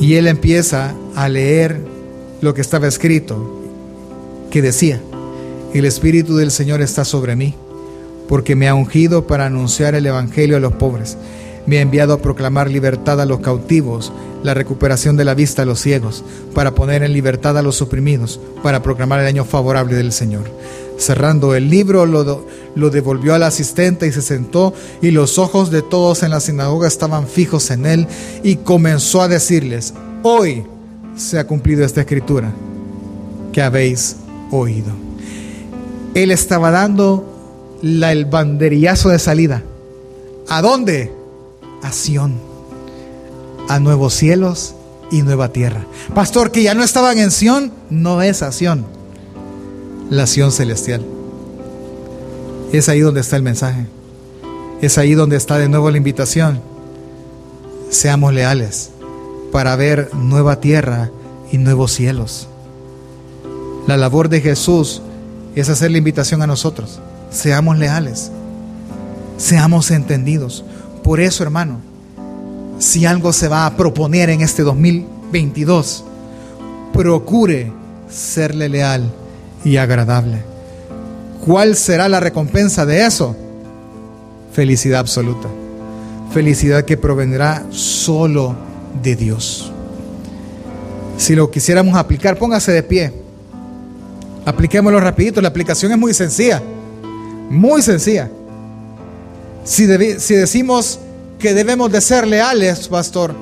Y 0.00 0.14
él 0.14 0.28
empieza 0.28 0.94
a 1.14 1.28
leer 1.28 1.78
lo 2.40 2.54
que 2.54 2.62
estaba 2.62 2.88
escrito, 2.88 3.60
que 4.50 4.62
decía, 4.62 5.00
el 5.74 5.84
Espíritu 5.84 6.36
del 6.36 6.50
Señor 6.50 6.80
está 6.80 7.04
sobre 7.04 7.36
mí 7.36 7.54
porque 8.30 8.54
me 8.54 8.68
ha 8.68 8.76
ungido 8.76 9.26
para 9.26 9.46
anunciar 9.46 9.96
el 9.96 10.06
Evangelio 10.06 10.56
a 10.56 10.60
los 10.60 10.74
pobres. 10.74 11.18
Me 11.66 11.78
ha 11.78 11.80
enviado 11.80 12.12
a 12.12 12.22
proclamar 12.22 12.70
libertad 12.70 13.20
a 13.20 13.26
los 13.26 13.40
cautivos, 13.40 14.12
la 14.44 14.54
recuperación 14.54 15.16
de 15.16 15.24
la 15.24 15.34
vista 15.34 15.62
a 15.62 15.64
los 15.64 15.80
ciegos, 15.80 16.22
para 16.54 16.72
poner 16.72 17.02
en 17.02 17.12
libertad 17.12 17.58
a 17.58 17.62
los 17.62 17.82
oprimidos, 17.82 18.40
para 18.62 18.84
proclamar 18.84 19.18
el 19.18 19.26
año 19.26 19.44
favorable 19.44 19.96
del 19.96 20.12
Señor. 20.12 20.44
Cerrando 20.96 21.56
el 21.56 21.70
libro, 21.70 22.06
lo, 22.06 22.46
lo, 22.76 22.90
devolvió 22.90 23.34
al 23.34 23.42
asistente 23.42 24.06
y 24.06 24.12
se 24.12 24.22
sentó, 24.22 24.74
y 25.02 25.10
los 25.10 25.36
ojos 25.40 25.72
de 25.72 25.82
todos 25.82 26.22
en 26.22 26.30
la 26.30 26.38
sinagoga 26.38 26.86
estaban 26.86 27.26
fijos 27.26 27.72
en 27.72 27.84
él, 27.84 28.06
y 28.44 28.56
comenzó 28.56 29.22
a 29.22 29.28
decirles, 29.28 29.92
hoy 30.22 30.62
se 31.16 31.36
ha 31.36 31.48
cumplido 31.48 31.84
esta 31.84 32.02
escritura 32.02 32.52
que 33.52 33.60
habéis 33.60 34.18
oído. 34.52 34.92
Él 36.14 36.30
estaba 36.30 36.70
dando 36.70 37.29
la, 37.82 38.12
el 38.12 38.24
banderillazo 38.26 39.08
de 39.10 39.18
salida. 39.18 39.62
¿A 40.48 40.62
dónde? 40.62 41.12
A 41.82 41.92
Sión, 41.92 42.34
a 43.68 43.78
nuevos 43.78 44.14
cielos 44.14 44.74
y 45.10 45.22
nueva 45.22 45.52
tierra. 45.52 45.86
Pastor, 46.14 46.50
que 46.50 46.62
ya 46.62 46.74
no 46.74 46.82
estaban 46.82 47.18
en 47.18 47.30
Sión, 47.30 47.72
no 47.88 48.22
es 48.22 48.42
a 48.42 48.52
Sión, 48.52 48.84
la 50.10 50.26
Sión 50.26 50.52
celestial. 50.52 51.04
Es 52.72 52.88
ahí 52.88 53.00
donde 53.00 53.20
está 53.20 53.36
el 53.36 53.42
mensaje. 53.42 53.86
Es 54.80 54.96
ahí 54.98 55.14
donde 55.14 55.36
está 55.36 55.58
de 55.58 55.68
nuevo 55.68 55.90
la 55.90 55.96
invitación. 55.96 56.60
Seamos 57.90 58.32
leales 58.32 58.90
para 59.52 59.74
ver 59.76 60.10
nueva 60.14 60.60
tierra 60.60 61.10
y 61.50 61.58
nuevos 61.58 61.92
cielos. 61.92 62.46
La 63.88 63.96
labor 63.96 64.28
de 64.28 64.40
Jesús 64.40 65.02
es 65.56 65.68
hacer 65.68 65.90
la 65.90 65.98
invitación 65.98 66.42
a 66.42 66.46
nosotros 66.46 67.00
seamos 67.30 67.78
leales, 67.78 68.30
seamos 69.36 69.90
entendidos. 69.90 70.64
Por 71.02 71.20
eso, 71.20 71.42
hermano, 71.42 71.80
si 72.78 73.06
algo 73.06 73.32
se 73.32 73.48
va 73.48 73.66
a 73.66 73.76
proponer 73.76 74.30
en 74.30 74.40
este 74.40 74.62
2022, 74.62 76.04
procure 76.92 77.72
serle 78.08 78.68
leal 78.68 79.10
y 79.64 79.76
agradable. 79.76 80.42
¿Cuál 81.44 81.76
será 81.76 82.08
la 82.08 82.20
recompensa 82.20 82.84
de 82.84 83.06
eso? 83.06 83.36
Felicidad 84.52 85.00
absoluta. 85.00 85.48
Felicidad 86.32 86.84
que 86.84 86.96
provendrá 86.96 87.64
solo 87.70 88.54
de 89.02 89.16
Dios. 89.16 89.72
Si 91.16 91.34
lo 91.34 91.50
quisiéramos 91.50 91.96
aplicar, 91.96 92.38
póngase 92.38 92.72
de 92.72 92.82
pie. 92.82 93.12
Apliquémoslo 94.44 95.00
rapidito. 95.00 95.40
La 95.40 95.48
aplicación 95.48 95.92
es 95.92 95.98
muy 95.98 96.14
sencilla. 96.14 96.62
Muy 97.50 97.82
sencilla. 97.82 98.30
Si, 99.64 99.86
decimos 99.86 101.00
que 101.38 101.52
debemos 101.52 101.90
de 101.90 102.00
ser 102.00 102.26
leales, 102.26 102.86
pastor, 102.86 103.34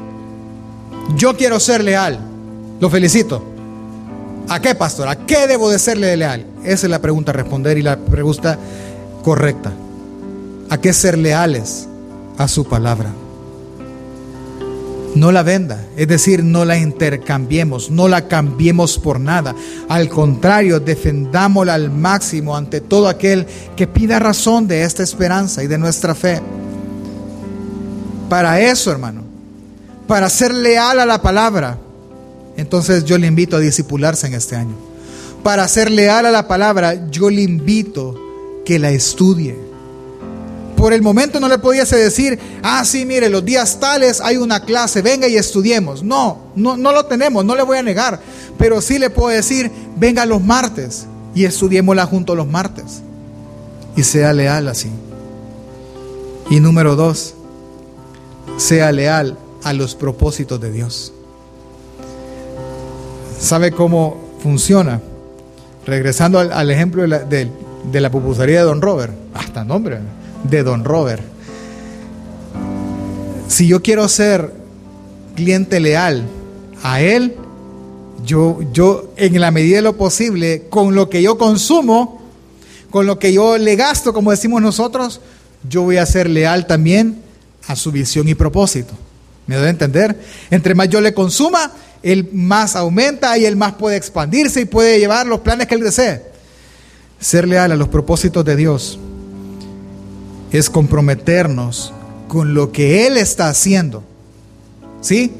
yo 1.14 1.36
quiero 1.36 1.60
ser 1.60 1.84
leal. 1.84 2.18
Lo 2.80 2.88
felicito. 2.88 3.44
¿A 4.48 4.60
qué, 4.60 4.74
pastor? 4.74 5.08
¿A 5.08 5.26
qué 5.26 5.46
debo 5.46 5.68
de 5.68 5.78
serle 5.78 6.16
leal? 6.16 6.46
Esa 6.64 6.86
es 6.86 6.90
la 6.90 7.00
pregunta 7.00 7.32
a 7.32 7.34
responder 7.34 7.76
y 7.76 7.82
la 7.82 7.98
pregunta 7.98 8.58
correcta. 9.22 9.72
¿A 10.70 10.78
qué 10.78 10.92
ser 10.94 11.18
leales? 11.18 11.86
A 12.38 12.48
su 12.48 12.64
palabra. 12.64 13.12
No 15.18 15.32
la 15.32 15.42
venda, 15.42 15.84
es 15.96 16.08
decir, 16.08 16.44
no 16.44 16.64
la 16.64 16.78
intercambiemos, 16.78 17.90
no 17.90 18.08
la 18.08 18.28
cambiemos 18.28 18.98
por 18.98 19.20
nada. 19.20 19.54
Al 19.88 20.08
contrario, 20.08 20.80
defendámosla 20.80 21.74
al 21.74 21.90
máximo 21.90 22.56
ante 22.56 22.80
todo 22.80 23.08
aquel 23.08 23.46
que 23.76 23.86
pida 23.86 24.18
razón 24.18 24.68
de 24.68 24.82
esta 24.82 25.02
esperanza 25.02 25.62
y 25.62 25.66
de 25.66 25.78
nuestra 25.78 26.14
fe. 26.14 26.40
Para 28.28 28.60
eso, 28.60 28.90
hermano, 28.90 29.22
para 30.06 30.28
ser 30.28 30.54
leal 30.54 31.00
a 31.00 31.06
la 31.06 31.20
palabra, 31.22 31.78
entonces 32.56 33.04
yo 33.04 33.18
le 33.18 33.26
invito 33.26 33.56
a 33.56 33.60
disipularse 33.60 34.26
en 34.26 34.34
este 34.34 34.56
año. 34.56 34.74
Para 35.42 35.66
ser 35.68 35.90
leal 35.90 36.26
a 36.26 36.30
la 36.30 36.48
palabra, 36.48 37.08
yo 37.10 37.30
le 37.30 37.42
invito 37.42 38.14
que 38.64 38.78
la 38.78 38.90
estudie 38.90 39.67
por 40.78 40.92
el 40.92 41.02
momento 41.02 41.40
no 41.40 41.48
le 41.48 41.58
pudiese 41.58 41.96
decir, 41.96 42.38
ah, 42.62 42.84
sí, 42.84 43.04
mire, 43.04 43.28
los 43.28 43.44
días 43.44 43.80
tales 43.80 44.20
hay 44.20 44.36
una 44.36 44.60
clase, 44.64 45.02
venga 45.02 45.26
y 45.26 45.36
estudiemos. 45.36 46.04
No, 46.04 46.38
no, 46.54 46.76
no 46.76 46.92
lo 46.92 47.04
tenemos, 47.06 47.44
no 47.44 47.56
le 47.56 47.64
voy 47.64 47.78
a 47.78 47.82
negar. 47.82 48.20
Pero 48.56 48.80
sí 48.80 49.00
le 49.00 49.10
puedo 49.10 49.30
decir, 49.30 49.72
venga 49.96 50.24
los 50.24 50.40
martes 50.40 51.06
y 51.34 51.44
estudiémosla 51.44 52.06
junto 52.06 52.36
los 52.36 52.46
martes. 52.46 53.02
Y 53.96 54.04
sea 54.04 54.32
leal 54.32 54.68
así. 54.68 54.88
Y 56.48 56.60
número 56.60 56.94
dos, 56.94 57.34
sea 58.56 58.92
leal 58.92 59.36
a 59.64 59.72
los 59.72 59.96
propósitos 59.96 60.60
de 60.60 60.70
Dios. 60.70 61.12
¿Sabe 63.40 63.72
cómo 63.72 64.16
funciona? 64.40 65.00
Regresando 65.84 66.38
al, 66.38 66.70
ejemplo 66.70 67.02
de 67.02 67.08
la, 67.08 67.18
de, 67.18 67.50
de 67.90 68.00
la 68.00 68.12
pupusería 68.12 68.60
de 68.60 68.64
Don 68.64 68.80
Robert. 68.80 69.12
Hasta 69.34 69.64
nombre 69.64 69.98
de 70.44 70.62
Don 70.62 70.84
Robert. 70.84 71.22
Si 73.48 73.66
yo 73.66 73.82
quiero 73.82 74.08
ser 74.08 74.52
cliente 75.34 75.80
leal 75.80 76.24
a 76.82 77.00
él, 77.00 77.34
yo, 78.24 78.60
yo 78.72 79.12
en 79.16 79.40
la 79.40 79.50
medida 79.50 79.76
de 79.76 79.82
lo 79.82 79.96
posible, 79.96 80.64
con 80.68 80.94
lo 80.94 81.08
que 81.08 81.22
yo 81.22 81.38
consumo, 81.38 82.22
con 82.90 83.06
lo 83.06 83.18
que 83.18 83.32
yo 83.32 83.56
le 83.58 83.76
gasto, 83.76 84.12
como 84.12 84.30
decimos 84.30 84.60
nosotros, 84.60 85.20
yo 85.68 85.82
voy 85.82 85.96
a 85.96 86.06
ser 86.06 86.28
leal 86.28 86.66
también 86.66 87.22
a 87.66 87.76
su 87.76 87.90
visión 87.90 88.28
y 88.28 88.34
propósito. 88.34 88.94
¿Me 89.46 89.56
debe 89.56 89.70
entender? 89.70 90.18
Entre 90.50 90.74
más 90.74 90.88
yo 90.90 91.00
le 91.00 91.14
consuma, 91.14 91.72
él 92.02 92.28
más 92.32 92.76
aumenta 92.76 93.36
y 93.38 93.46
él 93.46 93.56
más 93.56 93.74
puede 93.74 93.96
expandirse 93.96 94.60
y 94.60 94.64
puede 94.66 94.98
llevar 94.98 95.26
los 95.26 95.40
planes 95.40 95.66
que 95.66 95.74
él 95.74 95.80
desee. 95.80 96.22
Ser 97.18 97.48
leal 97.48 97.72
a 97.72 97.76
los 97.76 97.88
propósitos 97.88 98.44
de 98.44 98.56
Dios 98.56 98.98
es 100.52 100.70
comprometernos 100.70 101.92
con 102.28 102.54
lo 102.54 102.72
que 102.72 103.06
Él 103.06 103.16
está 103.16 103.48
haciendo. 103.48 104.02
¿Sí? 105.00 105.32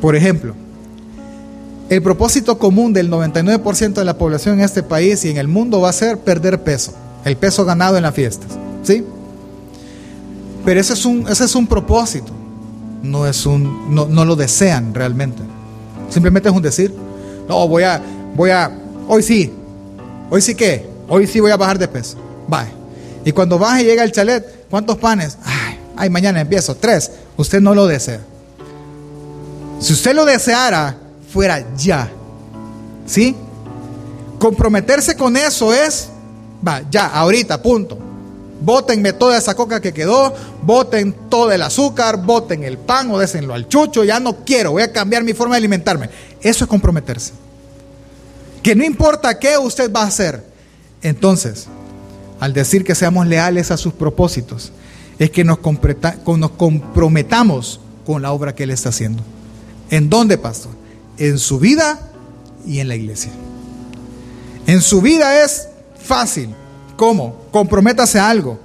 Por 0.00 0.14
ejemplo, 0.14 0.54
el 1.88 2.02
propósito 2.02 2.58
común 2.58 2.92
del 2.92 3.10
99% 3.10 3.94
de 3.94 4.04
la 4.04 4.18
población 4.18 4.58
en 4.58 4.64
este 4.64 4.82
país 4.82 5.24
y 5.24 5.30
en 5.30 5.38
el 5.38 5.48
mundo 5.48 5.80
va 5.80 5.90
a 5.90 5.92
ser 5.92 6.18
perder 6.18 6.62
peso, 6.62 6.92
el 7.24 7.36
peso 7.36 7.64
ganado 7.64 7.96
en 7.96 8.02
las 8.02 8.14
fiestas. 8.14 8.50
¿Sí? 8.82 9.04
Pero 10.64 10.80
ese 10.80 10.92
es 10.92 11.04
un, 11.04 11.26
ese 11.28 11.44
es 11.44 11.54
un 11.54 11.66
propósito, 11.66 12.32
no, 13.02 13.26
es 13.26 13.46
un, 13.46 13.94
no, 13.94 14.06
no 14.06 14.24
lo 14.24 14.36
desean 14.36 14.92
realmente. 14.92 15.42
Simplemente 16.10 16.48
es 16.48 16.54
un 16.54 16.62
decir, 16.62 16.94
no, 17.48 17.66
voy 17.66 17.84
a, 17.84 18.02
voy 18.36 18.50
a, 18.50 18.70
hoy 19.08 19.22
sí, 19.22 19.52
hoy 20.30 20.42
sí 20.42 20.54
que, 20.54 20.86
hoy 21.08 21.26
sí 21.26 21.40
voy 21.40 21.50
a 21.50 21.56
bajar 21.56 21.78
de 21.78 21.88
peso. 21.88 22.18
Bye. 22.46 22.77
Y 23.28 23.32
cuando 23.32 23.58
baja 23.58 23.82
y 23.82 23.84
llega 23.84 24.04
el 24.04 24.10
chalet, 24.10 24.64
¿cuántos 24.70 24.96
panes? 24.96 25.36
Ay, 25.44 25.78
ay, 25.98 26.08
mañana 26.08 26.40
empiezo, 26.40 26.74
tres. 26.74 27.10
Usted 27.36 27.60
no 27.60 27.74
lo 27.74 27.86
desea. 27.86 28.20
Si 29.80 29.92
usted 29.92 30.14
lo 30.14 30.24
deseara, 30.24 30.96
fuera 31.30 31.62
ya. 31.76 32.10
¿Sí? 33.04 33.36
Comprometerse 34.38 35.14
con 35.14 35.36
eso 35.36 35.74
es, 35.74 36.08
va, 36.66 36.80
ya, 36.90 37.08
ahorita, 37.08 37.60
punto. 37.60 37.98
Bótenme 38.62 39.12
toda 39.12 39.36
esa 39.36 39.54
coca 39.54 39.78
que 39.82 39.92
quedó, 39.92 40.34
boten 40.62 41.14
todo 41.28 41.52
el 41.52 41.60
azúcar, 41.60 42.24
boten 42.24 42.64
el 42.64 42.78
pan 42.78 43.10
o 43.10 43.18
désenlo 43.18 43.52
al 43.52 43.68
chucho, 43.68 44.04
ya 44.04 44.18
no 44.20 44.36
quiero, 44.42 44.70
voy 44.70 44.84
a 44.84 44.90
cambiar 44.90 45.22
mi 45.22 45.34
forma 45.34 45.56
de 45.56 45.58
alimentarme. 45.58 46.08
Eso 46.40 46.64
es 46.64 46.70
comprometerse. 46.70 47.34
Que 48.62 48.74
no 48.74 48.84
importa 48.84 49.38
qué 49.38 49.58
usted 49.58 49.92
va 49.92 50.04
a 50.04 50.06
hacer. 50.06 50.42
Entonces, 51.02 51.66
al 52.40 52.52
decir 52.52 52.84
que 52.84 52.94
seamos 52.94 53.26
leales 53.26 53.70
a 53.70 53.76
sus 53.76 53.92
propósitos, 53.92 54.72
es 55.18 55.30
que 55.30 55.44
nos, 55.44 55.58
comprometamos 55.58 57.80
con 58.06 58.22
la 58.22 58.32
obra 58.32 58.54
que 58.54 58.64
Él 58.64 58.70
está 58.70 58.90
haciendo. 58.90 59.22
¿En 59.90 60.08
dónde, 60.08 60.38
pastor? 60.38 60.72
En 61.18 61.38
su 61.38 61.58
vida 61.58 62.00
y 62.66 62.80
en 62.80 62.88
la 62.88 62.94
iglesia. 62.94 63.32
En 64.66 64.80
su 64.80 65.00
vida 65.00 65.44
es 65.44 65.68
fácil. 66.00 66.50
¿Cómo? 66.96 67.36
Comprométase 67.50 68.18
a 68.18 68.28
algo. 68.28 68.58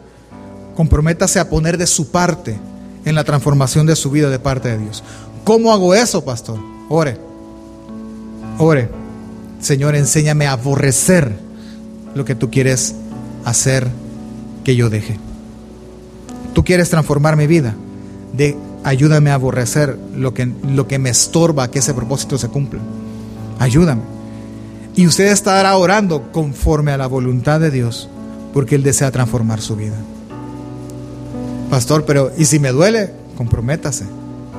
Comprométase 0.75 1.39
a 1.39 1.49
poner 1.49 1.77
de 1.77 1.87
su 1.87 2.11
parte 2.11 2.59
en 3.05 3.15
la 3.15 3.23
transformación 3.23 3.85
de 3.85 3.95
su 3.95 4.11
vida 4.11 4.29
de 4.29 4.39
parte 4.39 4.69
de 4.69 4.77
Dios. 4.77 5.03
¿Cómo 5.43 5.73
hago 5.73 5.93
eso, 5.93 6.23
pastor? 6.23 6.59
Ore. 6.89 7.17
Ore. 8.59 8.89
Señor, 9.59 9.95
enséñame 9.95 10.47
a 10.47 10.53
aborrecer 10.53 11.31
lo 12.15 12.25
que 12.25 12.35
tú 12.35 12.51
quieres 12.51 12.95
hacer 13.45 13.87
que 14.63 14.75
yo 14.75 14.89
deje. 14.89 15.17
Tú 16.53 16.63
quieres 16.63 16.89
transformar 16.89 17.35
mi 17.35 17.47
vida. 17.47 17.75
De, 18.33 18.57
ayúdame 18.83 19.31
a 19.31 19.35
aborrecer 19.35 19.97
lo 20.15 20.33
que, 20.33 20.51
lo 20.67 20.87
que 20.87 20.99
me 20.99 21.09
estorba 21.09 21.69
que 21.69 21.79
ese 21.79 21.93
propósito 21.93 22.37
se 22.37 22.49
cumpla. 22.49 22.79
Ayúdame. 23.59 24.01
Y 24.95 25.07
usted 25.07 25.31
estará 25.31 25.75
orando 25.75 26.31
conforme 26.31 26.91
a 26.91 26.97
la 26.97 27.07
voluntad 27.07 27.59
de 27.59 27.71
Dios, 27.71 28.09
porque 28.53 28.75
Él 28.75 28.83
desea 28.83 29.11
transformar 29.11 29.59
su 29.59 29.75
vida. 29.75 29.95
Pastor, 31.69 32.05
pero 32.05 32.31
¿y 32.37 32.45
si 32.45 32.59
me 32.59 32.71
duele? 32.71 33.11
Comprométase. 33.35 34.05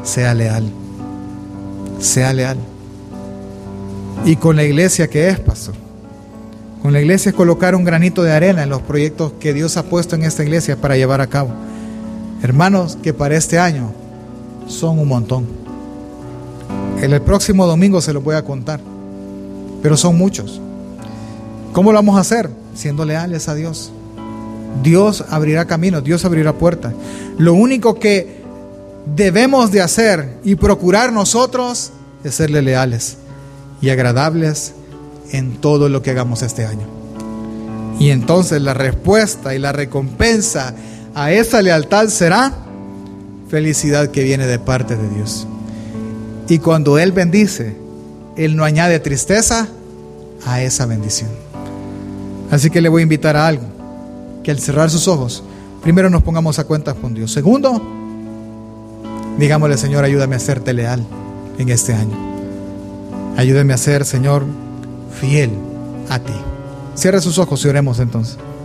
Sea 0.02 0.34
leal. 0.34 0.68
Sea 2.00 2.32
leal. 2.32 2.58
Y 4.24 4.36
con 4.36 4.56
la 4.56 4.64
iglesia 4.64 5.08
que 5.08 5.28
es, 5.28 5.38
pastor. 5.38 5.83
Con 6.84 6.92
la 6.92 7.00
iglesia 7.00 7.30
es 7.30 7.34
colocar 7.34 7.74
un 7.74 7.82
granito 7.82 8.22
de 8.22 8.30
arena 8.30 8.62
en 8.62 8.68
los 8.68 8.82
proyectos 8.82 9.32
que 9.40 9.54
Dios 9.54 9.78
ha 9.78 9.84
puesto 9.84 10.16
en 10.16 10.22
esta 10.22 10.42
iglesia 10.42 10.76
para 10.76 10.98
llevar 10.98 11.22
a 11.22 11.28
cabo. 11.28 11.48
Hermanos, 12.42 12.98
que 13.02 13.14
para 13.14 13.36
este 13.36 13.58
año 13.58 13.90
son 14.66 14.98
un 14.98 15.08
montón. 15.08 15.46
El 17.00 17.22
próximo 17.22 17.66
domingo 17.66 18.02
se 18.02 18.12
los 18.12 18.22
voy 18.22 18.34
a 18.34 18.44
contar, 18.44 18.80
pero 19.82 19.96
son 19.96 20.18
muchos. 20.18 20.60
¿Cómo 21.72 21.90
lo 21.90 21.96
vamos 21.96 22.18
a 22.18 22.20
hacer? 22.20 22.50
Siendo 22.74 23.06
leales 23.06 23.48
a 23.48 23.54
Dios. 23.54 23.90
Dios 24.82 25.24
abrirá 25.30 25.64
caminos, 25.64 26.04
Dios 26.04 26.26
abrirá 26.26 26.52
puertas. 26.52 26.92
Lo 27.38 27.54
único 27.54 27.98
que 27.98 28.42
debemos 29.16 29.72
de 29.72 29.80
hacer 29.80 30.36
y 30.44 30.56
procurar 30.56 31.14
nosotros 31.14 31.92
es 32.24 32.34
serle 32.34 32.60
leales 32.60 33.16
y 33.80 33.88
agradables 33.88 34.74
en 35.30 35.56
todo 35.60 35.88
lo 35.88 36.02
que 36.02 36.10
hagamos 36.10 36.42
este 36.42 36.64
año. 36.66 36.86
Y 37.98 38.10
entonces 38.10 38.60
la 38.60 38.74
respuesta 38.74 39.54
y 39.54 39.58
la 39.58 39.72
recompensa 39.72 40.74
a 41.14 41.32
esa 41.32 41.62
lealtad 41.62 42.08
será 42.08 42.52
felicidad 43.48 44.10
que 44.10 44.24
viene 44.24 44.46
de 44.46 44.58
parte 44.58 44.96
de 44.96 45.08
Dios. 45.10 45.46
Y 46.48 46.58
cuando 46.58 46.98
Él 46.98 47.12
bendice, 47.12 47.76
Él 48.36 48.56
no 48.56 48.64
añade 48.64 48.98
tristeza 49.00 49.68
a 50.44 50.62
esa 50.62 50.86
bendición. 50.86 51.30
Así 52.50 52.70
que 52.70 52.80
le 52.80 52.88
voy 52.88 53.00
a 53.00 53.04
invitar 53.04 53.36
a 53.36 53.46
algo, 53.46 53.64
que 54.42 54.50
al 54.50 54.58
cerrar 54.58 54.90
sus 54.90 55.08
ojos, 55.08 55.42
primero 55.82 56.10
nos 56.10 56.22
pongamos 56.22 56.58
a 56.58 56.64
cuentas 56.64 56.94
con 56.94 57.14
Dios. 57.14 57.32
Segundo, 57.32 57.80
digámosle, 59.38 59.78
Señor, 59.78 60.04
ayúdame 60.04 60.36
a 60.36 60.40
serte 60.40 60.72
leal 60.72 61.04
en 61.58 61.68
este 61.68 61.94
año. 61.94 62.16
Ayúdame 63.36 63.72
a 63.72 63.78
ser, 63.78 64.04
Señor, 64.04 64.44
fiel 65.20 65.50
a 66.08 66.18
ti. 66.18 66.34
Cierra 66.94 67.20
sus 67.20 67.38
ojos 67.38 67.64
y 67.64 67.68
oremos 67.68 67.98
entonces. 67.98 68.38